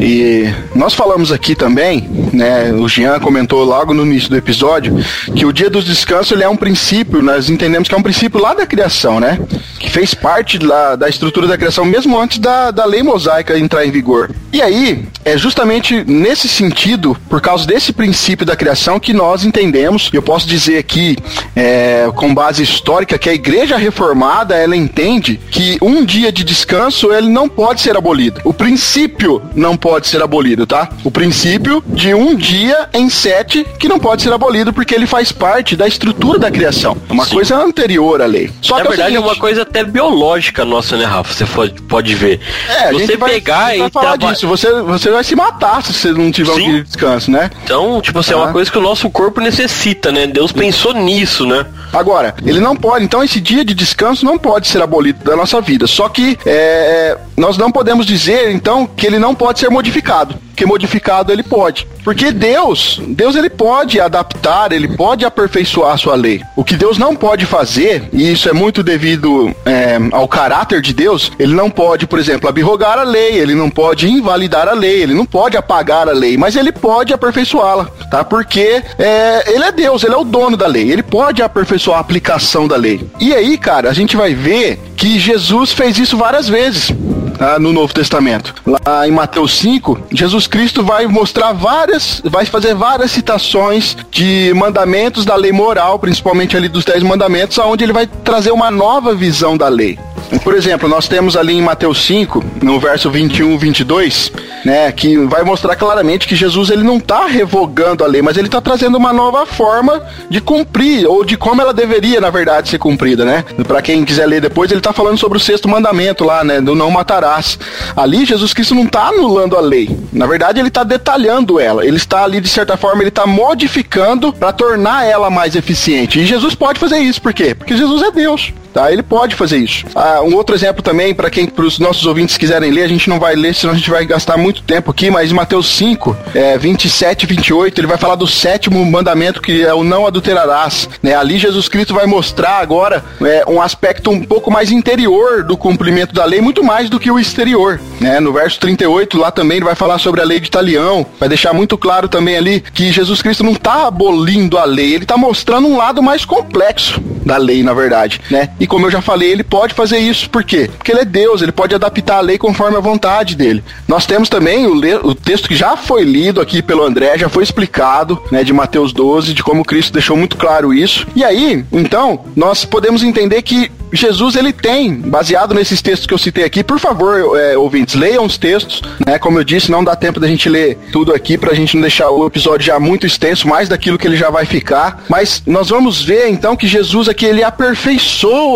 [0.00, 2.72] E nós falamos aqui também, né?
[2.72, 4.96] O Jean comentou logo no início do episódio
[5.34, 8.40] que o dia do descanso ele é um princípio, nós entendemos que é um princípio
[8.40, 9.38] lá da criação, né?
[9.80, 13.84] Que fez parte lá da estrutura da criação mesmo antes da, da lei mosaica entrar
[13.84, 14.30] em vigor.
[14.52, 20.10] E aí, é justamente nesse sentido, por causa desse princípio da criação, que nós entendemos,
[20.12, 21.16] eu posso dizer aqui,
[21.54, 27.12] é, com base histórica, que a igreja reformada, ela entende que um dia de descanso,
[27.12, 28.40] ele não pode ser abolido.
[28.44, 30.88] O princípio não pode ser abolido, tá?
[31.02, 35.32] O princípio de um dia em sete que não pode ser abolido, porque ele faz
[35.32, 36.96] parte da estrutura da criação.
[37.08, 37.34] É uma Sim.
[37.34, 38.50] coisa anterior à lei.
[38.60, 41.32] Só Na que o verdade, é seguinte, uma coisa até biológica nossa, né, Rafa?
[41.32, 41.44] Você
[41.88, 42.40] pode, ver.
[42.68, 44.46] É, a você vai, pegar vai e falar traba- disso.
[44.48, 46.64] Você, você vai se matar se você não tiver um Sim.
[46.64, 47.50] dia de descanso, né?
[47.64, 48.38] Então, tipo assim, é Ah.
[48.38, 50.26] uma coisa que o nosso corpo necessita, né?
[50.26, 51.66] Deus pensou nisso, né?
[51.92, 55.60] Agora, ele não pode, então esse dia de descanso não pode ser abolido da nossa
[55.60, 55.86] vida.
[55.86, 60.34] Só que é, nós não podemos dizer, então, que ele não pode ser modificado.
[60.54, 61.84] Porque modificado ele pode.
[62.04, 66.42] Porque Deus, Deus ele pode adaptar, ele pode aperfeiçoar a sua lei.
[66.54, 70.92] O que Deus não pode fazer, e isso é muito devido é, ao caráter de
[70.92, 75.02] Deus, ele não pode, por exemplo, abrogar a lei, ele não pode invalidar a lei,
[75.02, 78.24] ele não pode apagar a lei, mas ele pode aperfeiçoá-la, tá?
[78.24, 82.00] Porque é, ele é Deus, ele é o dono da lei, ele pode aperfeiçoar a
[82.00, 83.08] aplicação da lei.
[83.20, 86.92] E aí, cara, a gente vai ver que Jesus fez isso várias vezes
[87.38, 88.54] tá, no Novo Testamento.
[88.66, 95.24] Lá em Mateus 5, Jesus Cristo vai mostrar várias, vai fazer várias citações de mandamentos
[95.24, 99.56] da lei moral, principalmente ali dos dez mandamentos, aonde ele vai trazer uma nova visão
[99.56, 99.98] da lei.
[100.42, 104.32] Por exemplo, nós temos ali em Mateus 5, no verso 21 e 22,
[104.64, 108.48] né, que vai mostrar claramente que Jesus ele não está revogando a lei, mas ele
[108.48, 112.78] está trazendo uma nova forma de cumprir, ou de como ela deveria, na verdade, ser
[112.78, 113.44] cumprida, né?
[113.66, 116.74] Para quem quiser ler depois, ele está falando sobre o sexto mandamento lá, né, do
[116.74, 117.58] não matarás.
[117.96, 119.96] Ali, Jesus Cristo não está anulando a lei.
[120.12, 121.84] Na verdade, ele está detalhando ela.
[121.84, 126.20] Ele está ali, de certa forma, ele está modificando para tornar ela mais eficiente.
[126.20, 127.54] E Jesus pode fazer isso, por quê?
[127.54, 128.52] Porque Jesus é Deus.
[128.74, 128.90] Tá?
[128.90, 129.86] Ele pode fazer isso.
[129.94, 133.08] Ah, um outro exemplo também, para quem, para os nossos ouvintes quiserem ler, a gente
[133.08, 136.16] não vai ler, senão a gente vai gastar muito tempo aqui, mas em Mateus 5,
[136.34, 140.88] é, 27 e 28, ele vai falar do sétimo mandamento, que é o não adulterarás.
[141.00, 141.14] Né?
[141.14, 146.12] Ali Jesus Cristo vai mostrar agora é, um aspecto um pouco mais interior do cumprimento
[146.12, 147.80] da lei, muito mais do que o exterior.
[148.00, 148.18] Né?
[148.18, 151.52] No verso 38, lá também ele vai falar sobre a lei de Italião, vai deixar
[151.52, 155.68] muito claro também ali que Jesus Cristo não está abolindo a lei, ele está mostrando
[155.68, 158.50] um lado mais complexo da lei, na verdade, né?
[158.66, 160.70] Como eu já falei, ele pode fazer isso, por quê?
[160.76, 163.62] Porque ele é Deus, ele pode adaptar a lei conforme a vontade dele.
[163.86, 164.74] Nós temos também o,
[165.06, 168.92] o texto que já foi lido aqui pelo André, já foi explicado, né, de Mateus
[168.92, 171.06] 12, de como Cristo deixou muito claro isso.
[171.14, 176.18] E aí, então, nós podemos entender que Jesus ele tem, baseado nesses textos que eu
[176.18, 179.18] citei aqui, por favor, é, ouvintes, leiam os textos, né?
[179.18, 182.10] Como eu disse, não dá tempo da gente ler tudo aqui pra gente não deixar
[182.10, 185.04] o episódio já muito extenso, mais daquilo que ele já vai ficar.
[185.08, 187.44] Mas nós vamos ver então que Jesus aqui ele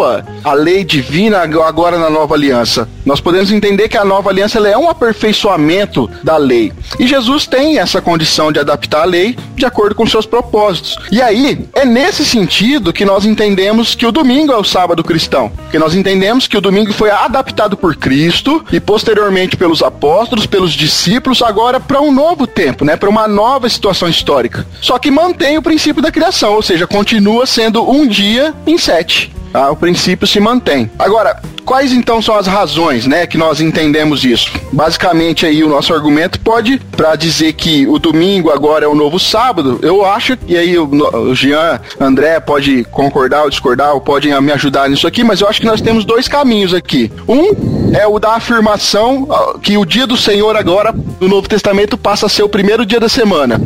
[0.03, 2.89] a lei divina agora na nova aliança.
[3.05, 6.73] Nós podemos entender que a nova aliança é um aperfeiçoamento da lei.
[6.99, 10.97] E Jesus tem essa condição de adaptar a lei de acordo com seus propósitos.
[11.11, 15.51] E aí, é nesse sentido que nós entendemos que o domingo é o sábado cristão.
[15.71, 20.73] Que nós entendemos que o domingo foi adaptado por Cristo e posteriormente pelos apóstolos, pelos
[20.73, 22.97] discípulos, agora para um novo tempo, né?
[22.97, 24.67] Para uma nova situação histórica.
[24.81, 29.33] Só que mantém o princípio da criação, ou seja, continua sendo um dia em sete.
[29.53, 30.91] Ah, o princípio se mantém.
[30.99, 34.51] Agora, quais então são as razões, né, que nós entendemos isso?
[34.73, 39.19] Basicamente aí o nosso argumento pode para dizer que o domingo agora é o novo
[39.19, 39.79] sábado.
[39.83, 44.53] Eu acho e aí o, o Jean, André pode concordar ou discordar, ou podem me
[44.53, 47.11] ajudar nisso aqui, mas eu acho que nós temos dois caminhos aqui.
[47.27, 51.97] Um é o da afirmação ah, que o dia do Senhor agora no Novo Testamento
[51.97, 53.61] passa a ser o primeiro dia da semana.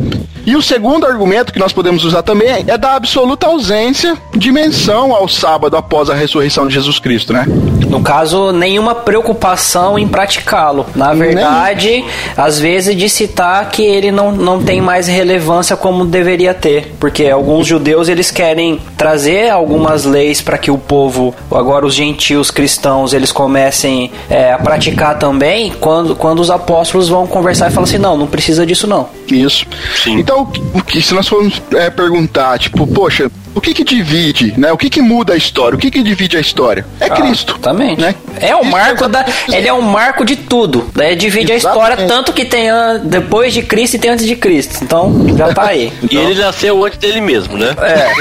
[0.45, 5.15] E o segundo argumento que nós podemos usar também é da absoluta ausência de menção
[5.15, 7.47] ao sábado após a ressurreição de Jesus Cristo, né?
[7.93, 10.87] No caso, nenhuma preocupação em praticá-lo.
[10.97, 12.07] Na verdade, Nem.
[12.37, 17.29] às vezes de citar que ele não, não tem mais relevância como deveria ter, porque
[17.29, 23.13] alguns judeus eles querem trazer algumas leis para que o povo, agora os gentios cristãos,
[23.13, 27.99] eles comecem é, a praticar também, quando, quando os apóstolos vão conversar e falam assim,
[27.99, 29.09] não, não precisa disso não.
[29.31, 29.67] Isso.
[30.03, 30.19] Sim.
[30.19, 34.73] Então, o que se nós formos é, perguntar, tipo, poxa, o que que divide, né?
[34.73, 35.77] O que que muda a história?
[35.77, 36.87] O que que divide a história?
[36.99, 37.53] É ah, Cristo.
[37.53, 38.01] Exatamente.
[38.01, 38.15] Né?
[38.41, 40.89] É o marco da, ele é o marco de tudo.
[40.95, 41.15] Né?
[41.15, 41.91] Divide exatamente.
[41.91, 42.69] a história tanto que tem
[43.05, 44.79] depois de Cristo e tem antes de Cristo.
[44.83, 45.93] Então, já tá aí.
[46.03, 47.75] Então, e ele nasceu antes dele mesmo, né?
[47.79, 48.13] É.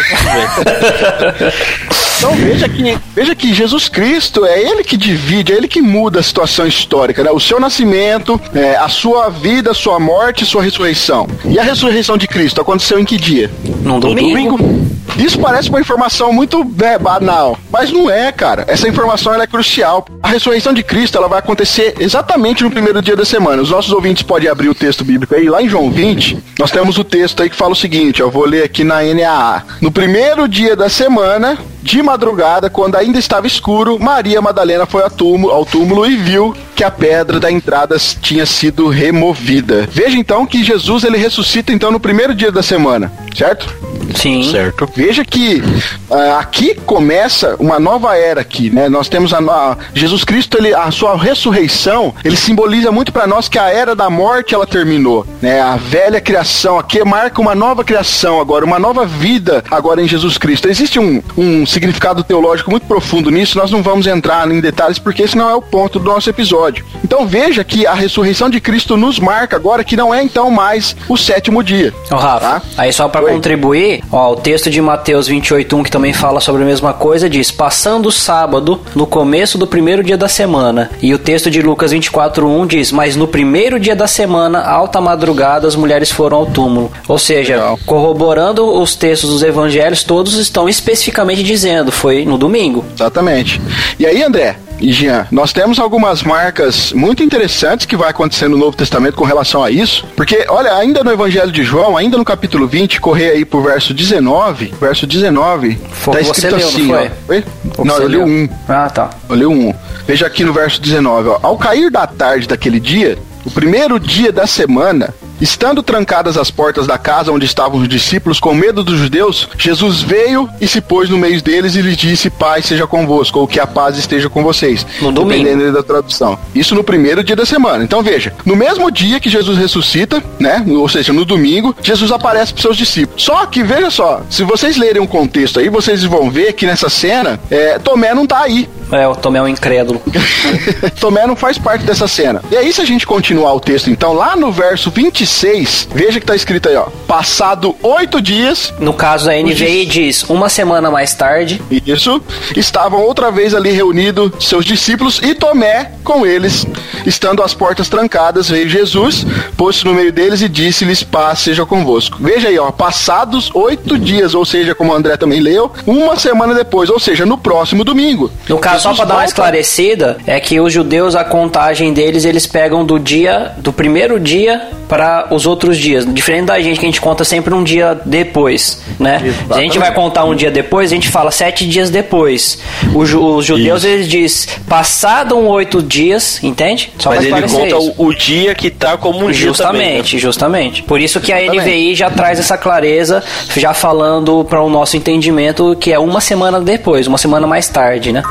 [2.22, 6.20] Então veja que, veja que Jesus Cristo é ele que divide, é ele que muda
[6.20, 7.32] a situação histórica, né?
[7.32, 11.28] O seu nascimento, é, a sua vida, a sua morte, a sua ressurreição.
[11.44, 13.50] E a ressurreição de Cristo aconteceu em que dia?
[13.84, 14.58] Num domingo.
[14.58, 14.91] domingo.
[15.18, 18.66] Isso parece uma informação muito né, banal, mas não é, cara.
[18.68, 20.06] Essa informação é crucial.
[20.22, 23.62] A ressurreição de Cristo ela vai acontecer exatamente no primeiro dia da semana.
[23.62, 25.50] Os nossos ouvintes podem abrir o texto bíblico aí.
[25.50, 28.46] Lá em João 20, nós temos o texto aí que fala o seguinte: eu vou
[28.46, 29.64] ler aqui na NAA.
[29.82, 35.10] No primeiro dia da semana, de madrugada, quando ainda estava escuro, Maria Madalena foi ao
[35.10, 39.88] túmulo, ao túmulo e viu que a pedra da entrada tinha sido removida.
[39.92, 43.68] Veja então que Jesus ele ressuscita então no primeiro dia da semana, certo?
[44.16, 44.44] Sim.
[44.44, 44.90] Certo.
[44.96, 45.62] Veja que
[46.10, 48.90] uh, aqui começa uma nova era aqui, né?
[48.90, 53.48] Nós temos a, a, Jesus Cristo, ele, a sua ressurreição, ele simboliza muito para nós
[53.48, 55.62] que a era da morte ela terminou, né?
[55.62, 60.38] A velha criação aqui marca uma nova criação agora, uma nova vida agora em Jesus
[60.38, 60.68] Cristo.
[60.68, 65.24] Existe um, um significado teológico muito profundo nisso, nós não vamos entrar em detalhes porque
[65.24, 66.86] esse não é o ponto do nosso episódio.
[67.04, 70.96] Então veja que a ressurreição de Cristo nos marca agora que não é então mais
[71.08, 71.94] o sétimo dia.
[72.12, 72.62] Ô, Rafa, tá?
[72.78, 76.66] aí só para contribuir, ó, o texto de Mateus 28:1 que também fala sobre a
[76.66, 80.90] mesma coisa diz: "Passando o sábado no começo do primeiro dia da semana".
[81.02, 85.68] E o texto de Lucas 24:1 diz: "Mas no primeiro dia da semana, alta madrugada,
[85.68, 86.92] as mulheres foram ao túmulo".
[87.08, 87.80] Ou seja, Legal.
[87.86, 92.84] corroborando os textos dos evangelhos, todos estão especificamente dizendo, foi no domingo.
[92.96, 93.62] Exatamente.
[94.00, 98.58] E aí, André, e Jean, nós temos algumas marcas muito interessantes que vai acontecer no
[98.58, 102.26] Novo Testamento com relação a isso, porque, olha, ainda no Evangelho de João, ainda no
[102.26, 107.10] capítulo 20, correr aí pro verso 19, verso 19, foi, tá escrito leu, assim, não
[107.28, 107.46] foi?
[107.78, 108.50] Ó, não, eu li o 1.
[108.68, 109.10] Ah, tá.
[109.30, 109.74] Eu li o 1.
[110.08, 111.40] Veja aqui no verso 19, ó.
[111.44, 116.86] Ao cair da tarde daquele dia, o primeiro dia da semana, Estando trancadas as portas
[116.86, 121.10] da casa onde estavam os discípulos com medo dos judeus, Jesus veio e se pôs
[121.10, 124.44] no meio deles e lhes disse: Pai seja convosco, ou que a paz esteja com
[124.44, 124.86] vocês.
[125.02, 125.44] No domingo.
[125.44, 126.38] Dependendo da tradução.
[126.54, 127.84] Isso no primeiro dia da semana.
[127.84, 130.64] Então veja, no mesmo dia que Jesus ressuscita, né?
[130.68, 133.24] Ou seja, no domingo, Jesus aparece para seus discípulos.
[133.24, 136.68] Só que veja só, se vocês lerem o um contexto aí, vocês vão ver que
[136.68, 138.70] nessa cena, é, Tomé não tá aí.
[138.92, 140.02] É, o Tomé é um incrédulo.
[141.00, 142.42] Tomé não faz parte dessa cena.
[142.52, 146.20] E aí, se a gente continuar o texto, então, lá no verso 25 26, veja
[146.20, 146.88] que tá escrito aí, ó.
[147.08, 148.74] Passado oito dias.
[148.80, 151.62] No caso, a NVI diz uma semana mais tarde.
[151.86, 152.22] Isso.
[152.56, 156.66] Estavam outra vez ali reunidos seus discípulos e Tomé com eles.
[157.06, 159.26] Estando as portas trancadas, veio Jesus,
[159.58, 162.18] pôs-se no meio deles e disse-lhes: Paz seja convosco.
[162.20, 162.72] Veja aí, ó.
[162.72, 167.26] Passados oito dias, ou seja, como o André também leu, uma semana depois, ou seja,
[167.26, 168.32] no próximo domingo.
[168.48, 172.48] No caso, só para dar uma esclarecida, é que os judeus, a contagem deles, eles
[172.48, 176.06] pegam do dia, do primeiro dia para os outros dias.
[176.14, 179.34] Diferente da gente, que a gente conta sempre um dia depois, né?
[179.48, 182.60] Se a gente vai contar um dia depois, a gente fala sete dias depois.
[182.94, 183.88] Os, os judeus, Isso.
[183.88, 186.92] eles dizem, passado um oito dias, entende?
[187.00, 190.22] Só Mas ele conta o, o, dia que tá como um justamente, dia Justamente, né?
[190.22, 190.84] justamente.
[190.84, 193.24] Por isso que a NVI já traz essa clareza,
[193.56, 198.12] já falando para o nosso entendimento que é uma semana depois, uma semana mais tarde,
[198.12, 198.24] né?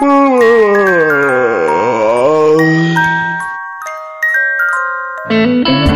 [0.00, 0.40] Thank
[5.68, 5.89] you.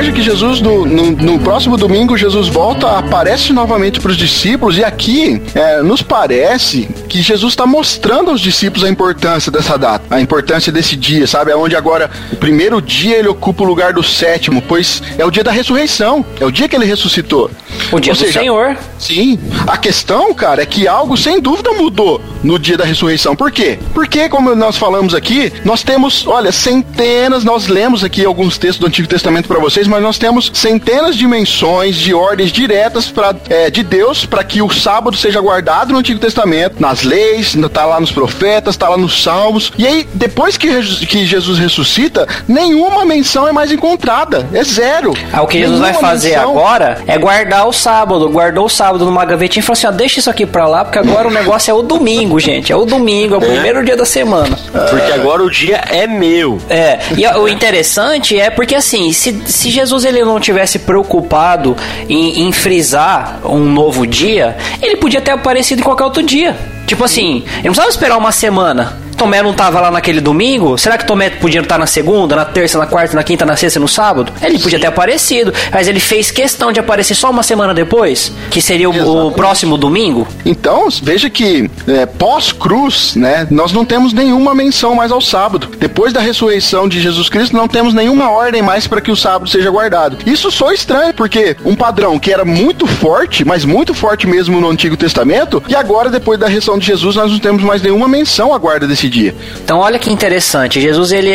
[0.00, 4.78] Veja que Jesus, no, no, no próximo domingo, Jesus volta, aparece novamente para os discípulos,
[4.78, 10.02] e aqui é, nos parece que Jesus está mostrando aos discípulos a importância dessa data,
[10.08, 11.52] a importância desse dia, sabe?
[11.52, 15.44] Onde agora o primeiro dia ele ocupa o lugar do sétimo, pois é o dia
[15.44, 17.50] da ressurreição, é o dia que ele ressuscitou.
[17.92, 18.78] O dia Ou do seja, Senhor.
[18.98, 19.38] Sim.
[19.66, 23.34] A questão, cara, é que algo sem dúvida mudou no dia da ressurreição.
[23.34, 23.78] Por quê?
[23.92, 28.86] Porque, como nós falamos aqui, nós temos, olha, centenas, nós lemos aqui alguns textos do
[28.86, 33.70] Antigo Testamento para vocês, mas nós temos centenas de menções, de ordens diretas pra, é,
[33.70, 38.00] de Deus para que o sábado seja guardado no Antigo Testamento, nas leis, tá lá
[38.00, 39.72] nos profetas, tá lá nos salmos.
[39.76, 40.68] E aí, depois que,
[41.06, 44.48] que Jesus ressuscita, nenhuma menção é mais encontrada.
[44.52, 45.14] É zero.
[45.32, 46.50] Ah, o que Jesus vai Nenhuma fazer menção.
[46.50, 48.28] agora é guardar o sábado.
[48.28, 50.98] Guardou o sábado numa gavetinha e falou assim: ó, deixa isso aqui pra lá, porque
[50.98, 52.72] agora o negócio é o domingo, gente.
[52.72, 54.56] É o domingo, é o primeiro dia da semana.
[54.72, 56.58] Porque agora o dia é meu.
[56.68, 61.76] É, e o interessante é porque assim, se, se Jesus ele não tivesse preocupado
[62.08, 66.56] em, em frisar um novo dia, ele podia ter aparecido em qualquer outro dia.
[66.86, 68.98] Tipo assim, ele não precisava esperar uma semana.
[69.20, 70.78] Tomé não tava lá naquele domingo?
[70.78, 73.78] Será que Tomé podia estar na segunda, na terça, na quarta, na quinta, na sexta
[73.78, 74.32] e no sábado?
[74.40, 78.62] Ele podia ter aparecido, mas ele fez questão de aparecer só uma semana depois, que
[78.62, 80.26] seria o, o próximo domingo.
[80.42, 85.68] Então, veja que é, pós-cruz, né, nós não temos nenhuma menção mais ao sábado.
[85.78, 89.50] Depois da ressurreição de Jesus Cristo, não temos nenhuma ordem mais para que o sábado
[89.50, 90.16] seja guardado.
[90.24, 94.70] Isso só estranho, porque um padrão que era muito forte, mas muito forte mesmo no
[94.70, 98.54] Antigo Testamento, e agora, depois da ressurreição de Jesus, nós não temos mais nenhuma menção
[98.54, 99.34] à guarda desse dia.
[99.62, 101.30] Então olha que interessante, Jesus ele,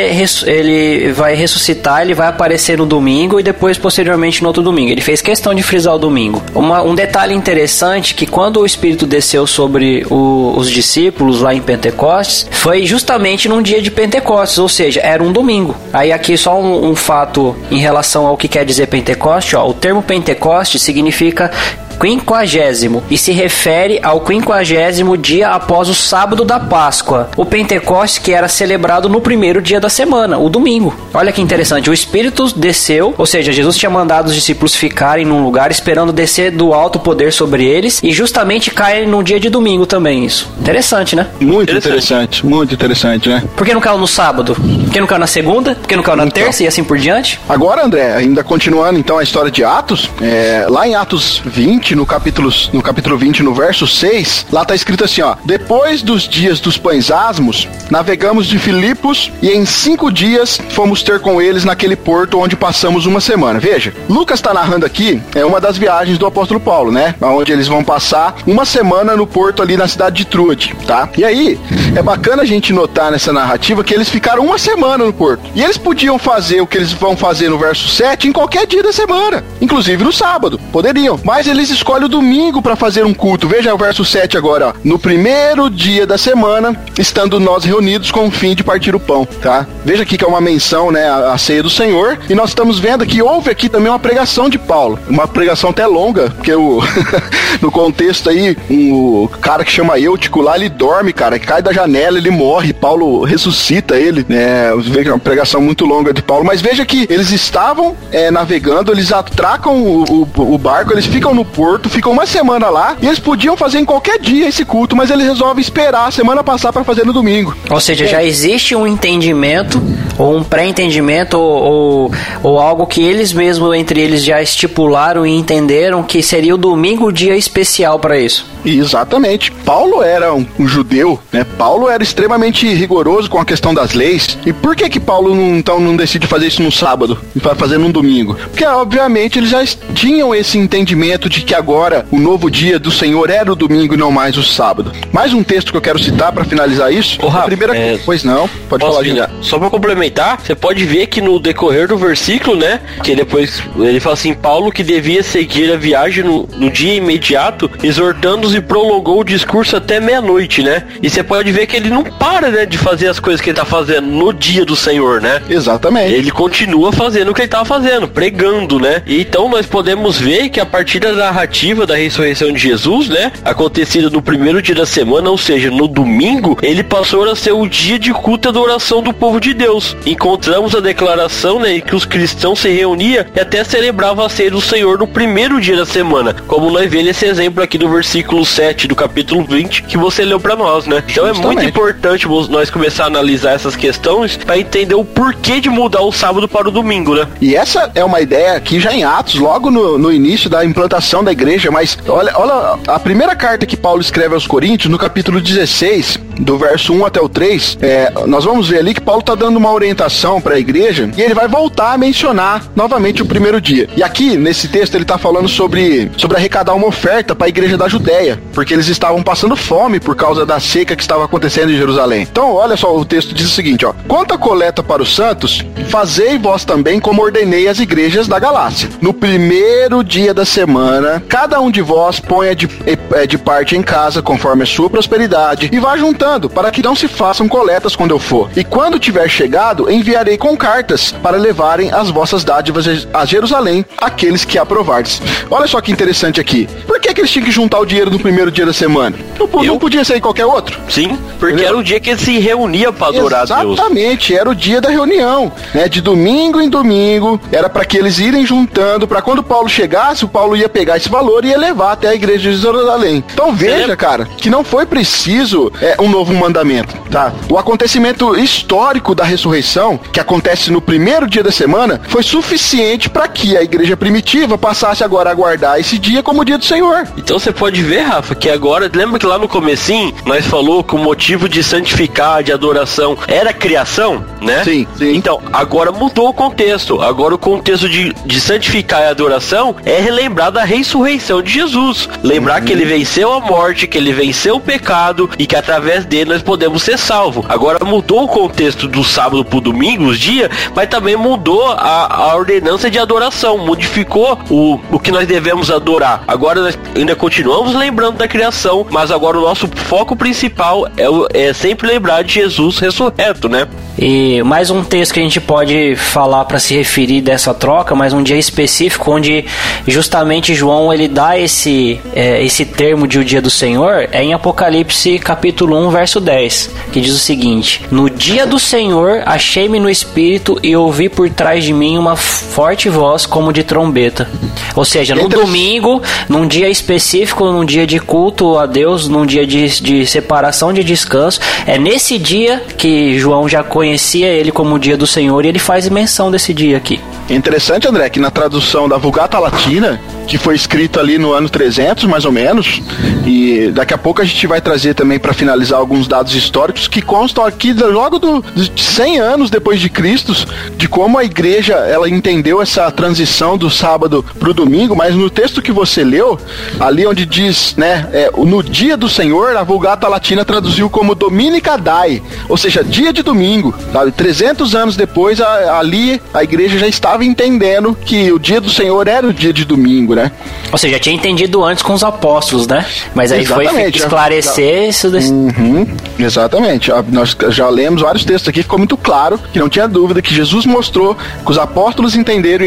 [0.47, 4.91] ele vai ressuscitar, ele vai aparecer no domingo e depois posteriormente no outro domingo.
[4.91, 6.41] Ele fez questão de frisar o domingo.
[6.55, 11.61] Uma- um detalhe interessante que quando o Espírito desceu sobre o- os discípulos lá em
[11.61, 15.75] Pentecostes, foi justamente num dia de Pentecostes, ou seja, era um domingo.
[15.91, 19.73] Aí aqui só um, um fato em relação ao que quer dizer Pentecoste, ó, o
[19.73, 21.51] termo Pentecoste significa
[21.99, 28.31] quinquagésimo e se refere ao quinquagésimo dia após o sábado da Páscoa, o Pentecostes que
[28.31, 30.93] era celebrado no primeiro dia da semana, o domingo.
[31.13, 35.43] Olha que interessante, o Espírito desceu, ou seja, Jesus tinha mandado os discípulos ficarem num
[35.43, 39.85] lugar esperando descer do alto poder sobre eles e justamente cai no dia de domingo
[39.85, 40.49] também isso.
[40.59, 41.27] Interessante, né?
[41.39, 41.87] Muito Interessante.
[41.87, 43.43] interessante, muito interessante, né?
[43.55, 44.55] Por que não caiu no sábado?
[44.55, 45.75] Por que não caiu na segunda?
[45.75, 46.43] Por que não caiu na Então.
[46.43, 47.39] terça e assim por diante?
[47.47, 52.05] Agora, André, ainda continuando então a história de Atos, é, lá em Atos 20, no
[52.05, 56.59] capítulo, no capítulo 20, no verso 6, lá tá escrito assim, ó: Depois dos dias
[56.59, 61.95] dos pães asmos, navegamos de Filipos e em cinco dias fomos ter com eles naquele
[61.95, 63.59] porto onde passamos uma semana.
[63.59, 67.13] Veja, Lucas tá narrando aqui, é uma das viagens do apóstolo Paulo, né?
[67.21, 71.09] Onde eles vão passar uma semana no porto ali na cidade de Truade, tá?
[71.17, 71.59] E aí,
[71.95, 75.43] é bacana a gente notar nessa narrativa que eles ficaram uma semana no porto.
[75.53, 78.81] E eles podiam fazer o que eles vão fazer no verso 7 em qualquer dia
[78.81, 80.59] da semana, inclusive no sábado.
[80.71, 81.19] Poderiam.
[81.23, 83.47] Mas eles escolhem o domingo para fazer um culto.
[83.47, 84.73] Veja o verso 7 agora, ó.
[84.83, 89.25] No primeiro dia da semana, estando nós reunidos com o fim de partir o pão,
[89.41, 89.65] tá?
[89.83, 92.17] Veja aqui que é uma menção, né, à ceia do Senhor.
[92.29, 94.97] E nós estamos vendo que houve aqui também uma pregação de Paulo.
[95.09, 96.81] Uma pregação até longa, porque o
[97.61, 102.17] no contexto aí, um, cara que chama Eutico lá, ele dorme, cara, cai da janela,
[102.17, 104.71] ele morre, Paulo ressuscita ele, né?
[104.79, 108.91] Veja é uma pregação muito longa de Paulo, mas veja que eles estavam é, navegando,
[108.91, 110.03] eles atracam o,
[110.37, 113.79] o- o barco, eles ficam no porto, ficam uma semana lá, e eles podiam fazer
[113.79, 117.13] em qualquer dia esse culto, mas eles resolvem esperar a semana passar para fazer no
[117.13, 117.55] domingo.
[117.69, 119.81] Ou seja, já existe um entendimento,
[120.17, 122.11] ou um pré-entendimento, ou, ou,
[122.43, 127.07] ou algo que eles mesmos, entre eles, já estipularam e entenderam que seria o domingo
[127.07, 128.45] o dia especial para isso.
[128.65, 129.51] Exatamente.
[129.51, 131.45] Paulo era um, um judeu, né?
[131.57, 134.37] Paulo era extremamente rigoroso com a questão das leis.
[134.45, 137.55] E por que que Paulo não, então não decide fazer isso no sábado e vai
[137.55, 138.35] fazer num domingo?
[138.35, 139.63] Porque obviamente eles já
[139.93, 143.97] tinham esse entendimento de que agora o novo dia do Senhor era o domingo e
[143.97, 144.91] não mais o sábado.
[145.11, 147.17] Mais um texto que eu quero citar para finalizar isso.
[147.23, 149.05] Ô, A Rafa, primeira é, Pois não, pode Posso falar?
[149.05, 149.29] Gina.
[149.41, 152.79] Só pra complementar, você pode ver que no decorrer do versículo, né?
[153.03, 157.69] Que depois ele fala assim: Paulo que devia seguir a viagem no, no dia imediato,
[157.83, 160.83] exortando-os e prolongou o discurso até meia-noite, né?
[161.01, 163.57] E você pode ver que ele não para, né, de fazer as coisas que ele
[163.57, 165.41] tá fazendo no dia do Senhor, né?
[165.49, 166.13] Exatamente.
[166.13, 169.01] Ele continua fazendo o que ele estava fazendo, pregando, né?
[169.05, 173.31] E então nós podemos ver que a partir da narrativa da ressurreição de Jesus, né,
[173.43, 177.67] acontecida no primeiro dia da semana, ou seja, no domingo, ele passou a ser o
[177.67, 179.95] dia de culto e adoração do povo de Deus.
[180.05, 184.49] Encontramos a declaração, né, em que os cristãos se reuniam e até celebravam a ceia
[184.49, 188.43] do Senhor no primeiro dia da semana, como nós vemos esse exemplo aqui do versículo
[188.43, 191.03] 7 do capítulo 20 que você leu para nós, né?
[191.07, 191.43] Então Justamente.
[191.43, 196.01] é muito importante nós começar a analisar essas questões para entender o porquê de mudar
[196.01, 197.27] o sábado para o domingo, né?
[197.39, 201.23] E essa é uma ideia aqui já em Atos, logo no, no início da implantação
[201.23, 205.39] da igreja, mas olha, olha a primeira carta que Paulo escreve aos Coríntios, no capítulo
[205.39, 209.35] 16, do verso 1 até o 3, é, nós vamos ver ali que Paulo está
[209.35, 213.59] dando uma orientação para a igreja e ele vai voltar a mencionar novamente o primeiro
[213.61, 213.87] dia.
[213.95, 217.77] E aqui, nesse texto, ele está falando sobre, sobre arrecadar uma oferta para a igreja
[217.77, 221.77] da Judéia, porque eles estavam passando fome por causa da seca que estava acontecendo em
[221.77, 222.27] Jerusalém.
[222.29, 225.63] Então, olha só, o texto diz o seguinte, ó: Quanto à coleta para os santos,
[225.89, 228.89] fazei vós também como ordenei as igrejas da Galácia.
[229.01, 232.67] No primeiro dia da semana, cada um de vós ponha de,
[233.13, 236.95] é, de parte em casa, conforme a sua prosperidade, e vá juntando, para que não
[236.95, 238.49] se façam coletas quando eu for.
[238.55, 244.43] E quando tiver chegado, enviarei com cartas para levarem as vossas dádivas a Jerusalém, aqueles
[244.43, 245.21] que aprovardes.
[245.49, 246.67] Olha só que interessante aqui.
[246.87, 249.15] Por que, que eles tinham que juntar o dinheiro no primeiro dia da semana?
[249.39, 250.79] Não, não podia ser em qualquer outro?
[250.89, 251.67] Sim, porque Entendeu?
[251.67, 253.79] era o dia que eles se reuniam para adorar Exatamente, Deus.
[253.79, 255.87] Exatamente, era o dia da reunião, né?
[255.87, 260.27] De domingo em domingo, era para que eles irem juntando, para quando Paulo chegasse, o
[260.27, 263.23] Paulo ia pegar esse valor e ia levar até a igreja de Jerusalém.
[263.33, 267.33] Então veja, cara, que não foi preciso é, um novo mandamento, tá?
[267.49, 273.27] O acontecimento histórico da ressurreição, que acontece no primeiro dia da semana, foi suficiente para
[273.27, 277.05] que a igreja primitiva passasse agora a guardar esse dia como o dia do Senhor.
[277.17, 280.95] Então você pode ver, Rafa, que agora, lembra que lá no comecinho nós falou que
[280.95, 284.63] o motivo de santificar, de adoração, era criação, né?
[284.63, 285.15] Sim, sim.
[285.15, 287.01] Então, agora mudou o contexto.
[287.01, 292.07] Agora o contexto de, de santificar e adoração é relembrar da ressurreição de Jesus.
[292.23, 292.65] Lembrar uhum.
[292.65, 296.41] que ele venceu a morte, que ele venceu o pecado e que através dele nós
[296.41, 297.45] podemos ser salvos.
[297.49, 302.35] Agora mudou o contexto do sábado pro domingo, os dias, mas também mudou a, a
[302.35, 306.23] ordenança de adoração, modificou o, o que nós devemos adorar.
[306.27, 311.53] Agora nós ainda continuamos lembrando da criação, mas agora o nosso foco principal é, é
[311.53, 313.67] sempre lembrar de Jesus ressurreto, né?
[313.97, 318.11] E mais um texto que a gente pode falar para se referir dessa troca, mas
[318.11, 319.45] um dia específico onde
[319.87, 324.33] justamente João ele dá esse é, esse termo de o dia do Senhor é em
[324.33, 329.89] Apocalipse capítulo 1, verso 10, que diz o seguinte: No dia do Senhor achei-me no
[329.89, 334.29] espírito e ouvi por trás de mim uma forte voz como de trombeta.
[334.75, 339.47] Ou seja, no domingo, num dia específico, num dia de culto a Deus, num dia
[339.47, 344.73] de, de separação de descanso, é nesse dia que João já conhece conhecia ele como
[344.73, 346.99] o dia do Senhor e ele faz menção desse dia aqui.
[347.29, 352.05] Interessante, André, que na tradução da Vulgata Latina, que foi escrito ali no ano 300,
[352.05, 352.81] mais ou menos,
[353.25, 357.01] e daqui a pouco a gente vai trazer também para finalizar alguns dados históricos que
[357.01, 360.33] constam aqui logo do, de 100 anos depois de Cristo,
[360.77, 365.29] de como a igreja ela entendeu essa transição do sábado para o domingo, mas no
[365.29, 366.39] texto que você leu,
[366.79, 371.77] ali onde diz, né, é, no dia do Senhor, a Vulgata Latina traduziu como Dominica
[371.77, 373.73] Dai, ou seja, dia de domingo.
[373.91, 374.11] Sabe?
[374.11, 379.07] 300 anos depois, a, ali a igreja já estava entendendo que o dia do Senhor
[379.07, 380.31] era o dia de domingo, né?
[380.71, 382.85] Ou seja, já tinha entendido antes com os apóstolos, né?
[383.13, 385.09] Mas aí Exatamente, foi esclarecer já, isso.
[385.09, 385.31] Desse...
[385.31, 385.87] Uhum,
[386.17, 386.91] exatamente.
[387.11, 390.65] Nós já lemos vários textos aqui, ficou muito claro que não tinha dúvida que Jesus
[390.65, 392.65] mostrou que os apóstolos entenderam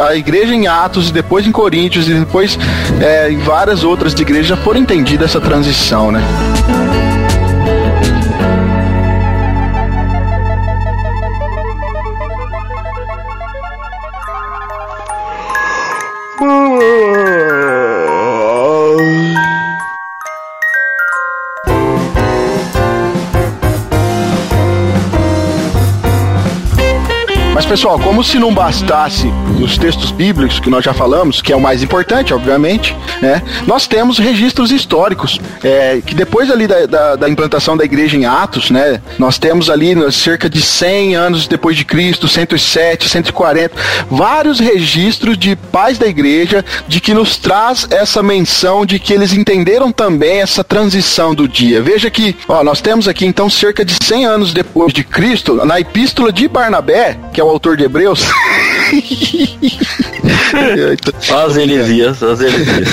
[0.00, 2.58] a igreja em Atos e depois em Coríntios e depois
[3.00, 6.22] é, em várias outras igrejas já foram entendida essa transição, né?
[27.68, 29.30] Pessoal, como se não bastasse
[29.60, 33.42] os textos bíblicos que nós já falamos, que é o mais importante, obviamente, né?
[33.66, 38.24] Nós temos registros históricos é, que depois ali da, da, da, implantação da igreja em
[38.24, 39.02] Atos, né?
[39.18, 43.76] Nós temos ali cerca de 100 anos depois de Cristo, 107, 140,
[44.10, 49.34] vários registros de pais da igreja de que nos traz essa menção de que eles
[49.34, 51.82] entenderam também essa transição do dia.
[51.82, 55.78] Veja que, ó, nós temos aqui então cerca de 100 anos depois de Cristo, na
[55.78, 58.22] epístola de Barnabé, que é o autor de Hebreus.
[61.34, 62.88] as heresias, as heresias.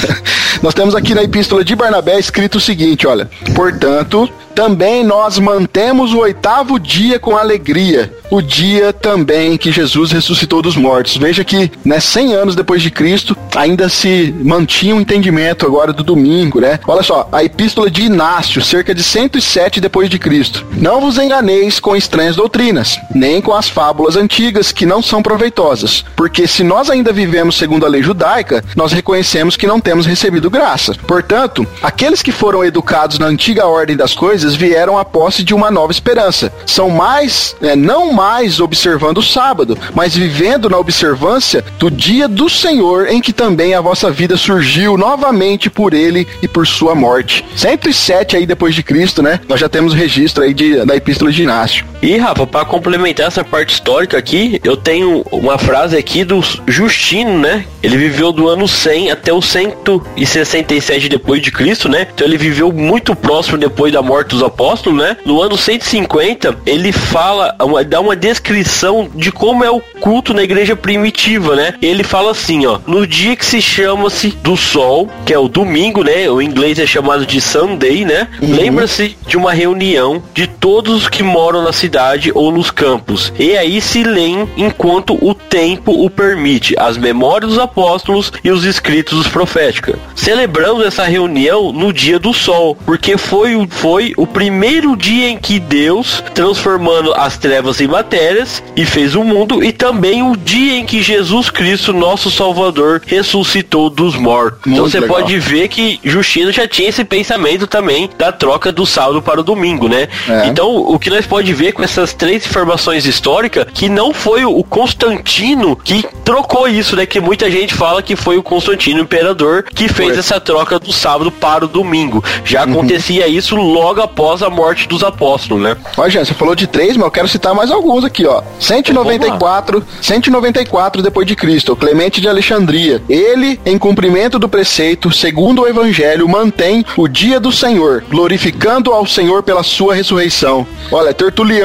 [0.62, 6.14] Nós temos aqui na epístola de Barnabé escrito o seguinte, olha: "Portanto, também nós mantemos
[6.14, 11.18] o oitavo dia com alegria, o dia também que Jesus ressuscitou dos mortos.
[11.18, 15.92] Veja que, né, 100 anos depois de Cristo, ainda se mantinha o um entendimento agora
[15.92, 16.80] do domingo, né?
[16.88, 20.66] Olha só, a epístola de Inácio, cerca de 107 depois de Cristo.
[20.74, 26.06] Não vos enganeis com estranhas doutrinas, nem com as fábulas antigas que não são proveitosas,
[26.16, 30.50] porque se nós ainda vivemos segundo a lei judaica, nós reconhecemos que não temos recebido
[30.50, 30.96] graça.
[31.06, 35.72] Portanto, aqueles que foram educados na antiga ordem das coisas vieram à posse de uma
[35.72, 36.52] nova esperança.
[36.66, 42.50] São mais, é, não mais observando o sábado, mas vivendo na observância do dia do
[42.50, 47.46] Senhor, em que também a vossa vida surgiu novamente por ele e por sua morte.
[47.56, 49.40] 107 aí depois de Cristo, né?
[49.48, 51.86] Nós já temos registro aí de, da epístola de Inácio.
[52.06, 57.40] E Rafa, para complementar essa parte histórica aqui, eu tenho uma frase aqui do Justino,
[57.40, 57.66] né?
[57.82, 62.06] Ele viveu do ano 100 até o 167 depois de Cristo, né?
[62.14, 65.18] Então ele viveu muito próximo depois da morte dos apóstolos, né?
[65.26, 67.56] No ano 150, ele fala,
[67.88, 71.74] dá uma descrição de como é o culto na igreja primitiva, né?
[71.82, 76.04] Ele fala assim, ó, no dia que se chama-se do sol, que é o domingo,
[76.04, 76.30] né?
[76.30, 78.28] O inglês é chamado de Sunday, né?
[78.40, 78.56] Uhum.
[78.56, 81.95] Lembra-se de uma reunião de todos os que moram na cidade
[82.34, 83.32] ou nos campos.
[83.38, 88.64] E aí se leem enquanto o tempo o permite, as memórias dos apóstolos e os
[88.64, 89.96] escritos dos proféticos.
[90.16, 95.60] Celebramos essa reunião no dia do sol, porque foi, foi o primeiro dia em que
[95.60, 100.86] Deus, transformando as trevas em matérias, e fez o mundo, e também o dia em
[100.86, 104.60] que Jesus Cristo, nosso Salvador, ressuscitou dos mortos.
[104.62, 105.18] Então Muito então você legal.
[105.18, 109.44] pode ver que Justino já tinha esse pensamento também da troca do sábado para o
[109.44, 110.08] domingo, né?
[110.28, 110.48] É.
[110.48, 114.64] Então o que nós pode ver com essas três informações históricas que não foi o
[114.64, 117.06] Constantino que trocou isso, né?
[117.06, 120.20] Que muita gente fala que foi o Constantino imperador que fez foi.
[120.20, 122.24] essa troca do sábado para o domingo.
[122.44, 122.72] Já uhum.
[122.72, 125.78] acontecia isso logo após a morte dos apóstolos, né?
[125.98, 128.42] Olha, você falou de três, mas eu quero citar mais alguns aqui, ó.
[128.60, 133.02] 194, 194 depois de Cristo, o Clemente de Alexandria.
[133.10, 139.06] Ele, em cumprimento do preceito, segundo o evangelho, mantém o dia do Senhor, glorificando ao
[139.06, 140.66] Senhor pela sua ressurreição.
[140.92, 141.65] Olha, Tertuliano,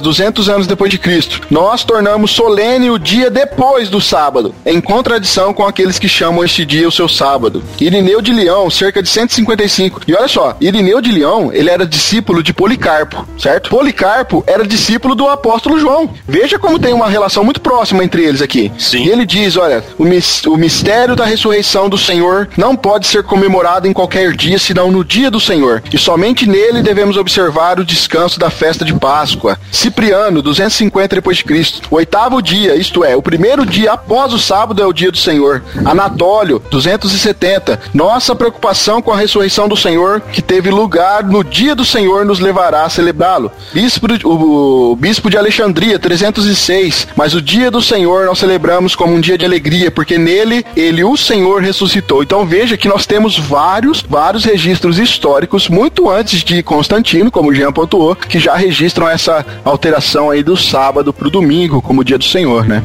[0.00, 1.40] 200 anos depois de Cristo.
[1.50, 6.64] Nós tornamos solene o dia depois do sábado, em contradição com aqueles que chamam este
[6.64, 7.62] dia o seu sábado.
[7.80, 10.02] Irineu de Leão, cerca de 155.
[10.06, 13.70] E olha só, Irineu de Leão, ele era discípulo de Policarpo, certo?
[13.70, 16.10] Policarpo era discípulo do apóstolo João.
[16.26, 18.72] Veja como tem uma relação muito próxima entre eles aqui.
[18.78, 19.04] Sim.
[19.04, 23.22] E ele diz, olha, o, mis o mistério da ressurreição do Senhor não pode ser
[23.22, 25.82] comemorado em qualquer dia, senão no dia do Senhor.
[25.92, 29.33] E somente nele devemos observar o descanso da festa de Páscoa.
[29.70, 31.88] Cipriano, 250 depois de Cristo.
[31.90, 35.62] Oitavo dia, isto é, o primeiro dia após o sábado é o dia do Senhor.
[35.84, 37.80] Anatólio, 270.
[37.92, 42.40] Nossa preocupação com a ressurreição do Senhor, que teve lugar no dia do Senhor, nos
[42.40, 43.50] levará a celebrá-lo.
[43.72, 47.08] Bispo, o, o bispo de Alexandria, 306.
[47.16, 51.04] Mas o dia do Senhor nós celebramos como um dia de alegria, porque nele ele,
[51.04, 52.22] o Senhor, ressuscitou.
[52.22, 57.72] Então veja que nós temos vários, vários registros históricos muito antes de Constantino, como Jean
[57.72, 59.23] pontuou, que já registram essa
[59.64, 62.82] alteração aí do sábado para o domingo como dia do Senhor, né?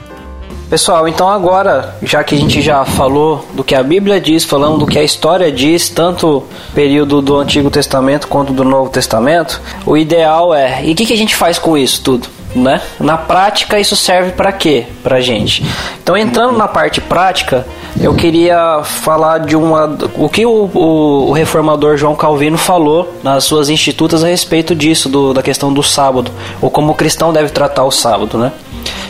[0.70, 4.78] Pessoal, então agora, já que a gente já falou do que a Bíblia diz, falando
[4.78, 6.44] do que a história diz, tanto
[6.76, 11.14] período do Antigo Testamento quanto do Novo Testamento, o ideal é, e o que, que
[11.14, 12.28] a gente faz com isso tudo?
[12.56, 12.82] Né?
[13.00, 14.86] Na prática, isso serve para quê?
[15.02, 15.64] Pra gente.
[16.02, 17.66] Então, entrando na parte prática,
[18.00, 19.98] eu queria falar de uma.
[20.16, 25.10] O que o, o, o, reformador João Calvino falou nas suas institutas a respeito disso,
[25.10, 28.52] do, da questão do sábado, ou como o cristão deve tratar o sábado, né?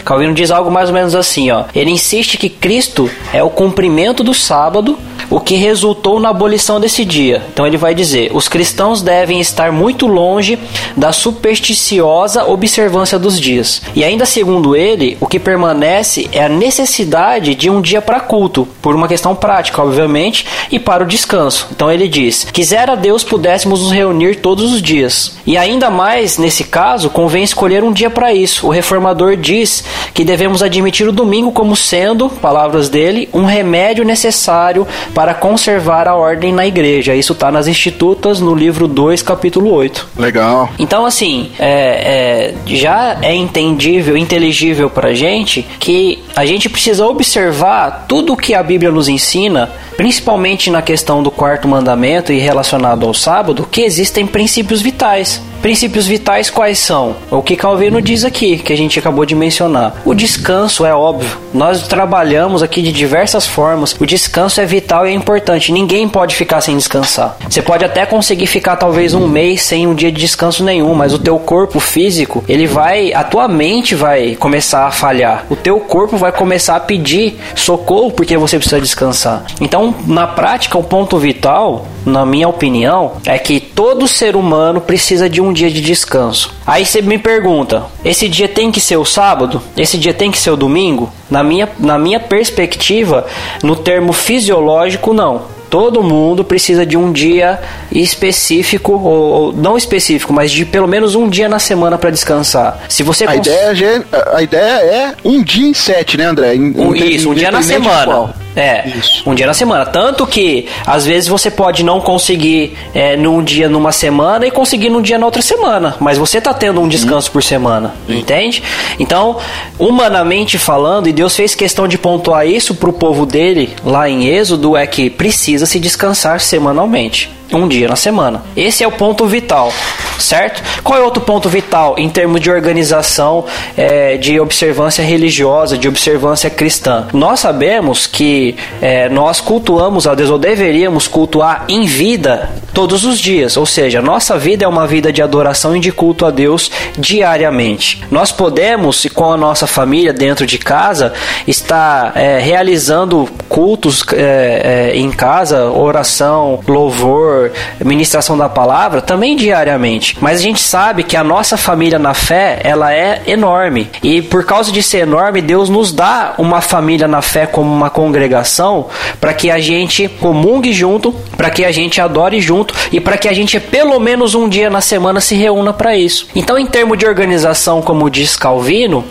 [0.04, 1.66] Calvino diz algo mais ou menos assim, ó.
[1.74, 4.98] Ele insiste que Cristo é o cumprimento do sábado,
[5.30, 7.44] o que resultou na abolição desse dia.
[7.52, 10.58] Então ele vai dizer: os cristãos devem estar muito longe
[10.96, 13.82] da supersticiosa observância dos dias.
[13.96, 18.68] E ainda segundo ele, o que permanece é a necessidade de um dia para culto,
[18.82, 21.68] por uma questão prática, obviamente, e para o descanso.
[21.72, 25.38] Então ele diz: quisera Deus pudéssemos nos reunir todos os dias.
[25.46, 28.68] E ainda mais nesse caso, convém escolher um dia para isso.
[28.68, 29.84] O reformador diz
[30.14, 34.88] que devemos admitir o domingo como sendo, palavras dele, um remédio necessário
[35.20, 37.14] para conservar a ordem na igreja.
[37.14, 40.08] Isso está nas Institutas, no livro 2, capítulo 8.
[40.18, 40.70] Legal.
[40.80, 47.06] Então, assim, é, é, já é entendível, inteligível para a gente que a gente precisa
[47.06, 49.70] observar tudo o que a Bíblia nos ensina
[50.00, 55.42] principalmente na questão do quarto mandamento e relacionado ao sábado, que existem princípios vitais.
[55.62, 57.18] Princípios vitais quais são?
[57.30, 59.94] O que Calvino diz aqui, que a gente acabou de mencionar.
[60.06, 61.38] O descanso é óbvio.
[61.54, 63.94] Nós trabalhamos aqui de diversas formas.
[64.00, 65.74] O descanso é vital e é importante.
[65.74, 67.38] Ninguém pode ficar sem descansar.
[67.50, 71.14] Você pode até conseguir ficar talvez um mês sem um dia de descanso nenhum, mas
[71.14, 75.46] o teu corpo físico, ele vai, a tua mente vai começar a falhar.
[75.50, 79.46] O teu corpo vai começar a pedir socorro porque você precisa descansar.
[79.60, 85.30] Então, na prática, o ponto vital, na minha opinião, é que todo ser humano precisa
[85.30, 86.52] de um dia de descanso.
[86.66, 89.62] Aí você me pergunta: esse dia tem que ser o sábado?
[89.78, 91.14] Esse dia tem que ser o domingo?
[91.30, 93.28] Na minha, na minha perspectiva,
[93.62, 95.44] no termo fisiológico, não.
[95.70, 97.60] Todo mundo precisa de um dia
[97.92, 102.80] específico, ou, não específico, mas de pelo menos um dia na semana para descansar.
[102.90, 106.56] Se você A cons- ideia, é- a ideia é um dia em sete, né, André?
[106.56, 108.34] Um- isso, um dia na semana.
[108.56, 109.24] É, Isso.
[109.30, 109.86] um dia na semana.
[109.86, 114.90] Tanto que, às vezes, você pode não conseguir é, num dia numa semana e conseguir
[114.90, 115.96] num dia na outra semana.
[116.00, 117.94] Mas você tá tendo um descanso por semana.
[118.08, 118.64] Entende?
[119.00, 119.38] Então,
[119.78, 124.76] humanamente falando, e Deus fez questão de pontuar isso pro povo dele, lá em Êxodo,
[124.76, 127.39] é que precisa se descansar semanalmente.
[127.52, 128.44] Um dia na semana.
[128.56, 129.74] Esse é o ponto vital,
[130.20, 130.62] certo?
[130.84, 133.46] Qual é outro ponto vital em termos de organização
[133.76, 137.08] é, de observância religiosa, de observância cristã?
[137.12, 143.20] Nós sabemos que é, nós cultuamos a Deus, ou deveríamos cultuar em vida todos os
[143.20, 146.72] dias, ou seja, nossa vida é uma vida de adoração e de culto a Deus
[146.98, 148.04] diariamente.
[148.12, 151.14] Nós podemos, com a nossa família dentro de casa,
[151.48, 157.39] estar é, realizando cultos é, é, em casa, oração, louvor,
[157.84, 160.18] ministração da palavra, também diariamente.
[160.22, 163.90] Mas a gente sabe que a nossa família na fé, ela é enorme.
[164.04, 167.90] E por causa de ser enorme, Deus nos dá uma família na fé como uma
[167.90, 168.88] congregação
[169.20, 173.28] para que a gente comungue junto, para que a gente adore junto e para que
[173.28, 176.28] a gente pelo menos um dia na semana se reúna para isso.
[176.36, 179.06] Então, em termos de organização, como diz Calvino,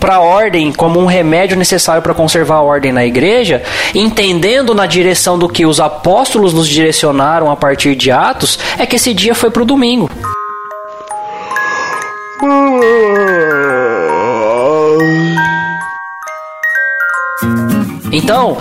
[0.00, 3.62] para a ordem como um remédio necessário para conservar a ordem na igreja,
[3.94, 7.11] entendendo na direção do que os apóstolos nos direcionaram
[7.50, 10.10] a partir de Atos, é que esse dia foi pro domingo.
[18.12, 18.58] Então,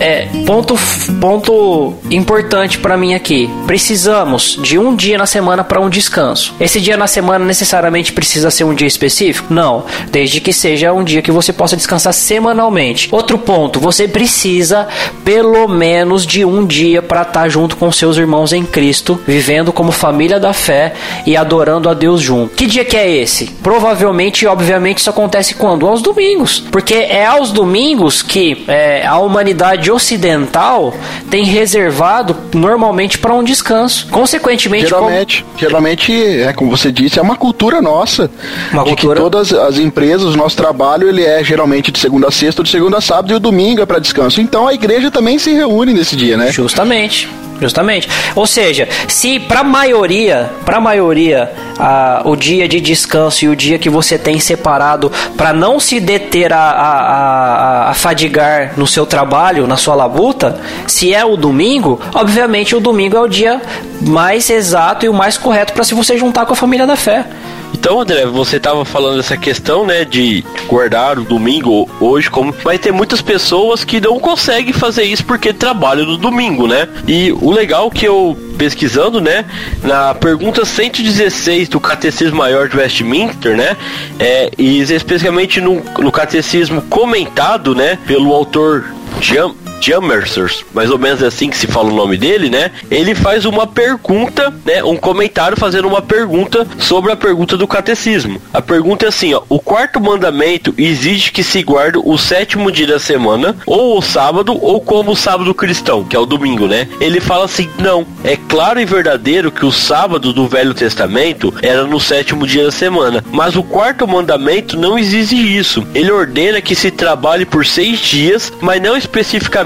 [0.00, 0.76] é, ponto,
[1.20, 3.50] ponto importante para mim aqui.
[3.66, 6.54] Precisamos de um dia na semana para um descanso.
[6.60, 9.52] Esse dia na semana necessariamente precisa ser um dia específico?
[9.52, 13.08] Não, desde que seja um dia que você possa descansar semanalmente.
[13.10, 14.86] Outro ponto, você precisa
[15.24, 19.92] pelo menos de um dia para estar junto com seus irmãos em Cristo, vivendo como
[19.92, 20.94] família da fé
[21.26, 22.54] e adorando a Deus junto.
[22.54, 23.46] Que dia que é esse?
[23.62, 25.86] Provavelmente e obviamente isso acontece quando?
[25.86, 26.60] Aos domingos.
[26.70, 30.94] Porque é aos domingos que é, a humanidade ocidental
[31.30, 34.06] tem reservado normalmente para um descanso.
[34.10, 38.30] Consequentemente, como- Geralmente, geralmente, é como você disse, é uma cultura nossa.
[38.72, 42.28] Uma de cultura- que todas as empresas, o nosso trabalho, ele é geralmente de segunda
[42.28, 44.40] a sexta, de segunda a sábado e o domingo é para descanso.
[44.40, 46.50] Então a igreja também se reúne nesse dia, né?
[46.52, 47.28] Justamente.
[47.60, 48.08] Justamente.
[48.34, 53.78] Ou seja, se para maioria, para maioria, a, o dia de descanso e o dia
[53.78, 59.06] que você tem separado para não se deter a, a, a, a fadigar no seu
[59.06, 63.60] trabalho, na sua labuta, se é o domingo, obviamente o domingo é o dia
[64.00, 67.24] mais exato e o mais correto para se você juntar com a família da fé.
[67.72, 72.78] Então, André, você tava falando dessa questão, né, de guardar o domingo hoje como vai
[72.78, 76.88] ter muitas pessoas que não conseguem fazer isso porque trabalham no domingo, né?
[77.06, 79.44] E o legal que eu pesquisando, né,
[79.82, 83.76] na pergunta 116 do Catecismo Maior de Westminster, né,
[84.18, 88.84] é, e especificamente no, no catecismo comentado, né, pelo autor
[89.20, 92.70] Jam Jamersers, mais ou menos assim que se fala o nome dele, né?
[92.90, 94.82] Ele faz uma pergunta, né?
[94.82, 98.40] Um comentário fazendo uma pergunta sobre a pergunta do catecismo.
[98.52, 102.86] A pergunta é assim, ó: o quarto mandamento exige que se guarde o sétimo dia
[102.86, 106.88] da semana, ou o sábado, ou como o sábado cristão, que é o domingo, né?
[107.00, 111.84] Ele fala assim: não, é claro e verdadeiro que o sábado do Velho Testamento era
[111.84, 115.86] no sétimo dia da semana, mas o quarto mandamento não exige isso.
[115.94, 119.65] Ele ordena que se trabalhe por seis dias, mas não especificamente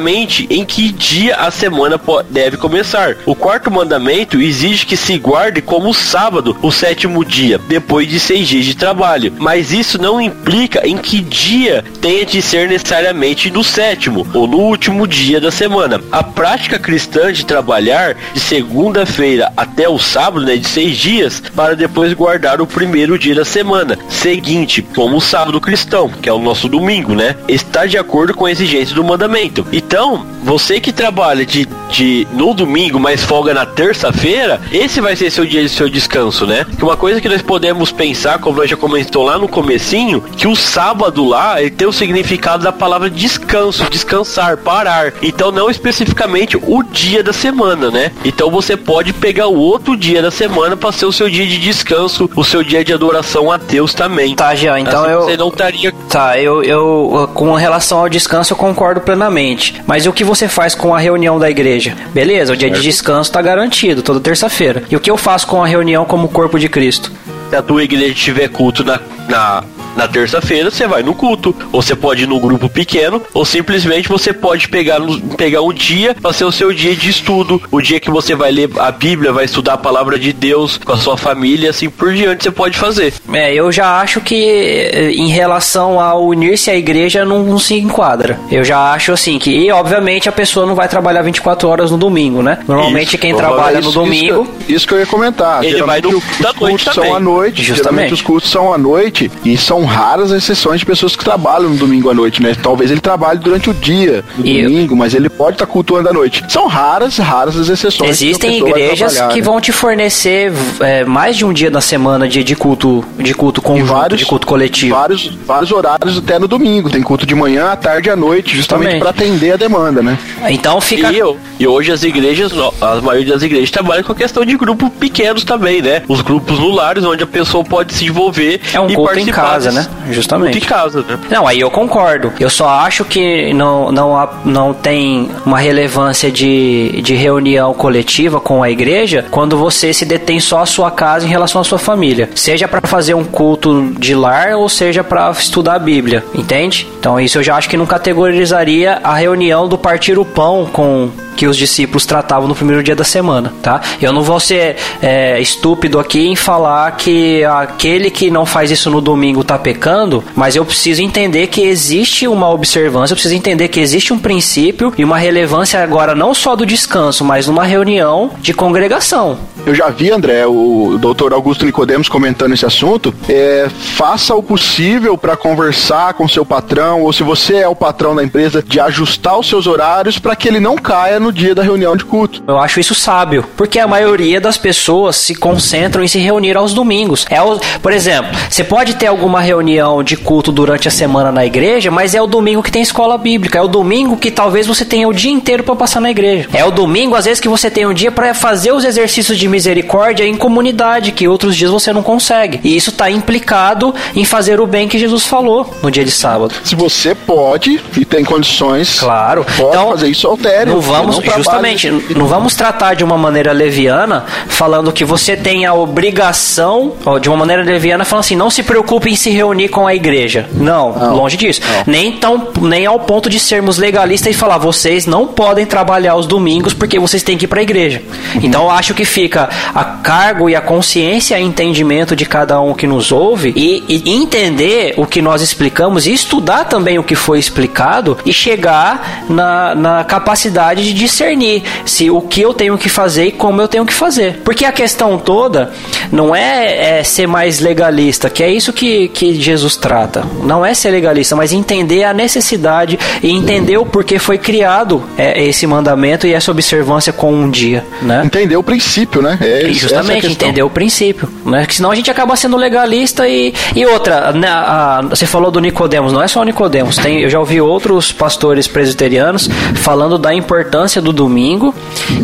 [0.50, 2.00] em que dia a semana
[2.30, 3.16] deve começar.
[3.26, 8.48] O quarto mandamento exige que se guarde como sábado, o sétimo dia, depois de seis
[8.48, 9.32] dias de trabalho.
[9.38, 14.58] Mas isso não implica em que dia tenha de ser necessariamente no sétimo ou no
[14.58, 16.00] último dia da semana.
[16.10, 21.76] A prática cristã de trabalhar de segunda-feira até o sábado, né, de seis dias, para
[21.76, 26.38] depois guardar o primeiro dia da semana seguinte, como o sábado cristão, que é o
[26.38, 29.66] nosso domingo, né, está de acordo com a exigência do mandamento.
[29.72, 35.16] E Então, você que trabalha de, de no domingo, mas folga na terça-feira, esse vai
[35.16, 36.64] ser seu dia de seu descanso, né?
[36.78, 40.46] Que uma coisa que nós podemos pensar, como nós já comentou lá no comecinho, que
[40.46, 45.12] o sábado lá ele tem o significado da palavra descanso, descansar, parar.
[45.20, 48.12] Então não especificamente o dia da semana, né?
[48.24, 51.58] Então você pode pegar o outro dia da semana para ser o seu dia de
[51.58, 54.36] descanso, o seu dia de adoração a Deus também.
[54.36, 55.22] Tá, Jean, então Assim eu.
[55.22, 59.79] Você não estaria Tá, eu, eu, com relação ao descanso, eu concordo plenamente.
[59.86, 61.96] Mas o que você faz com a reunião da igreja?
[62.12, 64.82] Beleza, o dia de descanso tá garantido, toda terça-feira.
[64.90, 67.10] E o que eu faço com a reunião como corpo de Cristo?
[67.50, 69.64] se a tua igreja tiver culto na, na,
[69.96, 71.54] na terça-feira, você vai no culto.
[71.72, 75.72] Ou você pode ir no grupo pequeno, ou simplesmente você pode pegar, no- pegar um
[75.72, 78.90] dia para ser o seu dia de estudo, o dia que você vai ler a
[78.90, 82.50] Bíblia, vai estudar a palavra de Deus com a sua família, assim por diante você
[82.50, 83.12] pode fazer.
[83.32, 87.74] É, eu já acho que eh, em relação ao unir-se à igreja não, não se
[87.74, 88.38] enquadra.
[88.50, 91.98] Eu já acho assim que, e obviamente a pessoa não vai trabalhar 24 horas no
[91.98, 92.58] domingo, né?
[92.66, 94.42] Normalmente Isso, quem trabalha no Isso- domingo.
[94.42, 95.62] Isso, que- isso que eu ia comentar.
[95.64, 97.12] Ele Geralmente vai no- os noite cultos são também.
[97.12, 97.62] à noite.
[97.62, 97.76] Justamente.
[97.90, 101.70] Geralmente os cultos são à noite e são raras as exceções de pessoas que trabalham
[101.70, 102.54] no domingo à noite, né?
[102.60, 106.44] Talvez ele trabalhe durante o dia E- domingo, mas ele pode estar cultuando à noite.
[106.48, 108.18] São raras, raras as exceções.
[108.18, 109.42] que Existem vai igrejas que né?
[109.42, 113.60] vão te fornecer é, mais de um dia da semana de, de culto, de culto
[113.62, 114.94] conjunto, vários, de culto coletivo.
[114.94, 116.88] Vários, vários horários até no domingo.
[116.90, 120.18] Tem culto de manhã, à tarde e à noite, justamente para atender a demanda, né?
[120.48, 124.14] Então fica E, eu- e hoje as igrejas, a maioria das igrejas trabalham com a
[124.14, 126.02] questão de grupos pequenos também, né?
[126.08, 129.26] Os grupos no lares, onde a pessoa pode se envolver É um e culto em
[129.26, 130.12] participar casa, né?
[130.12, 130.58] Justamente.
[130.58, 131.18] Em casa, né?
[131.30, 132.32] Não, aí eu concordo.
[132.38, 138.62] Eu só acho que não, não, não tem uma relevância de, de reunião coletiva com
[138.62, 142.28] a igreja quando você se detém só a sua casa em relação à sua família.
[142.34, 146.88] Seja para fazer um culto de lar ou seja para estudar a Bíblia, entende?
[146.98, 151.10] Então isso eu já acho que não categorizaria a reunião do partir o pão com
[151.40, 153.80] que os discípulos tratavam no primeiro dia da semana, tá?
[153.98, 158.90] Eu não vou ser é, estúpido aqui em falar que aquele que não faz isso
[158.90, 163.68] no domingo tá pecando, mas eu preciso entender que existe uma observância, eu preciso entender
[163.68, 168.30] que existe um princípio e uma relevância agora não só do descanso, mas numa reunião
[168.40, 169.38] de congregação.
[169.66, 173.14] Eu já vi, André, o doutor Augusto Nicodemos comentando esse assunto.
[173.28, 178.14] É, faça o possível para conversar com seu patrão, ou se você é o patrão
[178.14, 181.62] da empresa, de ajustar os seus horários para que ele não caia no dia da
[181.62, 182.42] reunião de culto.
[182.46, 186.72] Eu acho isso sábio, porque a maioria das pessoas se concentram em se reunir aos
[186.72, 187.26] domingos.
[187.28, 191.44] É o, por exemplo, você pode ter alguma reunião de culto durante a semana na
[191.44, 194.84] igreja, mas é o domingo que tem escola bíblica, é o domingo que talvez você
[194.84, 196.48] tenha o dia inteiro para passar na igreja.
[196.52, 199.48] É o domingo às vezes que você tem um dia para fazer os exercícios de
[199.48, 202.60] misericórdia em comunidade, que outros dias você não consegue.
[202.62, 206.54] E isso está implicado em fazer o bem que Jesus falou no dia de sábado.
[206.64, 209.44] Se você pode e tem condições, Claro.
[209.44, 210.70] pode Então, fazer isso altere.
[210.70, 215.66] Não vamos, não justamente, não vamos tratar de uma maneira leviana, falando que você tem
[215.66, 219.68] a obrigação, ó, de uma maneira leviana, falando assim, não se preocupe em se reunir
[219.68, 220.48] com a igreja.
[220.52, 221.16] Não, Não.
[221.16, 221.60] longe disso.
[221.86, 226.26] Nem, tão, nem ao ponto de sermos legalistas e falar, vocês não podem trabalhar os
[226.26, 228.02] domingos porque vocês têm que ir para a igreja.
[228.34, 228.40] Uhum.
[228.42, 232.74] Então eu acho que fica a cargo e a consciência e entendimento de cada um
[232.74, 237.14] que nos ouve e, e entender o que nós explicamos e estudar também o que
[237.14, 242.88] foi explicado e chegar na, na capacidade de discernir se o que eu tenho que
[242.88, 244.40] fazer e como eu tenho que fazer.
[244.44, 245.72] Porque a questão toda
[246.12, 250.24] não é, é ser mais legalista, que é isso que, que Jesus trata.
[250.42, 255.42] Não é ser legalista, mas entender a necessidade e entender o porquê foi criado é,
[255.44, 258.22] esse mandamento e essa observância com um dia, né?
[258.24, 259.38] Entender o princípio, né?
[259.40, 261.66] É, a justamente, entender o princípio, né?
[261.66, 265.60] Que senão a gente acaba sendo legalista e, e outra, né, a- você falou do
[265.60, 270.32] Nicodemos, não é só o Nicodemos, tem, eu já ouvi outros pastores presbiterianos falando da
[270.34, 271.74] importância do domingo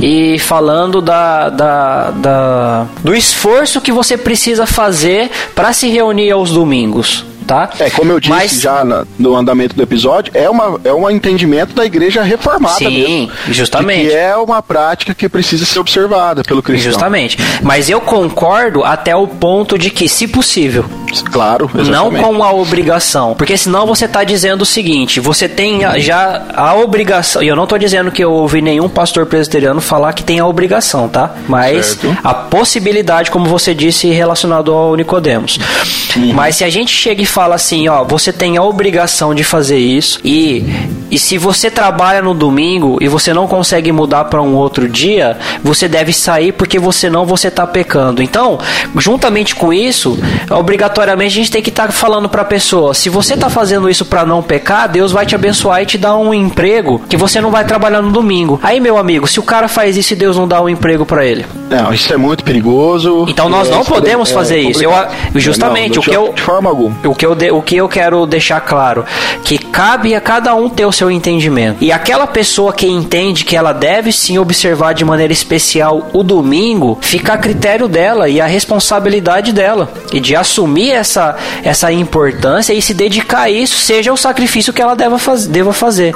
[0.00, 6.50] e falando da, da, da- do esforço que você precisa fazer para se reunir aos
[6.50, 7.70] domingos domingos Tá?
[7.78, 11.08] É, como eu disse Mas- já na- no andamento do episódio, é, uma, é um
[11.08, 12.88] entendimento da igreja reformada Sim,
[13.28, 13.30] mesmo.
[13.52, 14.08] justamente.
[14.08, 16.90] Que é uma prática que precisa ser observada pelo cristão.
[16.92, 17.38] Justamente.
[17.62, 20.84] Mas eu concordo até o ponto de que, se possível,
[21.32, 22.24] Claro, Não exatamente.
[22.24, 23.34] com a obrigação.
[23.34, 27.42] Porque senão você está dizendo o seguinte: você tem a- já a obrigação.
[27.42, 30.46] E eu não estou dizendo que eu ouvi nenhum pastor presbiteriano falar que tem a
[30.46, 31.34] obrigação, tá?
[31.48, 32.16] Mas Certo.
[32.22, 35.58] a possibilidade, como você disse, relacionado ao Nicodemos.
[36.16, 36.32] Uhum.
[36.34, 39.76] Mas se a gente chega e fala assim, ó, você tem a obrigação de fazer
[39.76, 40.64] isso e
[41.10, 45.38] e se você trabalha no domingo e você não consegue mudar para um outro dia,
[45.62, 48.22] você deve sair porque você não você tá pecando.
[48.22, 48.58] Então,
[48.96, 50.18] juntamente com isso,
[50.50, 53.88] obrigatoriamente a gente tem que estar tá falando para a pessoa, se você tá fazendo
[53.88, 57.40] isso para não pecar, Deus vai te abençoar e te dar um emprego que você
[57.40, 58.58] não vai trabalhar no domingo.
[58.62, 61.24] Aí, meu amigo, se o cara faz isso e Deus não dá um emprego para
[61.24, 61.46] ele.
[61.70, 63.26] Não, isso é muito perigoso.
[63.28, 64.82] Então nós é, não podemos é, fazer é isso.
[64.82, 64.92] Eu,
[65.36, 66.96] justamente não, não, o que eu de forma alguma.
[67.04, 69.04] O que eu o que eu quero deixar claro
[69.44, 71.78] que cabe a cada um ter o seu entendimento.
[71.80, 76.98] E aquela pessoa que entende que ela deve sim observar de maneira especial o domingo,
[77.00, 79.88] fica a critério dela e a responsabilidade dela.
[80.12, 84.82] E de assumir essa, essa importância e se dedicar a isso, seja o sacrifício que
[84.82, 86.14] ela deva, faz, deva fazer.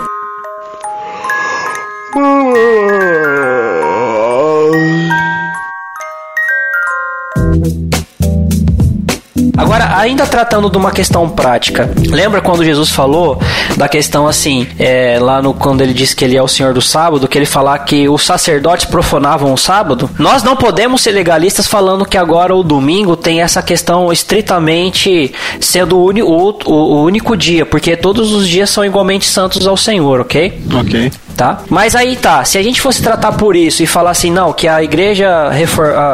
[9.61, 13.39] Agora, ainda tratando de uma questão prática, lembra quando Jesus falou
[13.77, 16.81] da questão assim, é, lá no quando ele disse que ele é o Senhor do
[16.81, 20.09] sábado, que ele falar que os sacerdotes profanavam o sábado?
[20.19, 25.31] Nós não podemos ser legalistas falando que agora o domingo tem essa questão estritamente
[25.61, 30.20] sendo o, o, o único dia, porque todos os dias são igualmente santos ao Senhor,
[30.20, 30.59] ok?
[30.81, 31.11] Ok
[31.41, 31.62] tá?
[31.71, 34.69] Mas aí tá, se a gente fosse tratar por isso e falar assim, não, que
[34.69, 35.51] a igreja,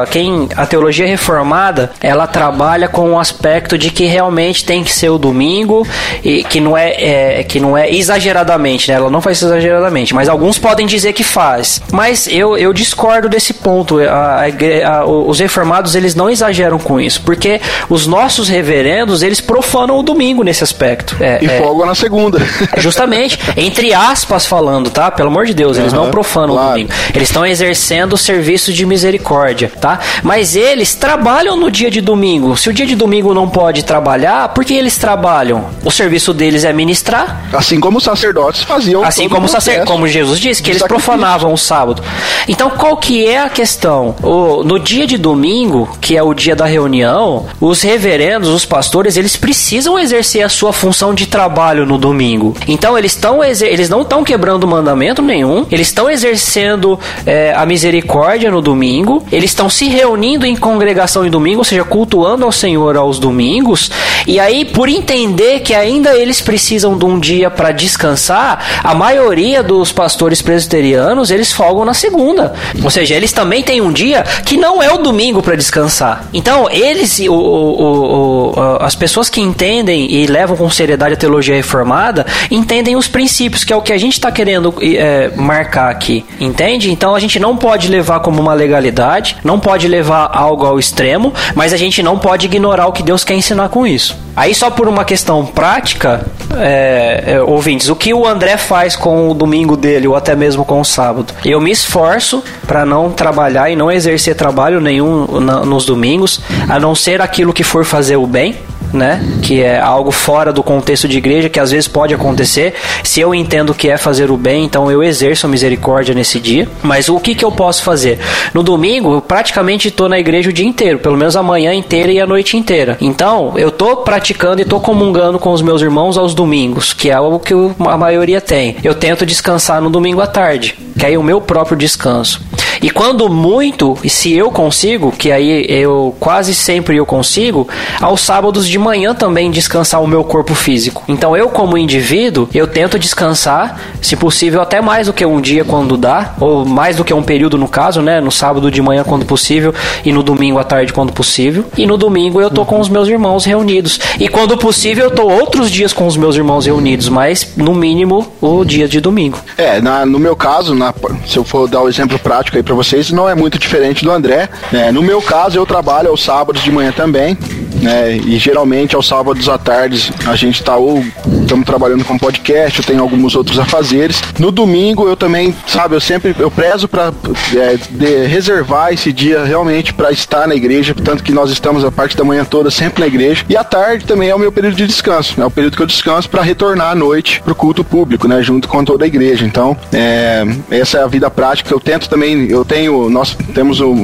[0.08, 5.08] quem a teologia reformada, ela trabalha com o aspecto de que realmente tem que ser
[5.08, 5.84] o domingo
[6.22, 8.96] e que não é, é que não é exageradamente, né?
[8.96, 11.82] Ela não faz exageradamente, mas alguns podem dizer que faz.
[11.90, 13.98] Mas eu, eu discordo desse ponto.
[13.98, 19.40] A, a, a, os reformados eles não exageram com isso, porque os nossos reverendos eles
[19.40, 21.16] profanam o domingo nesse aspecto.
[21.18, 22.38] É, e é, na segunda.
[22.78, 25.15] Justamente, entre aspas falando, tá?
[25.16, 26.68] Pelo amor de Deus, eles uhum, não profanam claro.
[26.68, 26.92] o domingo.
[27.14, 29.98] Eles estão exercendo o serviço de misericórdia, tá?
[30.22, 32.56] Mas eles trabalham no dia de domingo.
[32.56, 35.66] Se o dia de domingo não pode trabalhar, por que eles trabalham?
[35.84, 37.44] O serviço deles é ministrar.
[37.52, 39.02] Assim como os sacerdotes faziam.
[39.02, 39.84] Assim como, sacer...
[39.84, 42.02] como Jesus disse, que eles profanavam o sábado.
[42.48, 44.14] Então, qual que é a questão?
[44.22, 49.16] O, no dia de domingo, que é o dia da reunião, os reverendos, os pastores,
[49.16, 52.54] eles precisam exercer a sua função de trabalho no domingo.
[52.68, 57.52] Então, eles, estão eles não estão quebrando o mandamento mandamento nenhum, eles estão exercendo é,
[57.54, 62.44] a misericórdia no domingo, eles estão se reunindo em congregação em domingo, ou seja, cultuando
[62.44, 63.90] ao Senhor aos domingos,
[64.26, 69.62] e aí, por entender que ainda eles precisam de um dia para descansar, a maioria
[69.62, 74.56] dos pastores presbiterianos eles folgam na segunda, ou seja, eles também têm um dia que
[74.56, 76.28] não é o domingo para descansar.
[76.32, 81.54] Então, eles, o, o, o, as pessoas que entendem e levam com seriedade a teologia
[81.54, 86.22] reformada, entendem os princípios, que é o que a gente está querendo é, marcar aqui,
[86.38, 86.90] entende?
[86.90, 91.32] Então a gente não pode levar como uma legalidade, não pode levar algo ao extremo,
[91.54, 94.16] mas a gente não pode ignorar o que Deus quer ensinar com isso.
[94.36, 96.26] Aí só por uma questão prática,
[96.58, 100.62] é, é, ouvintes, o que o André faz com o domingo dele ou até mesmo
[100.62, 101.32] com o sábado?
[101.42, 106.78] Eu me esforço para não trabalhar e não exercer trabalho nenhum na, nos domingos, a
[106.78, 108.56] não ser aquilo que for fazer o bem
[108.92, 109.22] né?
[109.42, 112.74] Que é algo fora do contexto de igreja, que às vezes pode acontecer.
[113.02, 116.68] Se eu entendo que é fazer o bem, então eu exerço a misericórdia nesse dia.
[116.82, 118.18] Mas o que, que eu posso fazer?
[118.52, 122.12] No domingo, eu praticamente estou na igreja o dia inteiro, pelo menos a manhã inteira
[122.12, 122.96] e a noite inteira.
[123.00, 127.14] Então, eu estou praticando e estou comungando com os meus irmãos aos domingos, que é
[127.14, 128.76] algo que a maioria tem.
[128.82, 132.40] Eu tento descansar no domingo à tarde, que é o meu próprio descanso.
[132.82, 137.68] E quando muito, e se eu consigo, que aí eu quase sempre eu consigo,
[138.00, 141.02] aos sábados de manhã também descansar o meu corpo físico.
[141.08, 145.64] Então eu como indivíduo, eu tento descansar, se possível até mais do que um dia
[145.64, 149.04] quando dá, ou mais do que um período no caso, né, no sábado de manhã
[149.04, 149.74] quando possível
[150.04, 151.64] e no domingo à tarde quando possível.
[151.76, 153.98] E no domingo eu tô com os meus irmãos reunidos.
[154.18, 158.26] E quando possível eu tô outros dias com os meus irmãos reunidos, mas no mínimo
[158.40, 159.38] o dia de domingo.
[159.56, 160.92] É, na, no meu caso, na,
[161.26, 164.04] se eu for dar o um exemplo prático aí para vocês, não é muito diferente
[164.04, 164.50] do André.
[164.72, 167.38] É, no meu caso, eu trabalho aos sábados de manhã também
[167.80, 168.16] né?
[168.16, 171.04] E geralmente aos sábados à tarde a gente tá ou
[171.42, 174.20] estamos trabalhando com podcast, eu tenho alguns outros afazeres.
[174.38, 177.12] No domingo eu também, sabe, eu sempre eu prezo para
[177.54, 182.16] é, reservar esse dia realmente para estar na igreja, tanto que nós estamos a parte
[182.16, 183.44] da manhã toda sempre na igreja.
[183.48, 185.86] E à tarde também é o meu período de descanso, é o período que eu
[185.86, 189.44] descanso para retornar à noite pro culto público, né, junto com toda a igreja.
[189.44, 191.72] Então, é, essa é a vida prática.
[191.72, 193.94] Eu tento também, eu tenho, nós temos o,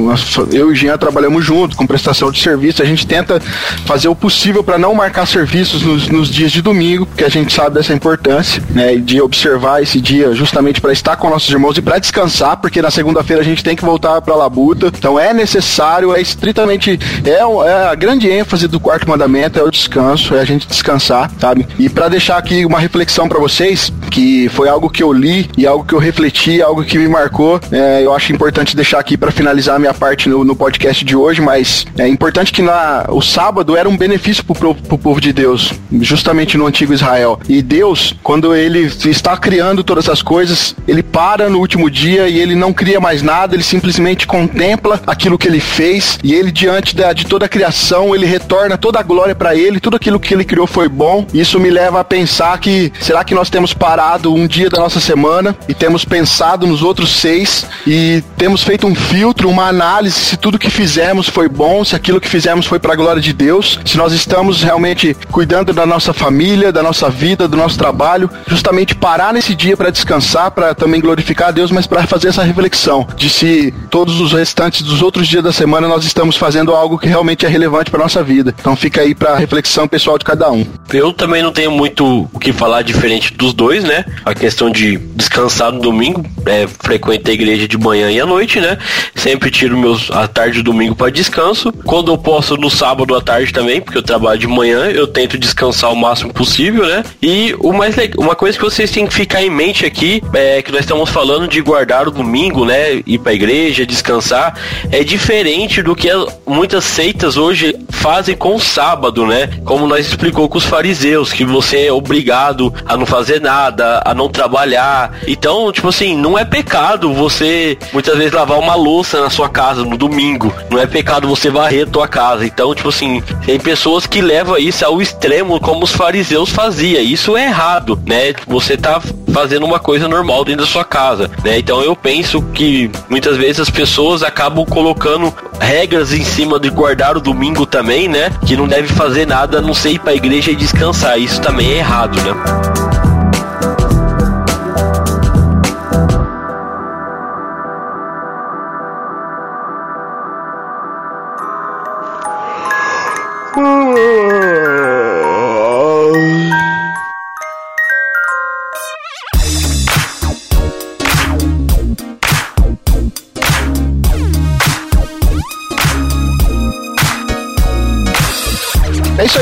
[0.51, 3.41] eu e o Jean trabalhamos junto com prestação de serviço, a gente tenta
[3.85, 7.75] fazer o possível para não marcar serviços nos, nos, dias de domingo, porque gente sabe
[7.75, 11.97] dessa importância, né, de observar esse dia justamente para estar com nossos irmãos e para
[11.97, 14.87] descansar, porque na segunda-feira a gente tem que voltar para a labuta.
[14.87, 19.71] Então é necessário, é estritamente é, é, a grande ênfase do quarto mandamento é o
[19.71, 21.67] descanso, é a gente descansar, sabe?
[21.77, 25.65] E para deixar aqui uma reflexão para vocês, que foi algo que eu li e
[25.65, 29.31] algo que eu refleti, algo que me marcou, é, eu acho importante deixar aqui para
[29.31, 33.21] finalizar a minha parte no, no, podcast de hoje, mas é importante que na, o
[33.21, 37.39] sábado era um benefício para o povo de Deus, justamente no antigo Israel.
[37.47, 42.39] E Deus, quando ele está criando todas as coisas, ele para no último dia e
[42.39, 46.95] ele não cria mais nada, ele simplesmente contempla aquilo que ele fez e ele diante
[46.95, 50.33] da, de toda a criação, ele retorna toda a glória para ele, tudo aquilo que
[50.33, 51.25] ele criou foi bom.
[51.33, 54.99] Isso me leva a pensar que será que nós temos parado um dia da nossa
[54.99, 60.37] semana e temos pensado nos outros seis e temos feito um filtro, uma análise se
[60.37, 63.42] tudo que fizemos foi bom, se aquilo que fizemos foi para a glória de Deus,
[63.85, 68.95] se nós estamos realmente cuidando da nossa família, da nossa vida, do nosso trabalho, justamente
[68.95, 73.07] parar nesse dia para descansar, para também glorificar a Deus, mas para fazer essa reflexão
[73.15, 77.07] de se todos os restantes dos outros dias da semana nós estamos fazendo algo que
[77.07, 78.53] realmente é relevante para nossa vida.
[78.59, 80.65] Então fica aí para reflexão pessoal de cada um.
[80.91, 84.05] Eu também não tenho muito o que falar diferente dos dois, né?
[84.25, 88.59] A questão de descansar no domingo, é, frequenta a igreja de manhã e à noite,
[88.59, 88.77] né?
[89.15, 91.71] Sempre tiro meus a tarde do domingo para descanso.
[91.83, 95.37] Quando eu posso no sábado à tarde também, porque eu trabalho de manhã, eu tento
[95.37, 97.03] descansar o máximo possível, né?
[97.21, 100.71] E o mais uma coisa que vocês têm que ficar em mente aqui é que
[100.71, 103.01] nós estamos falando de guardar o domingo, né?
[103.05, 104.57] Ir para a igreja, descansar,
[104.91, 106.09] é diferente do que
[106.45, 109.49] muitas seitas hoje fazem com o sábado, né?
[109.63, 114.13] Como nós explicou com os fariseus, que você é obrigado a não fazer nada, a
[114.13, 115.17] não trabalhar.
[115.27, 119.83] Então, tipo assim, não é pecado você muitas vezes lavar uma louça na sua casa
[119.83, 120.53] no domingo.
[120.69, 122.45] Não é pecado você varrer a tua casa.
[122.45, 127.01] Então, tipo assim, tem pessoas que levam isso ao extremo como os fariseus faziam.
[127.01, 128.33] Isso é errado, né?
[128.47, 129.01] Você tá
[129.33, 131.57] fazendo uma coisa normal dentro da sua casa, né?
[131.57, 137.17] Então eu penso que muitas vezes as pessoas acabam colocando regras em cima de guardar
[137.17, 138.31] o domingo também, né?
[138.45, 141.19] Que não deve fazer nada a não ser ir pra igreja e descansar.
[141.19, 143.12] Isso também é errado, né?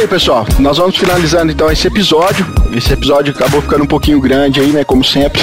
[0.01, 0.45] Aí, pessoal.
[0.59, 2.45] Nós vamos finalizando então esse episódio.
[2.75, 4.83] Esse episódio acabou ficando um pouquinho grande aí, né?
[4.83, 5.41] Como sempre.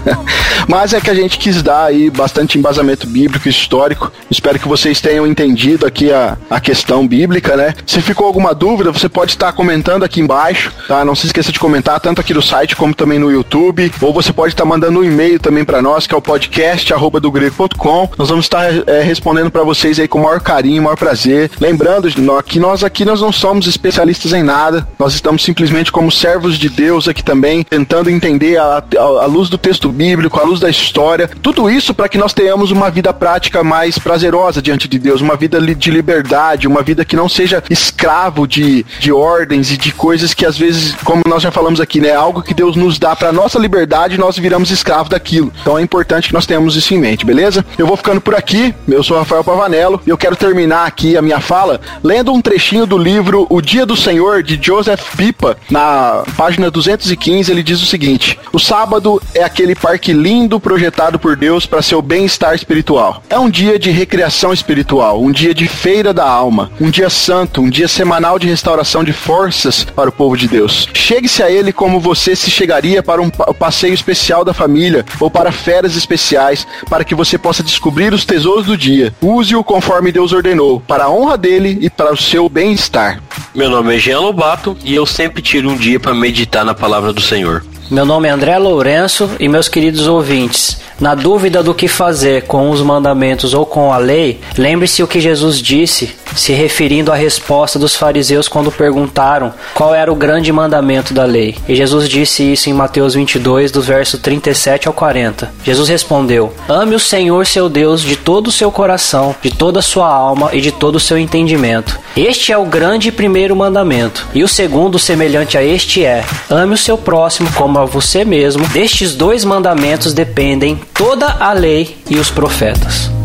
[0.68, 4.12] Mas é que a gente quis dar aí bastante embasamento bíblico e histórico.
[4.30, 7.74] Espero que vocês tenham entendido aqui a, a questão bíblica, né?
[7.86, 11.04] Se ficou alguma dúvida, você pode estar comentando aqui embaixo, tá?
[11.04, 13.92] Não se esqueça de comentar tanto aqui no site como também no YouTube.
[14.00, 17.20] Ou você pode estar mandando um e-mail também para nós, que é o podcast arroba
[17.20, 18.10] do grego.com.
[18.18, 21.50] Nós vamos estar é, respondendo para vocês aí com o maior carinho, maior prazer.
[21.60, 22.08] Lembrando
[22.44, 24.86] que nós aqui nós não somos especialistas especialistas em nada.
[24.98, 29.48] Nós estamos simplesmente como servos de Deus aqui também, tentando entender a, a, a luz
[29.48, 31.28] do texto bíblico, a luz da história.
[31.42, 35.36] Tudo isso para que nós tenhamos uma vida prática mais prazerosa diante de Deus, uma
[35.36, 40.34] vida de liberdade, uma vida que não seja escravo de, de ordens e de coisas
[40.34, 43.32] que às vezes, como nós já falamos aqui, né, algo que Deus nos dá para
[43.32, 45.52] nossa liberdade, nós viramos escravos daquilo.
[45.60, 47.64] Então é importante que nós tenhamos isso em mente, beleza?
[47.76, 48.74] Eu vou ficando por aqui.
[48.88, 52.86] Eu sou Rafael Pavanello e eu quero terminar aqui a minha fala lendo um trechinho
[52.86, 57.86] do livro O Dia do Senhor, de Joseph Pipa, na página 215, ele diz o
[57.86, 63.22] seguinte: O sábado é aquele parque lindo projetado por Deus para seu bem-estar espiritual.
[63.28, 67.60] É um dia de recreação espiritual, um dia de feira da alma, um dia santo,
[67.60, 70.88] um dia semanal de restauração de forças para o povo de Deus.
[70.94, 75.52] Chegue-se a ele como você se chegaria para um passeio especial da família ou para
[75.52, 79.12] férias especiais, para que você possa descobrir os tesouros do dia.
[79.20, 83.20] Use-o conforme Deus ordenou, para a honra dele e para o seu bem-estar.
[83.54, 87.12] Meu nome é Jean Lobato e eu sempre tiro um dia para meditar na palavra
[87.12, 87.64] do Senhor.
[87.90, 92.70] Meu nome é André Lourenço e meus queridos ouvintes, na dúvida do que fazer com
[92.70, 97.76] os mandamentos ou com a lei, lembre-se o que Jesus disse, se referindo à resposta
[97.76, 101.56] dos fariseus quando perguntaram qual era o grande mandamento da lei.
[101.68, 105.52] E Jesus disse isso em Mateus 22, do verso 37 ao 40.
[105.64, 109.82] Jesus respondeu: Ame o Senhor seu Deus de todo o seu coração, de toda a
[109.82, 111.98] sua alma e de todo o seu entendimento.
[112.16, 114.26] Este é o grande primeiro mandamento.
[114.32, 118.66] E o segundo, semelhante a este, é: ame o seu próximo como a você mesmo.
[118.68, 123.21] Destes dois mandamentos dependem toda a lei e os profetas.